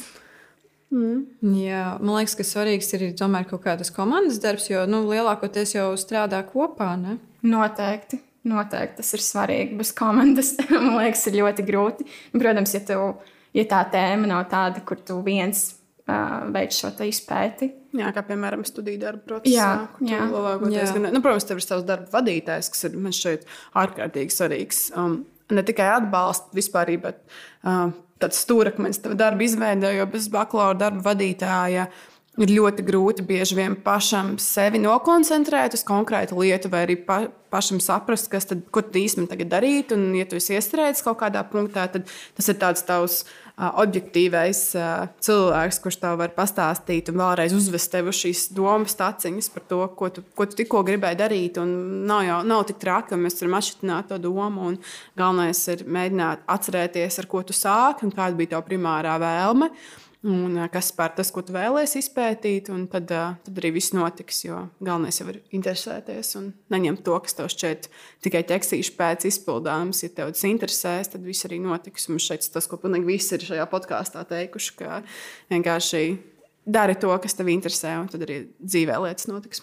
Mm. 0.95 1.21
Jā, 1.59 1.83
man 1.99 2.19
liekas, 2.19 2.35
ka 2.39 2.47
svarīgs 2.47 2.89
ir 2.97 3.05
tomēr 3.19 3.45
kaut 3.49 3.61
kādas 3.65 3.93
komandas 3.93 4.41
darbs, 4.41 4.69
jo 4.71 4.85
nu, 4.89 5.03
lielākoties 5.09 5.75
jau 5.75 5.91
strādā 5.99 6.41
kopā. 6.47 6.93
Ne? 6.97 7.19
Noteikti. 7.45 8.21
Noteikti 8.45 9.01
tas 9.01 9.13
ir 9.17 9.25
svarīgi. 9.25 9.77
Bez 9.77 9.93
komandas 9.97 10.55
man 10.73 10.95
liekas, 10.99 11.25
ir 11.29 11.41
ļoti 11.41 11.65
grūti. 11.69 12.09
Protams, 12.33 12.73
ja, 12.77 12.83
tu, 12.85 12.99
ja 13.57 13.69
tā 13.69 13.85
tēma 13.93 14.29
nav 14.33 14.45
tāda, 14.49 14.81
kur 14.85 15.01
tu 15.01 15.21
viens 15.25 15.67
veids 16.05 16.79
šo 16.81 16.91
izpēti. 17.07 17.71
Jā, 17.95 18.11
kā 18.13 18.21
piemēram 18.27 18.65
studiju 18.67 18.99
darbu 19.01 19.23
procesā. 19.29 19.51
Jā, 19.51 19.69
jā. 20.05 20.25
Gan, 20.29 21.09
nu, 21.09 21.21
protams, 21.23 21.47
tev 21.49 21.61
ir 21.61 21.65
savs 21.65 21.85
darba 21.87 22.11
vadītājs, 22.19 22.69
kas 22.73 22.87
ir 22.89 22.97
man 22.99 23.15
šeit 23.15 23.45
ārkārtīgi 23.77 24.35
svarīgs. 24.35 24.81
Um, 24.97 25.23
ne 25.53 25.63
tikai 25.65 25.87
atbalsts 25.95 26.53
vispār, 26.57 26.93
bet 27.01 27.23
uh, 27.65 27.87
tāds 28.21 28.41
stūrakmeņš 28.45 28.99
tev 29.01 29.15
darba 29.17 29.47
izveidē, 29.47 29.95
jo 29.97 30.09
bez 30.11 30.27
bakalaura 30.33 30.77
darba 30.85 31.09
vadītāja. 31.13 31.87
Ir 32.35 32.51
ļoti 32.51 32.83
grūti 32.83 33.23
bieži 33.23 33.55
vien 33.55 33.77
pašam 33.79 34.33
sevi 34.43 34.81
nokoncentrēt 34.83 35.77
uz 35.77 35.85
konkrētu 35.87 36.35
lietu, 36.41 36.67
vai 36.67 36.81
arī 36.83 36.97
pa, 36.99 37.21
pašam 37.47 37.79
saprast, 37.79 38.27
kas 38.27 38.49
tad, 38.49 38.65
tu 38.67 38.99
īstenībā 38.99 39.47
darīt. 39.47 39.93
Un, 39.95 40.09
ja 40.19 40.27
tu 40.27 40.35
esi 40.35 40.57
iestrēdzis 40.57 41.05
kaut 41.05 41.21
kādā 41.23 41.45
punktā, 41.47 41.87
tad 41.93 42.11
tas 42.35 42.51
ir 42.51 42.59
tāds 42.59 42.83
tavs 42.83 43.21
uh, 43.23 43.44
objektīvais 43.55 44.61
cilvēks, 45.23 45.79
kurš 45.83 45.97
tev 46.01 46.17
var 46.19 46.33
pastāstīt 46.35 47.11
un 47.11 47.19
vēlreiz 47.21 47.55
uzvest 47.55 47.91
tev 47.93 48.11
šīs 48.15 48.49
domas, 48.55 48.97
taciņas 48.99 49.51
par 49.53 49.65
to, 49.69 49.81
ko 49.95 50.09
tu, 50.11 50.25
ko 50.35 50.47
tu 50.49 50.59
tikko 50.59 50.83
gribēji 50.87 51.19
darīt. 51.21 51.59
Nav 51.61 52.25
jau 52.27 52.39
nav 52.47 52.65
tik 52.69 52.81
traki, 52.83 53.13
ka 53.13 53.19
mēs 53.19 53.39
varam 53.41 53.59
atšķirt 53.59 54.09
to 54.11 54.21
domu. 54.27 54.73
Galvenais 55.17 55.61
ir 55.71 55.85
mēģināt 55.87 56.43
atcerēties, 56.51 57.21
ar 57.21 57.29
ko 57.31 57.45
tu 57.47 57.55
sāki 57.55 58.07
un 58.07 58.15
kāda 58.15 58.35
bija 58.39 58.55
tava 58.55 58.67
primārā 58.67 59.15
vēlme. 59.21 59.71
Uh, 59.71 60.04
un 60.25 60.57
kas 60.73 60.89
par 60.95 61.13
tas, 61.17 61.29
ko 61.33 61.43
tu 61.45 61.53
vēlēsies 61.55 62.07
izpētīt. 62.07 62.69
Tad, 62.91 63.11
tad 63.45 63.59
arī 63.61 63.71
viss 63.77 63.93
notiks. 63.95 64.41
Jo 64.47 64.65
galvenais 64.83 65.19
jau 65.21 65.27
ir 65.31 65.41
interesēties 65.55 66.33
un 66.39 66.51
neņemt 66.73 67.03
to, 67.05 67.17
kas 67.23 67.37
tev 67.37 67.49
šķiet 67.53 67.89
tikai 68.25 68.43
tekstīšu 68.49 68.95
pēc 68.97 69.27
izpildāms. 69.29 70.03
Ja 70.05 70.11
tev 70.13 70.33
tas 70.35 70.45
interesēs, 70.49 71.11
tad 71.13 71.25
viss 71.25 71.47
arī 71.47 71.61
notiks. 71.63 72.09
Un 72.09 72.21
šeit 72.21 72.47
tas, 72.53 72.69
ko 72.69 72.79
pilnīgi 72.81 73.09
visi 73.09 73.35
ir 73.37 73.45
šajā 73.49 73.67
podkāstā 73.71 74.25
teikuši, 74.29 74.77
ka 74.81 75.01
vienkārši 75.53 76.05
dari 76.65 76.97
to, 76.99 77.13
kas 77.21 77.37
tev 77.37 77.51
interesē, 77.53 77.93
un 78.01 78.09
tad 78.11 78.25
arī 78.25 78.43
dzīvē 78.63 78.97
lietas 79.05 79.29
notiks. 79.29 79.61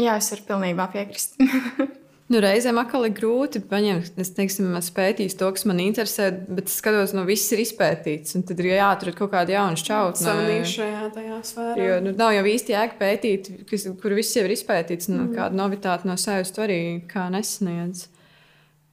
Jā, 0.00 0.16
es 0.16 0.30
varu 0.32 0.46
pilnībā 0.54 0.86
piekrist. 0.94 1.36
Nu, 2.32 2.38
reizēm 2.40 2.78
atkal 2.80 3.04
ir 3.04 3.12
grūti 3.12 3.60
paņemt, 3.68 4.14
es 4.22 4.30
teiksim, 4.32 4.70
pētīt 4.96 5.34
to, 5.36 5.50
kas 5.52 5.66
man 5.68 5.82
interesē, 5.84 6.30
bet 6.48 6.70
es 6.70 6.78
skatos, 6.80 7.12
no 7.12 7.26
viss 7.28 7.52
ir 7.52 7.60
izpētīts. 7.60 8.38
Tad 8.48 8.62
ir 8.62 8.70
jāatrod 8.70 9.18
kaut 9.18 9.34
kāda 9.34 9.52
jauna 9.52 9.76
šķautne. 9.76 10.22
Savienīšajā 10.22 11.10
tajā 11.12 11.40
sfērā. 11.50 11.74
Jo 11.84 11.98
nu, 12.06 12.14
nav 12.16 12.32
jau 12.38 12.44
īsti 12.54 12.72
jēga 12.72 12.96
pētīt, 13.00 13.50
kas, 13.68 13.84
kur 14.00 14.16
viss 14.16 14.38
jau 14.38 14.46
ir 14.46 14.54
izpētīts. 14.56 15.10
Nu, 15.12 15.26
mm. 15.26 15.34
Kāda 15.36 15.60
novitāte 15.60 16.08
no 16.08 16.16
sevis 16.20 16.54
tu 16.56 16.64
arī 16.64 16.78
kā 17.10 17.26
nesniedz. 17.34 18.06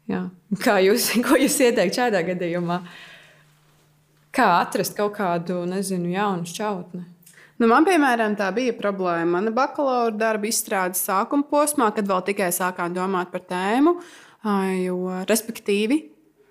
Jā. 0.09 0.25
Kā 0.59 0.79
jūs, 0.83 1.07
ko 1.27 1.39
jūs 1.39 1.61
ieteikt 1.63 2.01
šādā 2.01 2.25
gadījumā? 2.33 2.81
Kā 4.35 4.49
atrast 4.59 4.99
kaut 4.99 5.15
kādu, 5.15 5.61
nezinu, 5.69 6.11
jaunu 6.11 6.49
šķautni? 6.49 7.05
Nu, 7.59 7.67
man, 7.67 7.83
piemēram, 7.83 8.37
tā 8.39 8.47
bija 8.55 8.71
problēma. 8.77 9.33
Mana 9.33 9.51
bakalaura 9.51 10.15
darba 10.15 10.47
izstrādes 10.47 11.01
sākuma 11.03 11.43
posmā, 11.49 11.89
kad 11.95 12.07
vēl 12.07 12.23
tikai 12.29 12.53
sākām 12.55 12.93
domāt 12.95 13.33
par 13.33 13.43
tēmu, 13.49 13.97
jo, 14.79 14.99
respektīvi, 15.27 15.97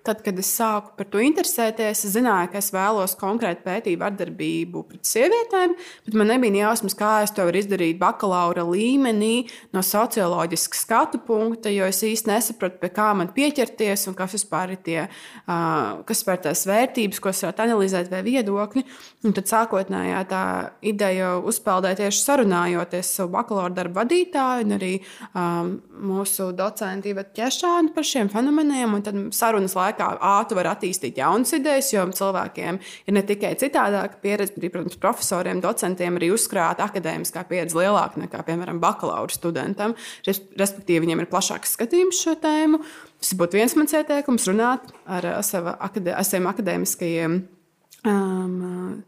Tad, 0.07 0.21
kad 0.23 0.37
es 0.39 0.47
sāku 0.55 0.93
par 0.95 1.07
to 1.11 1.19
interesēties, 1.19 2.05
es 2.07 2.13
zināju, 2.13 2.53
ka 2.53 2.59
es 2.61 2.69
vēlos 2.71 3.17
konkrēti 3.19 3.65
pētīt 3.65 3.99
vardarbību 3.99 4.83
pret 4.87 5.03
sievietēm, 5.05 5.73
bet 6.05 6.15
man 6.15 6.31
nebija 6.31 6.69
jausmas, 6.69 6.95
kā 6.97 7.09
es 7.25 7.33
to 7.35 7.43
varu 7.43 7.59
izdarīt 7.59 7.99
bakalaura 7.99 8.63
līmenī, 8.63 9.49
no 9.75 9.83
socioloģiska 9.83 10.79
skatu 10.79 11.19
punkta, 11.27 11.71
jo 11.73 11.89
es 11.91 11.99
īsti 12.07 12.31
nesapratu, 12.31 12.79
pie 12.79 12.91
kā 12.95 13.09
man 13.19 13.33
pieķerties 13.35 14.07
un 14.07 14.15
kas 14.17 14.37
vispār 14.37 14.73
ir 14.77 14.81
tie, 14.87 15.03
kas 15.45 16.23
ir 16.23 16.41
tās 16.47 16.63
vērtības, 16.69 17.19
ko 17.19 17.33
es 17.33 17.43
varētu 17.43 17.65
analizēt, 17.67 18.09
vai 18.13 18.23
viedokļi. 18.23 18.85
Un 19.27 19.35
tad 19.35 19.51
sākotnējā 19.51 20.23
tā 20.31 20.43
ideja 20.79 21.35
uzpeldēja 21.43 22.05
tieši 22.05 22.23
sarunājoties 22.23 23.11
savu 23.19 23.33
bakalaura 23.35 23.75
darbu 23.81 23.99
vadītāju 23.99 24.63
un 24.63 24.77
arī 24.79 24.93
um, 25.33 25.75
mūsu 26.09 26.53
docentu 26.55 27.11
Ivetu 27.11 27.35
Ķešānu 27.41 27.91
par 27.95 28.07
šiem 28.07 28.31
fenomeniem. 28.31 28.95
Un 28.95 29.03
tad 29.03 29.19
sarunas 29.35 29.75
laikā 29.75 29.88
laikā 29.89 30.09
ātri 30.31 30.57
var 30.59 30.71
attīstīt 30.73 31.19
jaunas 31.19 31.51
idejas, 31.57 31.91
jo 31.93 32.05
cilvēkiem 32.15 32.79
ir 32.79 33.15
ne 33.15 33.23
tikai 33.25 33.53
citādāka 33.59 34.19
pieredze, 34.23 34.55
bet, 34.55 34.71
protams, 34.73 34.97
profesoriem, 35.01 35.61
docentiem 35.63 36.19
arī 36.19 36.31
uzkrāta 36.35 36.87
akadēmiskā 36.87 37.45
pieredze 37.49 37.77
lielāka 37.79 38.21
nekā, 38.23 38.43
piemēram, 38.47 38.81
bakalaura 38.83 39.33
studentam. 39.33 39.95
Respektīvi, 40.27 41.03
viņiem 41.05 41.23
ir 41.23 41.31
plašāks 41.31 41.75
skatījums 41.77 42.21
šo 42.23 42.37
tēmu. 42.41 42.81
Tas 43.19 43.33
būtu 43.39 43.59
viens 43.59 43.75
mans 43.75 43.95
ieteikums- 43.97 44.47
runāt 44.51 44.93
ar, 45.05 45.25
ar, 45.25 45.73
akadē, 45.89 46.15
ar 46.15 46.27
saviem 46.27 46.47
akadēmiskajiem. 46.53 47.41
Um, 48.07 49.03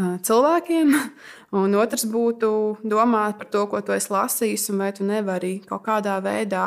cilvēkiem, 0.00 0.94
un 1.60 1.76
otrs 1.76 2.06
būtu 2.08 2.80
domāt 2.82 3.38
par 3.38 3.50
to, 3.52 3.66
ko 3.68 3.82
tu 3.84 3.92
esi 3.92 4.12
lasījis, 4.12 4.70
un 4.72 4.84
vai 4.84 4.92
tu 4.96 5.04
nevari 5.04 5.58
kaut 5.66 5.84
kādā 5.84 6.16
veidā 6.24 6.66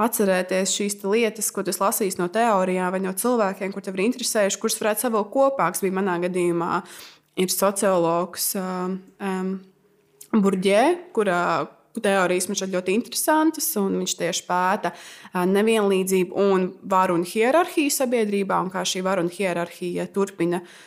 atcerēties 0.00 0.74
šīs 0.76 0.98
lietas, 1.04 1.50
ko 1.54 1.64
tu 1.64 1.72
esi 1.72 1.82
lasījis 1.82 2.18
no 2.20 2.28
teorijām 2.32 2.94
vai 2.94 3.02
no 3.04 3.12
cilvēkiem, 3.16 3.72
kur 3.74 3.84
tev 3.84 3.98
ir 3.98 4.06
interesējuši, 4.08 4.60
kurus 4.60 4.78
varētu 4.80 5.06
savilkt 5.06 5.32
kopā. 5.34 5.70
Tas 5.72 5.84
bija 5.84 5.96
manā 5.98 6.16
gadījumā, 6.24 6.80
ir 7.40 7.52
sociologs 7.52 8.52
um, 8.60 9.58
Burģē, 10.30 10.82
kurā 11.16 11.42
teorijas 11.98 12.46
man 12.48 12.58
šķiet 12.60 12.74
ļoti 12.76 12.94
interesantas, 12.94 13.70
un 13.80 13.98
viņš 14.02 14.14
tieši 14.20 14.46
pēta 14.46 14.92
nevienlīdzību 15.50 16.46
un 16.50 16.70
varu 16.90 17.18
un 17.18 17.26
hierarhiju 17.26 17.90
sabiedrībā, 17.94 18.60
un 18.62 18.70
kā 18.70 18.84
šī 18.86 19.02
varu 19.06 19.26
un 19.26 19.32
hierarhija 19.34 20.06
turpina 20.14 20.62
uh, 20.62 20.78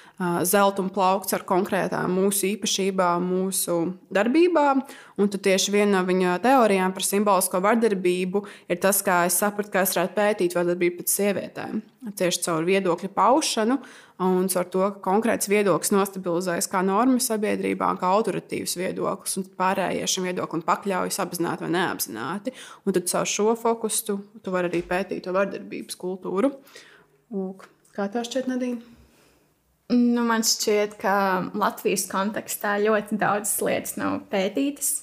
zelta 0.45 0.84
plaukts 0.93 1.34
ar 1.34 1.43
konkrētām 1.47 2.14
mūsu 2.14 2.47
īpašībām, 2.54 3.26
mūsu 3.26 3.78
darbībām. 4.14 4.84
Un 5.18 5.30
tieši 5.30 5.74
viena 5.74 5.99
no 5.99 6.04
viņa 6.08 6.38
teorijām 6.43 6.93
par 6.93 7.06
simbolisko 7.06 7.62
vardarbību 7.64 8.43
ir 8.70 8.80
tas, 8.82 9.01
kā 9.06 9.24
es 9.28 9.39
sapratu, 9.41 9.74
kā 9.74 9.84
es 9.86 9.95
varētu 9.95 10.18
pētīt 10.18 10.58
vardarbību 10.58 11.01
pret 11.01 11.14
sievietēm. 11.14 11.82
Tieši 12.20 12.43
caur 12.45 12.66
viedokļu 12.68 13.10
paušanu 13.16 13.80
un 14.24 14.47
caur 14.51 14.67
to, 14.71 14.82
ka 14.95 15.01
konkrēts 15.03 15.49
viedoklis 15.51 15.93
nostabilizējas 15.93 16.69
kā 16.71 16.82
norma 16.86 17.21
sabiedrībā, 17.24 17.91
kā 17.99 18.09
autoritīvs 18.17 18.78
viedoklis, 18.80 19.38
un 19.39 19.47
pārējie 19.59 20.07
šim 20.09 20.28
viedoklim 20.30 20.63
pakļaujas 20.65 21.19
apzināti 21.24 21.65
vai 21.65 21.71
neapzināti. 21.76 22.55
Un 22.86 22.97
tad 22.97 23.09
caur 23.11 23.30
šo 23.30 23.53
fokusu 23.59 24.07
tu, 24.07 24.17
tu 24.43 24.55
vari 24.55 24.71
arī 24.71 24.84
pētīt 24.88 25.26
to 25.28 25.36
vardarbības 25.36 25.99
kultūru. 25.99 26.53
Lūk, 27.34 27.67
kā 27.95 28.09
tā 28.13 28.26
šķiet, 28.28 28.51
Nadīna? 28.51 28.93
Nu, 29.93 30.24
man 30.26 30.45
šķiet, 30.47 30.95
ka 31.01 31.15
Latvijas 31.59 32.07
kontekstā 32.09 32.78
ļoti 32.82 33.17
daudzas 33.19 33.59
lietas 33.61 33.97
nav 33.99 34.21
pētītas. 34.32 34.93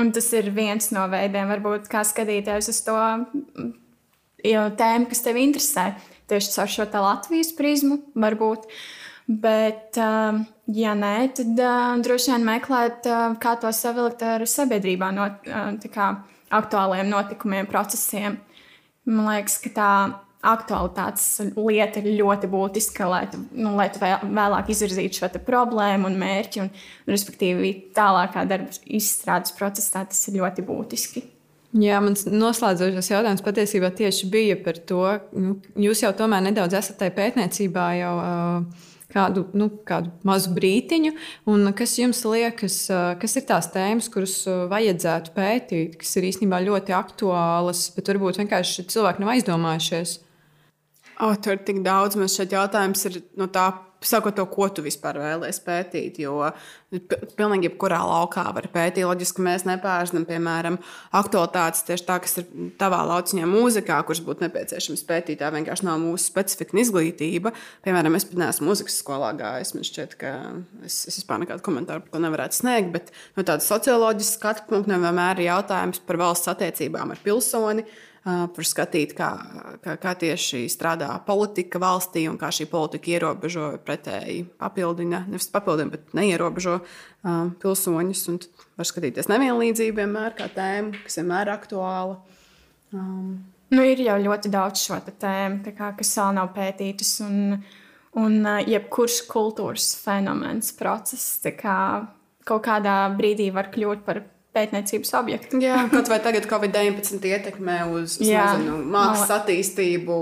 Un 0.00 0.08
tas 0.16 0.30
ir 0.32 0.48
viens 0.56 0.88
no 0.94 1.04
veidiem, 1.12 1.50
varbūt, 1.52 1.90
kā 1.92 2.00
skatīties 2.06 2.70
uz 2.72 2.80
to 2.86 2.96
tēmu, 4.42 5.08
kas 5.10 5.20
tev 5.26 5.38
interesē. 5.38 5.90
Tieši 6.32 6.52
caur 6.54 6.70
šo 6.72 6.88
Latvijas 7.04 7.52
prizmu, 7.52 7.98
varbūt. 8.16 8.64
Bet, 9.28 9.98
ja 10.74 10.92
nē, 10.98 11.16
tad 11.36 11.60
droši 12.02 12.32
vien 12.32 12.46
meklēt, 12.46 13.04
kā 13.42 13.52
to 13.60 13.70
savilkt 13.76 14.24
ar 14.24 14.46
sabiedrībā, 14.48 15.10
no 15.12 15.28
kā, 15.92 16.08
aktuāliem 16.52 17.12
notikumiem, 17.12 17.68
procesiem. 17.68 18.40
Man 19.04 19.28
liekas, 19.28 19.58
ka 19.60 19.72
tā 19.76 19.92
aktualitātes 20.42 21.26
lieta 21.54 22.00
ir 22.00 22.16
ļoti 22.18 22.50
būtiska, 22.50 23.06
lai 23.06 23.22
tu, 23.30 23.42
nu, 23.54 23.76
lai 23.78 23.90
tu 23.94 24.00
vēlāk 24.02 24.72
izvirzītu 24.74 25.20
šo 25.20 25.30
problēmu 25.46 26.08
un 26.08 26.18
mērķi, 26.18 26.64
un, 26.64 26.72
respektīvi, 27.12 27.74
tālākā 27.94 28.46
darba 28.50 28.74
izstrādes 28.88 29.54
procesā 29.58 30.06
tas 30.08 30.24
ir 30.28 30.40
ļoti 30.40 30.66
būtiski. 30.66 31.26
Jā, 31.72 32.02
mans 32.04 32.26
noslēdzošais 32.28 33.06
jautājums 33.14 33.44
patiesībā 33.44 33.88
tieši 33.96 34.26
bija 34.32 34.58
par 34.60 34.76
to, 34.88 35.04
nu, 35.32 35.54
jūs 35.80 36.02
jau 36.04 36.10
tomēr 36.16 36.44
nedaudz 36.44 36.76
esat 36.82 36.98
tajā 37.00 37.14
pētniecībā 37.16 37.86
jau. 37.96 38.16
Uh, 38.22 38.88
kādu, 39.12 39.44
nu, 39.56 39.68
kādu 39.88 40.12
mazu 40.26 40.52
brītiņu. 40.56 41.12
Kas 41.76 41.96
jums 42.00 42.22
liekas, 42.24 42.78
kas 43.20 43.38
ir 43.38 43.46
tās 43.48 43.68
tēmas, 43.74 44.08
kuras 44.12 44.38
vajadzētu 44.72 45.34
pētīt, 45.36 45.98
kas 46.00 46.16
ir 46.16 46.28
īstenībā 46.30 46.62
ļoti 46.64 46.96
aktuālas, 46.96 47.90
bet 47.96 48.12
varbūt 48.12 48.40
vienkārši 48.42 48.86
cilvēki 48.92 49.24
nav 49.24 49.34
aizdomājušies? 49.34 50.18
Oh, 51.22 51.36
tur 51.38 51.54
ir 51.54 51.62
tik 51.62 51.84
daudz. 51.86 52.16
Man 52.18 52.30
šeit 52.30 52.50
jautājums 52.50 53.04
ir 53.06 53.20
no 53.38 53.46
tā, 53.52 53.68
sakot 54.02 54.34
to, 54.34 54.42
ko 54.50 54.66
tu 54.74 54.82
vispār 54.82 55.20
vēlēsies 55.22 55.62
pētīt. 55.62 56.18
Jo 56.24 56.48
pilnīgi 57.38 57.68
jebkurā 57.68 58.00
laukā 58.02 58.42
var 58.56 58.66
pētīt. 58.74 59.06
Loģiski, 59.06 59.44
mēs 59.46 59.62
nepārzinām, 59.68 60.26
piemēram, 60.26 60.80
aktualitātes 61.14 61.86
tieši 61.86 62.08
tā, 62.08 62.18
kas 62.24 62.34
ir 62.42 62.50
tavā 62.80 63.04
lauciņā, 63.06 63.46
mūzikā, 63.46 64.00
kuras 64.08 64.24
būtu 64.26 64.48
nepieciešams 64.48 65.06
pētīt. 65.06 65.38
Tā 65.44 65.52
vienkārši 65.54 65.86
nav 65.86 66.02
mūsu 66.02 66.26
specifika 66.26 66.80
izglītība. 66.82 67.54
Piemēram, 67.86 68.18
es 68.18 68.26
pat 68.26 68.42
neesmu 68.42 68.72
mūzikas 68.72 68.98
skolā 69.04 69.30
gājis. 69.38 69.76
Man 69.78 69.86
šķiet, 69.86 70.18
ka 70.18 70.36
es, 70.82 71.04
es 71.06 71.22
vispār 71.22 71.44
nekādu 71.44 71.62
komentāru 71.70 72.02
par 72.02 72.16
to 72.16 72.26
nevarētu 72.26 72.64
sniegt. 72.64 72.90
Bet 72.98 73.14
no 73.38 73.46
tāda 73.46 73.62
socioloģiska 73.62 74.40
skatu 74.40 74.72
punkta 74.72 74.98
vienmēr 74.98 75.38
ir 75.38 75.52
jautājums 75.52 76.02
par 76.02 76.18
valsts 76.26 76.50
attiecībām 76.50 77.14
ar 77.14 77.22
pilsoni 77.22 77.86
par 78.22 78.66
skatīt, 78.66 79.16
kā, 79.18 79.28
kā, 79.82 79.96
kā 79.98 80.12
tieši 80.18 80.64
strādā 80.70 81.10
politika 81.26 81.80
valstī 81.82 82.28
un 82.30 82.36
kā 82.38 82.52
šī 82.54 82.68
politika 82.70 83.10
ierobežo 83.16 83.72
pretēji 83.82 84.44
papildina, 84.60 85.24
nevis 85.26 85.50
papildina, 85.50 85.90
bet 85.90 86.14
neierobežo 86.14 86.76
um, 86.78 87.50
pilsoņus. 87.62 88.22
Un 88.30 88.38
var 88.78 88.88
skatīties 88.88 89.30
nevienlīdzību 89.32 89.98
vienmēr 90.04 90.36
kā 90.38 90.46
tēmu, 90.54 91.02
kas 91.02 91.18
vienmēr 91.18 91.48
ir 91.48 91.54
aktuāla. 91.56 92.20
Um. 92.94 93.32
Nu, 93.72 93.82
ir 93.88 94.02
jau 94.04 94.18
ļoti 94.20 94.50
daudz 94.52 94.84
šo 94.84 95.00
tēmu, 95.08 95.72
kā, 95.74 95.94
kas 95.96 96.10
vēl 96.20 96.34
nav 96.36 96.52
pētītas. 96.54 97.14
Un, 97.26 97.56
un 98.20 98.50
jebkurš 98.68 99.22
kultūras 99.32 99.94
fenomens, 99.98 100.74
process, 100.76 101.40
kā 101.58 101.78
kaut 102.46 102.66
kādā 102.66 102.96
brīdī 103.16 103.48
var 103.54 103.70
kļūt 103.72 104.04
par 104.06 104.22
pētniecības 104.52 105.12
objektu. 105.18 105.60
Jā, 105.62 105.78
kaut 105.92 106.10
vai 106.12 106.18
tagad 106.24 106.46
Covid-19 106.50 107.24
ietekmē 107.32 107.78
uz 107.90 108.18
nezinu, 108.20 108.78
mākslas 108.92 109.30
no. 109.30 109.38
attīstību 109.38 110.16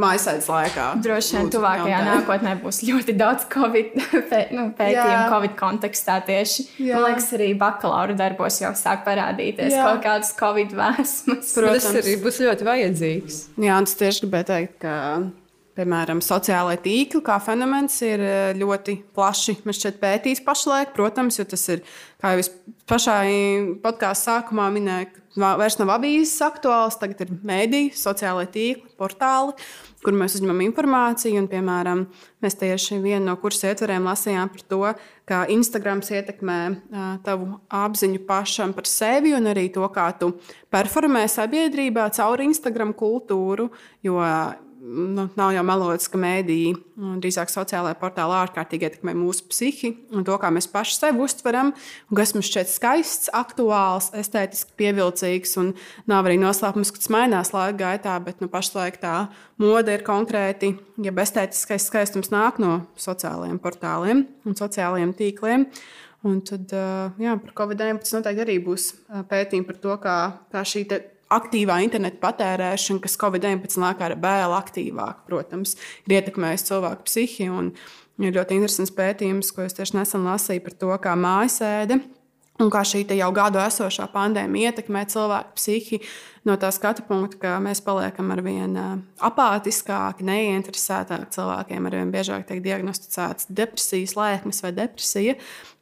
mājasaidas 0.00 0.48
laikā. 0.52 0.86
Droši 1.04 1.36
vien 1.36 1.50
tuvākajā 1.52 2.00
nākotnē 2.08 2.54
būs 2.62 2.82
ļoti 2.88 3.16
daudz 3.18 3.48
COVID 3.52 3.98
pē, 4.30 4.42
nu, 4.56 4.68
pētījumu 4.78 5.16
Jā. 5.16 5.26
Covid 5.32 5.56
kontekstā 5.60 6.20
tieši. 6.28 6.68
Jā. 6.88 6.98
Man 6.98 7.10
liekas, 7.10 7.28
arī 7.38 7.50
bakalaura 7.60 8.16
darbos 8.18 8.60
jau 8.62 8.72
sāk 8.78 9.04
parādīties 9.08 9.76
Jā. 9.76 9.84
kaut 9.90 10.04
kādas 10.06 10.32
Covid 10.38 10.72
vēsmas. 10.78 11.52
Protams, 11.58 11.90
tas 11.90 12.00
arī 12.02 12.16
būs 12.22 12.40
ļoti 12.44 12.68
vajadzīgs. 12.68 13.42
Jā, 13.60 13.76
un 13.76 13.88
es 13.88 13.98
tieši 14.00 14.24
gribēju 14.24 14.50
teikt, 14.52 14.80
ka 14.84 14.96
Piemēram, 15.78 16.18
sociālai 16.24 16.74
tīkli 16.82 17.20
kā 17.22 17.36
fenomens 17.38 18.00
ir 18.02 18.18
eh, 18.18 18.48
ļoti 18.58 18.96
plaši 19.14 19.60
pētīts 20.00 20.42
pašlaik. 20.42 20.90
Protams, 20.96 21.38
jo 21.38 21.46
tas 21.46 21.62
ir, 21.70 21.84
kā 22.18 22.34
jau 22.34 22.42
es 22.42 22.50
pašā 22.90 23.20
podkāstu 23.84 24.32
sākumā 24.32 24.66
minēju, 24.74 25.22
vairs 25.38 25.78
nav 25.78 25.94
avīzes 25.94 26.40
aktuāls, 26.42 26.98
tagad 26.98 27.22
ir 27.22 27.30
mēdīji, 27.46 27.94
sociālai 27.94 28.48
tīkli, 28.50 28.90
portāli, 28.98 29.54
kur 30.02 30.18
mēs 30.18 30.34
uzņemam 30.40 30.66
informāciju. 30.66 31.38
Un, 31.44 31.48
piemēram, 31.52 32.04
mēs 32.42 32.58
tieši 32.58 32.98
vienu 33.04 33.28
no 33.28 33.38
kursu 33.38 33.70
ietveriem 33.70 34.10
lasījām 34.10 34.50
par 34.50 34.68
to, 34.74 34.84
kā 35.30 35.44
Instagrams 35.54 36.10
ietekmē 36.10 36.60
tavu 37.22 37.52
apziņu 37.70 38.24
pašam 38.26 38.74
par 38.74 38.90
sevi 38.90 39.36
un 39.38 39.46
arī 39.54 39.68
to, 39.70 39.86
kā 39.94 40.10
tu 40.18 40.34
performē 40.74 41.28
sabiedrībā 41.30 42.10
caur 42.18 42.42
Instagram 42.50 42.96
kultūru. 42.98 43.70
Jo 44.02 44.18
nu, 44.88 45.28
nav 45.36 45.52
jau 45.52 45.62
melots, 45.66 46.08
ka 46.10 46.18
mēdīji, 46.20 46.72
drīzāk 47.22 47.50
sociālajā 47.52 47.96
portālā, 48.00 48.40
ārkārtīgi 48.46 48.88
ietekmē 48.88 49.14
mūsu 49.18 49.44
psihi 49.50 49.90
un 50.16 50.24
to, 50.26 50.36
kā 50.40 50.50
mēs 50.54 50.68
paši 50.72 50.96
sevi 50.96 51.22
uztveram. 51.24 51.74
Kas 52.16 52.32
mums 52.36 52.48
šķiet 52.48 52.72
skaists, 52.72 53.30
aktuāls, 53.36 54.10
estētiski 54.16 54.74
pievilcīgs, 54.80 55.54
un 55.60 55.74
nav 56.10 56.28
arī 56.28 56.38
noslēpums, 56.40 56.92
ka 56.94 57.02
tas 57.02 57.12
mainās 57.12 57.52
laika 57.54 57.76
gaitā, 57.82 58.16
bet 58.24 58.42
nu, 58.44 58.50
pašlaik 58.52 59.00
tā 59.02 59.14
mode 59.60 59.94
ir 59.94 60.06
konkrēti, 60.06 60.74
ja 61.04 61.14
estētiskais 61.24 61.88
skaistums 61.90 62.32
nāk 62.34 62.60
no 62.62 62.80
sociālajiem 63.00 63.60
portāliem 63.62 64.24
un 64.48 64.58
sociālajiem 64.58 65.14
tīkliem. 65.18 65.68
Un 66.26 66.40
tad 66.42 66.72
jā, 67.22 67.36
par 67.38 67.52
Covid-19 67.60 68.16
noteikti 68.16 68.42
arī 68.42 68.56
būs 68.64 68.90
pētījumi 69.30 69.68
par 69.68 69.76
to, 69.84 69.94
kā, 70.02 70.16
kā 70.50 70.64
šī 70.66 70.82
aktīvā 71.34 71.80
interneta 71.84 72.20
patērēšana, 72.22 73.02
kas 73.04 73.18
Covid-19 73.20 73.82
laikā 73.84 74.10
ir 74.10 74.18
vēl 74.22 74.54
aktīvāka, 74.58 75.24
protams, 75.28 75.76
ir 76.06 76.18
ietekmējusi 76.18 76.70
cilvēku 76.70 77.08
psihi. 77.08 77.48
Ir 78.18 78.34
ļoti 78.34 78.56
interesants 78.58 78.94
pētījums, 78.96 79.52
ko 79.54 79.62
es 79.62 79.76
tieši 79.76 80.00
nesen 80.00 80.24
lasīju 80.26 80.64
par 80.64 80.78
to, 80.80 80.94
kā 81.04 81.12
mājasēde 81.14 82.00
un 82.58 82.70
kā 82.72 82.82
šī 82.86 83.04
jau 83.14 83.28
gadu 83.34 83.60
esošā 83.62 84.08
pandēmija 84.12 84.72
ietekmē 84.72 85.04
cilvēku 85.10 85.54
psihi 85.58 86.00
no 86.48 86.56
tā 86.60 86.70
skatu 86.74 87.04
punkta, 87.06 87.38
ka 87.42 87.54
mēs 87.62 87.82
paliekam 87.84 88.32
ar 88.34 88.42
vien 88.42 88.74
apātiskāki, 89.28 90.26
neinteresētāki 90.26 91.30
cilvēkiem, 91.36 91.86
ar 91.86 91.98
vien 92.00 92.12
biežāk 92.14 92.48
tiek 92.48 92.62
diagnosticēts 92.64 93.50
depresijas 93.54 94.16
lēkmes 94.18 94.62
vai 94.64 94.74
depresija 94.76 95.38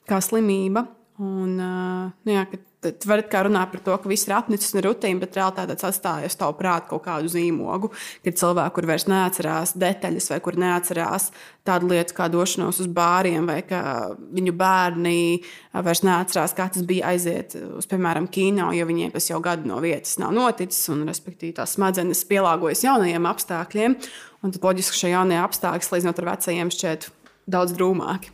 kā 0.08 0.20
slimība. 0.24 0.86
Un, 1.22 1.56
nu 1.56 2.34
jā, 2.34 2.44
Tad 2.86 3.06
varat 3.10 3.28
kā 3.32 3.42
runāt 3.46 3.72
par 3.72 3.82
to, 3.82 3.96
ka 4.02 4.10
viss 4.10 4.28
ir 4.28 4.34
apnicis 4.36 4.74
un 4.76 4.84
rutīna, 4.86 5.20
bet 5.22 5.36
realitātē 5.38 5.74
tas 5.74 5.88
atstāja 5.90 6.30
uz 6.30 6.36
tavu 6.38 6.54
prātu 6.58 6.92
kaut 6.92 7.04
kādu 7.06 7.30
zīmogu. 7.32 7.90
Ir 8.26 8.36
cilvēki, 8.38 8.74
kur 8.76 8.88
vairs 8.90 9.06
neatcerās 9.10 9.74
detaļas, 9.80 10.28
vai 10.32 10.38
kur 10.44 10.58
neatcerās 10.60 11.30
tādu 11.66 11.90
lietu 11.90 12.14
kā 12.16 12.28
došanos 12.30 12.78
uz 12.84 12.90
bāriem, 12.94 13.48
vai 13.48 13.58
ka 13.66 13.80
viņu 14.14 14.54
bērni 14.56 15.42
vairs 15.74 16.04
neatcerās, 16.06 16.54
kā 16.56 16.68
tas 16.72 16.86
bija 16.86 17.10
aiziet 17.10 17.56
uz, 17.56 17.88
piemēram, 17.90 18.30
kino, 18.30 18.70
jo 18.76 18.86
viņiem 18.86 19.16
tas 19.16 19.26
jau 19.30 19.42
gadu 19.42 19.66
no 19.70 19.80
vietas 19.82 20.16
nav 20.22 20.34
noticis, 20.36 20.84
un 20.94 21.02
respektīvi 21.08 21.56
tās 21.58 21.74
smadzenes 21.76 22.22
pielāgojas 22.30 22.86
jaunajiem 22.86 23.28
apstākļiem. 23.32 23.98
Un 24.44 24.54
tad 24.54 24.62
loģiski, 24.62 25.00
šie 25.00 25.12
jaunie 25.16 25.40
apstākļi, 25.42 25.88
salīdzinot 25.88 26.22
ar 26.22 26.30
vecajiem, 26.34 26.70
šķiet 26.70 27.10
daudz 27.50 27.74
drūmāki. 27.74 28.30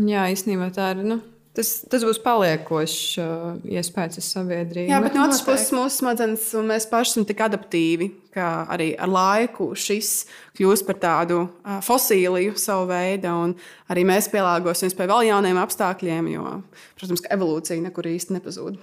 Jā, 0.00 0.28
īstenībā 0.32 0.70
tā 0.72 0.92
ir. 0.94 1.02
Nu, 1.04 1.18
Tas, 1.52 1.70
tas 1.84 2.00
būs 2.00 2.16
paliekošs 2.24 3.00
uh, 3.20 3.42
iespējas 3.68 4.22
uz 4.22 4.28
sabiedrību. 4.32 4.88
Jā, 4.88 5.02
bet 5.04 5.12
no 5.18 5.26
otras 5.26 5.42
puses, 5.44 5.68
mūsu 5.76 5.98
smadzenes 6.00 6.46
un 6.56 6.70
mēs 6.70 6.86
paši 6.88 7.10
esam 7.10 7.26
tik 7.28 7.42
adaptīvi, 7.44 8.06
ka 8.32 8.46
arī 8.72 8.86
ar 8.96 9.10
laiku 9.12 9.66
šis 9.76 10.12
kļūs 10.56 10.84
par 10.88 10.96
tādu 11.02 11.42
uh, 11.44 11.76
fosīliju 11.84 12.56
savu 12.60 12.86
veidu, 12.88 13.34
un 13.44 13.52
arī 13.92 14.06
mēs 14.08 14.30
pielāgosimies 14.32 14.96
pie 14.96 15.08
vēl 15.10 15.28
jauniem 15.28 15.60
apstākļiem, 15.60 16.30
jo, 16.32 16.54
protams, 16.96 17.24
ka 17.26 17.34
evolūcija 17.36 17.84
nekur 17.84 18.08
īsti 18.14 18.38
nepazūd. 18.38 18.78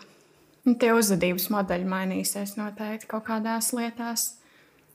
Tie 0.69 0.91
uzvedības 0.93 1.47
modeļi 1.49 1.89
mainīsies 1.89 2.53
noteikti 2.59 3.09
kaut 3.09 3.25
kādās 3.31 3.71
lietās. 3.73 4.35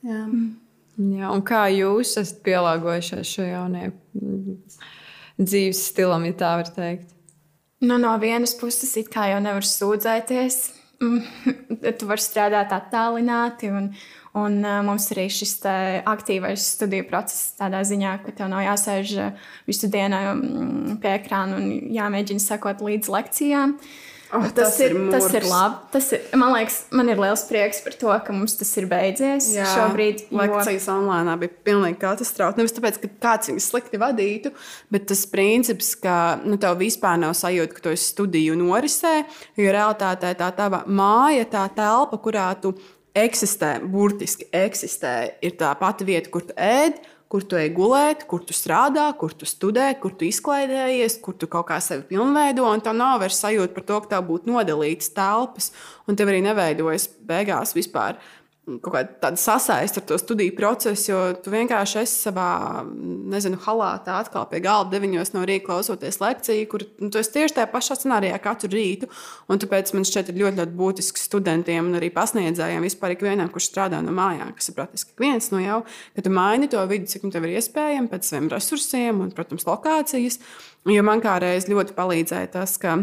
Jā. 0.07 0.29
Mm. 0.29 0.53
Jā, 0.95 1.27
un 1.35 1.43
kā 1.43 1.65
jūs 1.75 2.13
esat 2.21 2.39
pielāgojušies 2.47 3.35
šai 3.35 3.49
jaunajai 3.49 3.91
mm, 3.91 4.61
dzīves 5.41 5.81
stilam, 5.89 6.29
ja 6.29 6.37
tā 6.39 6.53
var 6.61 6.71
teikt? 6.71 7.14
Nu, 7.85 7.99
no 8.01 8.15
vienas 8.19 8.55
puses, 8.57 8.95
it 8.97 9.11
kā 9.13 9.29
jau 9.33 9.41
nevar 9.45 9.67
sūdzēties. 9.69 10.61
tu 11.99 12.09
vari 12.09 12.23
strādāt 12.23 12.73
attālināti, 12.73 13.69
un, 13.69 13.91
un 14.41 14.57
mums 14.87 15.11
arī 15.13 15.27
šis 15.33 15.59
aktīvais 16.09 16.65
studiju 16.77 17.05
process 17.11 17.53
tādā 17.59 17.83
ziņā, 17.85 18.15
ka 18.25 18.33
tev 18.39 18.49
nav 18.53 18.65
jāsēž 18.65 19.13
visu 19.69 19.91
dienu 19.93 20.97
pie 21.03 21.13
ekrāna 21.19 21.61
un 21.61 21.69
jāmēģina 21.93 22.47
sekot 22.47 22.81
līdz 22.85 23.13
lekcijām. 23.13 23.77
Uh, 23.77 24.04
Oh, 24.35 24.43
tas, 24.51 24.75
tas, 24.75 24.79
ir, 24.83 24.95
ir 24.99 25.13
tas 25.13 25.29
ir 25.31 25.45
labi. 25.47 25.77
Tas 25.93 26.09
ir, 26.17 26.25
man 26.39 26.51
liekas, 26.57 26.79
man 26.95 27.11
ir 27.13 27.21
liels 27.23 27.45
prieks 27.47 27.79
par 27.85 27.95
to, 28.01 28.11
ka 28.27 28.35
mums 28.35 28.57
tas 28.59 28.73
ir 28.81 28.89
beidzies. 28.91 29.53
Jā, 29.55 29.67
šobrīd 29.71 30.25
jo... 30.25 30.39
lekcijas 30.41 30.89
online 30.91 31.37
bija 31.39 31.55
pilnīgi 31.69 32.01
katastrofa. 32.03 32.59
Nevis 32.59 32.75
tāpēc, 32.75 32.99
ka 33.03 33.13
kāds 33.23 33.53
viņus 33.53 33.69
slikti 33.71 34.01
vadītu, 34.03 34.51
bet 34.95 35.07
tas 35.13 35.23
princips, 35.31 35.93
ka 36.03 36.17
nu, 36.43 36.59
tev 36.61 36.81
vispār 36.83 37.21
nav 37.23 37.37
sajūta, 37.39 37.77
ka 37.77 37.87
tu 37.87 37.95
esi 37.95 38.11
studiju 38.11 38.59
norisē, 38.59 39.15
jo 39.61 39.71
realitātē 39.71 40.35
tā 40.43 40.51
tava 40.59 40.83
māja, 40.91 41.47
tā 41.55 41.69
telpa, 41.79 42.19
kurā 42.25 42.51
tu 42.59 42.75
eksistē, 43.15 43.77
burtiski 43.87 44.51
eksistē, 44.51 45.15
ir 45.47 45.55
tā 45.61 45.71
pati 45.79 46.07
vieta, 46.09 46.31
kur 46.35 46.43
tu 46.49 46.57
ēd 46.59 46.99
kur 47.33 47.43
tu 47.49 47.59
ej 47.59 47.71
gulēt, 47.75 48.27
kur 48.31 48.45
tu 48.47 48.55
strādā, 48.55 49.07
kur 49.19 49.33
tu 49.35 49.49
studē, 49.49 49.89
kur 50.01 50.15
tu 50.15 50.27
izklaidējies, 50.29 51.19
kur 51.25 51.35
tu 51.39 51.49
kaut 51.51 51.67
kā 51.71 51.81
sevi 51.83 52.07
pilnveido. 52.13 52.67
Un 52.69 52.83
tev 52.85 52.95
nav 52.99 53.19
vairs 53.23 53.41
sajūta 53.43 53.75
par 53.75 53.87
to, 53.89 54.01
ka 54.05 54.13
tev 54.15 54.27
būtu 54.29 54.53
nodalītas 54.53 55.11
telpas, 55.17 55.73
un 56.07 56.19
tev 56.19 56.31
arī 56.31 56.45
neveidojas 56.45 57.09
beigās 57.27 57.75
vispār 57.77 58.21
kaut 58.65 58.95
kāda 58.95 59.37
sasaiste 59.37 60.01
ar 60.01 60.07
to 60.09 60.17
studiju 60.21 60.55
procesu, 60.57 61.11
jo 61.11 61.19
tu 61.45 61.53
vienkārši 61.53 61.99
esi 62.01 62.15
savā, 62.29 62.49
nezinu, 63.33 63.59
halātā 63.61 64.17
atkal 64.23 64.47
pie 64.49 64.63
galda 64.65 64.95
deviņos 64.95 65.35
no 65.35 65.43
rīta 65.45 65.67
klausoties 65.67 66.21
lekciju, 66.23 66.69
kur 66.73 66.87
nu, 67.03 67.11
tu 67.13 67.21
esi 67.21 67.35
tieši 67.35 67.59
tajā 67.59 67.69
pašā 67.73 67.99
scenārijā 67.99 68.39
katru 68.45 68.71
rītu. 68.73 69.11
Un 69.53 69.61
tāpēc 69.61 69.93
man 69.97 70.09
šķiet 70.09 70.33
ļoti, 70.33 70.63
ļoti 70.63 70.77
būtiski 70.81 71.21
studentiem 71.21 71.91
un 71.91 71.99
arī 72.01 72.09
pasniedzējiem 72.15 72.89
vispār 72.89 73.19
ikvienam, 73.19 73.53
kurš 73.53 73.69
strādā 73.69 74.01
no 74.05 74.17
mājām, 74.17 74.55
kas 74.57 74.73
ir 74.73 74.79
praktiski 74.81 75.13
viens 75.21 75.51
no 75.53 75.61
jau, 75.61 75.83
ka 76.17 76.25
tu 76.25 76.33
maini 76.33 76.71
to 76.73 76.81
vidi, 76.89 77.11
cik 77.13 77.29
nu 77.29 77.35
tev 77.35 77.45
ir 77.45 77.59
iespējams 77.59 78.13
pēc 78.15 78.31
saviem 78.31 78.49
resursiem 78.55 79.21
un, 79.27 79.35
protams, 79.37 79.69
lokācijas. 79.69 80.41
Jo 80.89 81.05
man 81.05 81.21
kādreiz 81.25 81.69
ļoti 81.69 81.97
palīdzēja 81.97 82.55
tas, 82.57 82.79
ka 82.81 82.99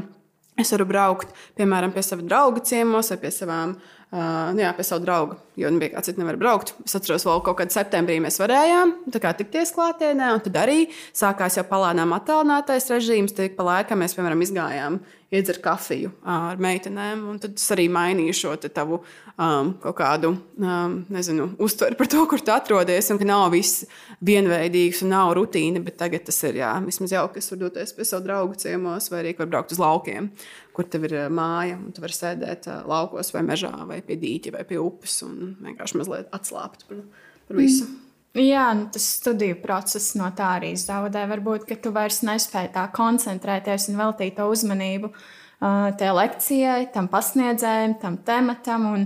es 0.61 0.73
varu 0.73 0.85
braukt, 0.89 1.31
piemēram, 1.57 1.93
pie 1.93 2.01
sava 2.05 2.25
drauga 2.25 2.61
ciemos 2.65 3.13
vai 3.13 3.21
pie 3.21 3.33
savām 3.33 3.77
Uh, 3.81 4.00
nu 4.11 4.59
jā, 4.59 4.73
pie 4.75 4.83
savu 4.83 5.05
draugu, 5.05 5.37
jo 5.55 5.69
nu, 5.71 5.79
kāds 5.93 6.09
cits 6.09 6.19
nevar 6.19 6.35
braukt. 6.39 6.73
Es 6.83 6.97
atceros, 6.97 7.23
vēl 7.27 7.43
kaut 7.45 7.61
kad 7.61 7.71
septembrī 7.71 8.17
mēs 8.23 8.41
varējām 8.41 8.91
tikties 9.13 9.71
klātienē, 9.77 10.33
un 10.35 10.43
tad 10.43 10.59
arī 10.59 10.89
sākās 11.15 11.55
jau 11.59 11.63
palānām 11.69 12.11
attālinātais 12.17 12.89
režīms. 12.91 13.35
Tik 13.37 13.55
pa 13.55 13.67
laikam 13.69 14.03
mēs, 14.03 14.17
piemēram, 14.17 14.43
izgājām 14.43 14.99
iedzert 15.31 15.61
kafiju 15.63 16.11
ar 16.27 16.59
meitenēm. 16.61 17.23
Tad 17.41 17.55
es 17.55 17.67
arī 17.71 17.85
mainīju 17.91 18.35
šo 18.35 18.55
tavu 18.65 18.99
um, 18.99 19.71
kaut 19.81 19.95
kādu 20.01 20.33
um, 20.35 20.97
nezinu, 21.11 21.47
uztveri 21.63 21.95
par 21.99 22.09
to, 22.11 22.25
kur 22.29 22.43
tu 22.43 22.51
atrodies. 22.53 23.09
Un 23.13 23.21
ka 23.21 23.27
nav 23.27 23.45
viss 23.55 23.85
vienveidīgs 24.27 25.03
un 25.05 25.13
nav 25.15 25.31
rutīna, 25.39 25.83
bet 25.85 25.97
tagad 26.01 26.27
tas 26.27 26.41
ir 26.49 26.59
jā, 26.59 26.73
vismaz 26.83 27.15
jauki, 27.15 27.39
kas 27.39 27.51
var 27.53 27.63
doties 27.63 27.95
pie 27.95 28.07
savu 28.07 28.27
draugu 28.27 28.59
ciemos 28.59 29.07
vai 29.13 29.23
arī 29.23 29.33
var 29.39 29.51
braukt 29.55 29.73
uz 29.75 29.81
laukiem, 29.81 30.29
kur 30.75 30.91
tev 30.91 31.07
ir 31.07 31.17
māja 31.31 31.79
un 31.79 31.95
tu 31.95 32.03
vari 32.03 32.17
sēdēt 32.17 32.67
laukos 32.91 33.31
vai 33.35 33.47
mežā 33.47 33.73
vai 33.87 34.01
pie 34.05 34.19
dīķa 34.19 34.57
vai 34.59 34.67
pie 34.67 34.83
upes 34.83 35.21
un 35.27 35.55
vienkārši 35.63 36.01
mazliet 36.03 36.31
atslābt 36.35 36.87
par, 36.91 37.05
par 37.47 37.63
visu. 37.63 37.87
Mm. 37.87 38.10
Jā, 38.37 38.69
nu, 38.79 38.85
tas 38.87 39.03
studiju 39.17 39.57
process 39.59 40.13
no 40.15 40.29
tā 40.35 40.53
arī 40.61 40.71
zaudē. 40.79 41.25
Varbūt, 41.27 41.65
ka 41.67 41.75
tu 41.75 41.91
vairs 41.91 42.21
nespēji 42.23 42.71
tā 42.77 42.85
koncentrēties 42.95 43.89
un 43.91 43.97
veltīt 43.99 44.37
to 44.37 44.45
uzmanību 44.47 45.09
uh, 45.11 45.89
tajā 45.99 46.13
lekcijai, 46.15 46.85
tam 46.93 47.09
pasniedzējiem, 47.11 47.97
tam 47.99 48.15
tematam. 48.23 48.85
Un, 48.87 49.03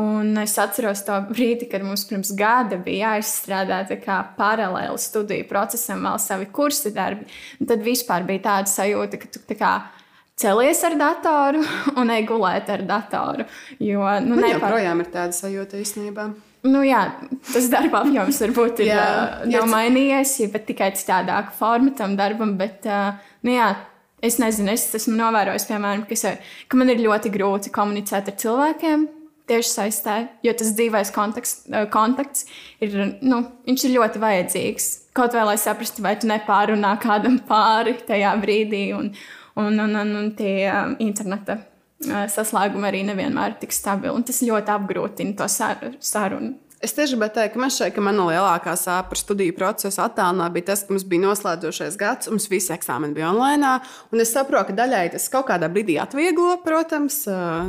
un 0.00 0.40
es 0.40 0.54
atceros 0.56 1.04
to 1.04 1.18
brīdi, 1.28 1.68
kad 1.68 1.84
mums 1.84 2.06
pirms 2.08 2.30
gada 2.38 2.78
bija 2.80 3.10
jāizstrādā 3.12 3.82
paralēli 4.38 5.02
studiju 5.04 5.44
procesam, 5.50 6.00
vēl 6.08 6.16
savi 6.24 6.48
kursi 6.48 6.94
darbi. 6.96 7.28
Un 7.60 7.68
tad 7.68 7.84
vispār 7.84 8.24
bija 8.24 8.46
tāda 8.46 8.72
sajūta, 8.72 9.20
ka 9.20 9.28
tu 9.34 9.42
tā 9.50 9.58
kā 9.60 9.74
celies 10.40 10.80
ar 10.88 10.96
datoru 10.96 11.60
un 12.00 12.14
ej 12.16 12.24
gulēt 12.30 12.72
ar 12.72 12.86
datoru. 12.88 13.44
Jo, 13.76 14.08
nu, 14.24 14.32
Man 14.32 14.46
nepār... 14.46 14.56
joprojām 14.56 15.04
ir 15.04 15.12
tāda 15.12 15.36
sajūta 15.36 15.84
īstenībā. 15.84 16.30
Nu, 16.62 16.84
jā, 16.86 17.00
tas 17.50 17.64
darba 17.72 18.04
apjoms 18.04 18.36
varbūt 18.44 18.84
ir, 18.84 18.92
jā, 18.92 19.06
nav 19.50 19.64
mainījies, 19.70 20.36
pat 20.52 20.68
tikai 20.68 20.92
citādāka 20.94 21.50
forma 21.58 21.90
tam 21.98 22.14
darbam. 22.18 22.54
Bet, 22.60 22.86
nu, 23.42 23.50
jā, 23.50 23.72
es 24.22 24.38
nezinu, 24.38 24.70
es 24.70 24.86
esmu 24.94 25.16
novērojis, 25.18 25.66
piemēram, 25.66 26.04
ka, 26.06 26.14
es, 26.14 26.52
ka 26.70 26.78
man 26.78 26.92
ir 26.94 27.02
ļoti 27.02 27.32
grūti 27.34 27.74
komunicēt 27.74 28.30
ar 28.30 28.38
cilvēkiem. 28.44 29.08
Tieši 29.50 29.72
saistē, 29.72 30.16
jo 30.46 30.52
tas 30.54 30.70
dzīvais 30.78 31.10
konteksts, 31.12 31.66
kontakts 31.90 32.46
ir, 32.80 32.94
nu, 33.26 33.40
ir 33.66 33.96
ļoti 33.96 34.22
vajadzīgs. 34.22 34.88
Kaut 35.18 35.34
vai 35.34 35.48
lai 35.50 35.58
saprastu, 35.58 36.04
vai 36.06 36.14
tu 36.14 36.30
nepārunā 36.30 36.94
kādam 37.02 37.40
pāri 37.48 37.96
tajā 38.06 38.36
brīdī, 38.38 38.84
un, 38.94 39.10
un, 39.58 39.82
un, 39.82 39.98
un, 40.04 40.14
un 40.22 40.30
tie 40.38 40.70
interneta 41.02 41.58
saslēgumi 42.06 42.88
arī 42.88 43.02
nevienmēr 43.08 43.54
ir 43.54 43.60
tik 43.62 43.74
stabili. 43.74 44.24
Tas 44.26 44.42
ļoti 44.44 44.74
apgrūtina 44.76 45.36
to 45.38 45.48
sarunu. 45.52 46.54
Es 46.82 46.96
tieši 46.96 47.14
gribēju 47.14 47.30
teikt, 47.36 47.52
ka 47.54 47.60
man 47.62 47.70
šeit, 47.70 47.92
ka 47.94 48.02
mana 48.02 48.24
lielākā 48.26 48.72
sāpe 48.74 49.12
par 49.12 49.18
studiju 49.20 49.54
procesu 49.54 50.00
attālinā 50.02 50.48
bija 50.50 50.72
tas, 50.72 50.80
ka 50.82 50.90
mums 50.90 51.04
bija 51.06 51.22
noslēdzošais 51.28 51.94
gads, 52.00 52.26
mums 52.32 52.48
visi 52.50 52.72
eksāmeni 52.74 53.14
bija 53.14 53.28
online. 53.30 53.68
Es 54.18 54.32
saprotu, 54.34 54.72
ka 54.72 54.74
daļai 54.80 55.12
tas 55.12 55.28
kaut 55.30 55.46
kādā 55.46 55.68
brīdī 55.70 55.94
atvieglo, 56.02 56.56
protams, 56.64 57.20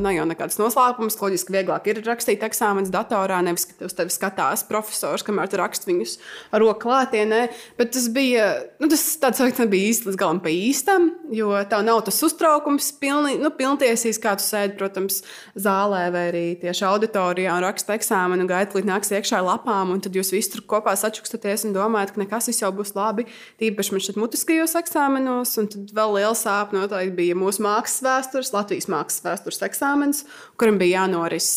nav 0.02 0.16
jau 0.16 0.26
nekāds 0.32 0.58
noslēpums. 0.58 1.18
Loģiski, 1.22 1.54
vieglāk 1.54 1.92
ir 1.92 2.00
rakstīt 2.08 2.42
eksāmenus 2.48 2.90
datorā, 2.94 3.38
nevis 3.46 3.68
ka 3.70 3.86
uz 3.86 3.94
tevi 3.94 4.16
skatās 4.16 4.66
profesors, 4.66 5.22
kamēr 5.28 5.54
tu 5.54 5.62
raksti 5.62 5.92
viņus 5.92 6.18
ar 6.50 6.66
roku 6.66 6.88
klātienē. 6.88 7.44
Bet 7.78 7.94
tas 7.94 8.10
bija, 8.18 8.50
nu, 8.82 8.90
tas 8.90 9.06
tāds 9.22 9.44
veids 9.46 9.62
nebija 9.62 9.92
īsti 9.92 10.10
līdz 10.10 10.22
galam 10.24 10.42
pa 10.42 10.50
īstam, 10.50 11.12
jo 11.38 11.54
tā 11.70 11.84
nav 11.86 12.02
tas 12.10 12.18
uztraukums, 12.26 12.90
pilni, 12.98 13.38
nu, 13.38 13.54
pilntiesīs, 13.62 14.18
kā 14.26 14.34
tu 14.42 14.48
sēdi, 14.48 14.74
protams, 14.82 15.22
zālē 15.54 16.08
vai 16.18 16.28
arī 16.34 16.46
tieši 16.66 16.90
auditorijā 16.90 17.62
un 17.62 17.70
raksta 17.70 17.94
eksāmenu 18.02 18.48
un 18.48 18.50
gaidi 18.50 18.82
līdz 18.82 18.90
nākamajam 18.90 19.03
nāks 19.04 19.12
iekšā 19.12 19.40
ar 19.42 19.48
lapām, 19.48 19.92
un 19.92 20.02
tad 20.02 20.16
jūs 20.16 20.32
visi 20.32 20.54
tur 20.54 20.64
kopā 20.68 20.94
sačukstaties 20.96 21.66
un 21.68 21.74
domājat, 21.76 22.14
ka 22.14 22.22
nekas 22.22 22.48
jau 22.56 22.72
būs 22.72 22.94
labi. 22.96 23.26
Tīpaši 23.60 23.94
man 23.94 24.04
šeit 24.04 24.20
mutiskajos 24.20 24.76
eksāmenos, 24.80 25.52
un 25.60 25.68
tad 25.72 25.92
vēl 25.96 26.16
liela 26.18 26.36
sāpe 26.38 26.78
noteikti 26.78 27.16
bija 27.18 27.36
mūsu 27.36 27.64
mākslas 27.66 28.04
vēstures, 28.06 28.54
Latvijas 28.56 28.88
mākslas 28.92 29.26
vēstures 29.26 29.62
eksāmenis, 29.68 30.24
kuram 30.58 30.80
bija 30.80 31.02
jānoris 31.04 31.50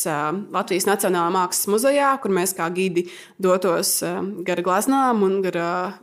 Latvijas 0.54 0.88
Nacionālā 0.88 1.30
mākslas 1.36 1.70
muzejā, 1.70 2.10
kur 2.22 2.34
mēs 2.34 2.56
kā 2.56 2.66
gidi 2.74 3.06
dotos 3.38 4.00
gar 4.46 4.62
glaznām 4.66 5.22
un 5.26 5.38
gar 5.46 5.60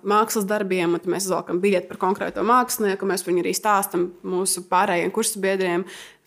mākslas 0.07 0.47
darbiem, 0.47 0.95
un 0.95 1.13
mēs 1.15 1.27
izvelkam 1.27 1.59
biļeti 1.63 1.91
par 1.91 2.01
konkrēto 2.07 2.45
mākslinieku, 2.47 3.09
mēs 3.09 3.27
viņu 3.27 3.43
arī 3.43 3.55
stāstam 3.57 4.11
mūsu 4.23 4.63
pārējiem 4.71 5.11
kursu 5.13 5.43
biedriem 5.43 5.83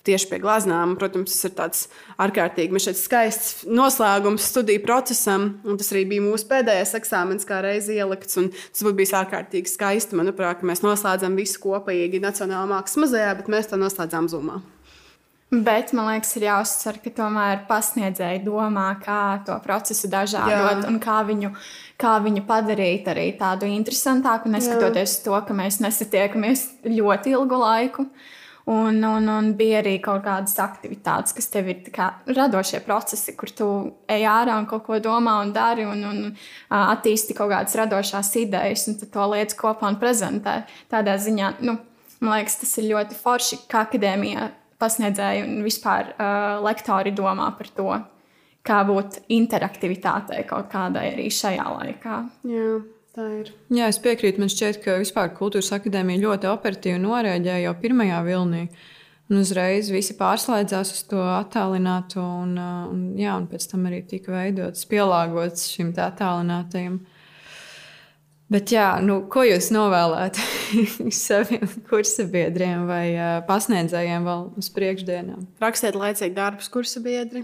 tieši 0.06 0.28
pie 0.30 0.40
glaznām. 0.42 0.94
Protams, 1.00 1.34
tas 1.34 1.48
ir 1.48 1.54
tāds 1.58 1.82
ārkārtīgi 2.22 2.82
skaists 2.96 3.66
noslēgums 3.66 4.46
studiju 4.52 4.84
procesam, 4.86 5.48
un 5.66 5.80
tas 5.80 5.90
arī 5.94 6.06
bija 6.14 6.24
mūsu 6.24 6.48
pēdējais 6.50 6.96
eksāmenis, 7.00 7.48
kā 7.48 7.60
reizi 7.64 7.98
ielikts. 7.98 8.38
Tas 8.38 8.86
būtu 8.86 9.00
bijis 9.02 9.16
ārkārtīgi 9.18 9.74
skaisti, 9.74 10.18
manuprāt, 10.18 10.64
mēs 10.66 10.84
noslēdzam 10.86 11.36
visu 11.38 11.60
kopīgi 11.64 12.22
Nacionālajā 12.22 12.72
mākslas 12.72 13.04
muzejā, 13.04 13.36
bet 13.40 13.52
mēs 13.52 13.70
to 13.72 13.80
noslēdzām 13.80 14.30
Zumā. 14.32 14.62
Bet 15.46 15.92
man 15.94 16.08
liekas, 16.10 16.32
ir 16.34 16.48
jāuzsver, 16.48 16.96
ka 17.04 17.10
tomēr 17.20 17.60
pasniedzēji 17.68 18.40
domā, 18.42 18.88
kā 18.98 19.38
to 19.46 19.54
procesu 19.62 20.10
dažādot 20.10 20.82
Jā. 20.82 20.88
un 20.90 20.96
kā 20.98 21.20
viņu, 21.28 21.52
kā 22.02 22.16
viņu 22.24 22.42
padarīt 22.48 23.06
arī 23.12 23.28
tādu 23.38 23.68
interesantāku, 23.70 24.50
neskatoties 24.50 25.14
uz 25.14 25.20
to, 25.22 25.36
ka 25.46 25.54
mēs 25.54 25.78
nesatiekamies 25.84 26.64
ļoti 26.90 27.36
ilgu 27.38 27.60
laiku. 27.62 28.08
Un, 28.66 28.96
un, 29.06 29.28
un 29.30 29.52
bija 29.54 29.78
arī 29.78 29.92
kaut 30.02 30.24
kādas 30.24 30.56
aktivitātes, 30.58 31.36
kas 31.36 31.46
tev 31.52 31.68
ir 31.70 31.84
kā 31.94 32.08
radošie 32.26 32.80
procesi, 32.82 33.36
kur 33.38 33.52
tu 33.54 33.66
ej 34.10 34.26
ārā 34.26 34.56
un 34.58 34.66
kaut 34.66 34.82
ko 34.88 34.98
domā 34.98 35.36
un 35.44 35.52
dari 35.54 35.84
un, 35.86 36.02
un 36.02 36.24
attīsti 36.74 37.36
kaut 37.38 37.52
kādas 37.52 37.76
radošās 37.78 38.32
idejas, 38.42 38.88
un 38.90 38.98
to 38.98 39.28
lietas 39.30 39.54
kopā 39.60 39.92
un 39.92 40.00
prezentē. 40.02 40.56
Tādā 40.90 41.14
ziņā, 41.14 41.52
nu, 41.62 41.76
man 42.18 42.34
liekas, 42.40 42.58
tas 42.64 42.74
ir 42.82 42.90
ļoti 42.90 43.20
forši, 43.20 43.60
kā 43.70 43.84
akadēmijā 43.86 44.50
pasniedzēji 44.82 45.46
un 45.46 45.62
vispār 45.62 46.10
uh, 46.16 46.58
lektori 46.66 47.14
domā 47.14 47.52
par 47.54 47.70
to, 47.78 47.88
kā 48.66 48.82
būt 48.88 49.22
interaktivitātei 49.30 50.42
kaut 50.48 50.72
kādai 50.74 51.12
arī 51.14 51.30
šajā 51.30 51.70
laikā. 51.70 52.18
Jā, 52.50 52.74
tā 53.16 53.26
ir. 53.40 53.50
Jā, 53.72 53.88
es 53.90 53.98
piekrītu. 54.02 54.42
Man 54.42 54.52
šķiet, 54.52 54.82
ka 54.84 54.98
vispār 55.00 55.32
kultūras 55.36 55.72
akadēmija 55.76 56.22
ļoti 56.22 56.50
operatīvi 56.52 57.00
norēģēja 57.02 57.64
jau 57.64 57.74
pirmajā 57.80 58.20
vilnī. 58.26 58.66
Un 59.26 59.40
uzreiz 59.40 59.88
visi 59.90 60.14
pārslēdzās 60.14 60.92
uz 60.94 61.02
to 61.10 61.18
attālināto, 61.18 62.22
un, 62.22 62.52
uh, 62.60 62.84
un, 62.92 63.00
jā, 63.18 63.34
un 63.34 63.48
pēc 63.50 63.66
tam 63.72 63.88
arī 63.88 64.04
tika 64.06 64.30
veidots, 64.36 64.86
pielāgots 64.86 65.66
šim 65.72 65.90
tā 65.96 66.12
attālinātajam. 66.12 67.00
Bet, 68.54 68.70
jā, 68.70 68.92
nu, 69.02 69.24
ko 69.26 69.42
jūs 69.42 69.72
novēlētu 69.74 70.44
saviem 71.26 71.66
kursabiedriem 71.88 72.86
vai 72.86 73.06
uh, 73.16 73.40
pasniedzējiem 73.48 74.28
vēl 74.30 74.46
uz 74.62 74.70
priekšdienām? 74.76 75.48
Rakstiet 75.64 75.98
laicīgi 75.98 76.36
darbus, 76.36 76.70
kursa 76.70 77.02
biedri. 77.02 77.42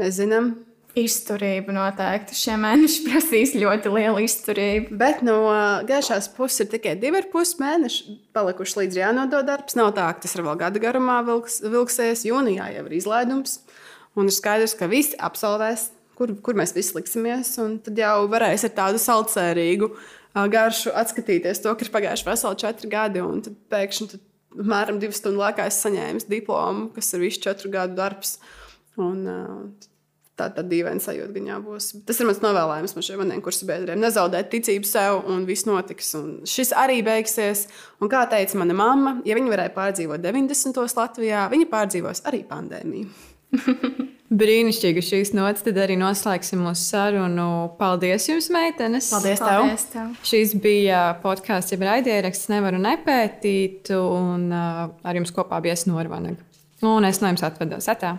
Mēs 0.00 0.16
zinām, 0.22 0.54
Izturība 0.98 1.74
noteikti. 1.74 2.34
Šie 2.34 2.56
mēneši 2.58 3.02
prasīs 3.06 3.52
ļoti 3.58 3.92
lielu 3.92 4.22
izturību. 4.24 4.96
Bet 4.98 5.20
no 5.26 5.36
gaišās 5.88 6.30
puses 6.34 6.64
ir 6.64 6.70
tikai 6.72 6.96
divi 6.98 7.20
ar 7.20 7.28
pus 7.32 7.54
mēneši 7.60 8.16
palikuši 8.36 8.80
līdz 8.80 8.98
jānodod 9.02 9.46
darbs. 9.46 9.76
Nav 9.78 9.92
tā, 9.98 10.08
ka 10.14 10.24
tas 10.24 10.34
ir 10.34 10.44
vēl 10.46 10.58
gada 10.60 10.82
garumā 10.82 11.20
vilks, 11.26 11.60
vilksies. 11.62 12.24
Jūnijā 12.28 12.70
jau 12.74 12.86
ir 12.88 12.96
izlaidums. 12.98 13.60
Un 14.18 14.30
ir 14.30 14.34
skaidrs, 14.34 14.74
ka 14.78 14.88
visi 14.90 15.18
absolvēs, 15.22 15.90
kur, 16.18 16.32
kur 16.42 16.58
mēs 16.58 16.74
visi 16.76 16.96
liksimies. 16.96 17.52
Tad 17.84 18.00
jau 18.00 18.14
varēs 18.32 18.66
ar 18.66 18.74
tādu 18.80 19.02
saldsērīgu 19.02 19.90
uh, 19.92 20.48
garšu 20.50 20.94
atskatīties 20.96 21.62
to, 21.64 21.74
ka 21.74 21.86
ir 21.86 21.92
pagājuši 21.94 22.26
veseli 22.26 22.62
četri 22.64 22.90
gadi. 22.92 23.22
Un 23.24 23.44
tad 23.44 23.60
pēkšņi 23.72 24.08
tad, 24.14 24.24
apmēram 24.58 24.98
divu 25.02 25.14
stundu 25.16 25.44
laikā 25.44 25.68
es 25.70 25.78
saņēmu 25.84 26.26
diplomu, 26.32 26.88
kas 26.96 27.12
ir 27.14 27.22
visu 27.26 27.44
četru 27.44 27.70
gadu 27.76 27.98
darbs. 27.98 28.38
Un, 28.98 29.22
uh, 29.30 29.94
Tā 30.38 30.46
tad 30.54 30.68
dīvaina 30.70 31.02
sajūta 31.02 31.34
gan 31.34 31.48
jābūs. 31.50 31.88
Tas 32.06 32.20
ir 32.20 32.28
mans 32.28 32.38
novēlējums 32.44 32.94
man 32.94 33.06
šiem 33.06 33.22
maniem 33.24 33.40
kursu 33.42 33.66
biedriem. 33.66 33.98
Nezaudēt 33.98 34.52
ticību 34.52 34.86
sev, 34.86 35.24
un 35.26 35.42
viss 35.48 35.66
notiks. 35.66 36.12
Un 36.18 36.28
šis 36.46 36.70
arī 36.78 37.00
beigsies. 37.06 37.66
Un 37.98 38.12
kā 38.12 38.22
teica 38.30 38.60
mana 38.60 38.76
mamma, 38.78 39.16
ja 39.26 39.34
viņi 39.38 39.50
varēja 39.50 39.74
pārdzīvot 39.74 40.22
90. 40.22 40.78
Latvijā, 40.98 41.48
viņi 41.50 41.66
pārdzīvos 41.72 42.22
arī 42.30 42.44
pandēmiju. 42.46 43.10
Brīnišķīgi 44.38 45.02
šīs 45.02 45.30
nots, 45.34 45.64
tad 45.64 45.78
arī 45.80 45.96
noslēgsim 45.98 46.60
mūsu 46.60 46.84
sarunu. 46.84 47.48
Paldies 47.80 48.28
jums, 48.28 48.50
meitenes! 48.52 49.08
Paldies 49.14 49.40
tev! 49.40 49.62
Paldies 49.64 49.86
tev! 49.90 50.10
Šīs 50.28 50.52
bija 50.62 51.02
podkāsts, 51.22 51.72
jeb 51.72 51.86
raidieraksts, 51.88 52.50
nevaru 52.52 52.78
nepētīt, 52.84 53.90
un 53.96 54.50
uh, 54.52 54.82
ar 55.02 55.18
jums 55.18 55.32
kopā 55.34 55.62
bija 55.64 55.78
Snorvanaga. 55.80 56.44
Un 56.84 57.08
es 57.08 57.22
no 57.22 57.32
jums 57.32 57.42
atvedos. 57.48 57.88
Atā. 57.90 58.18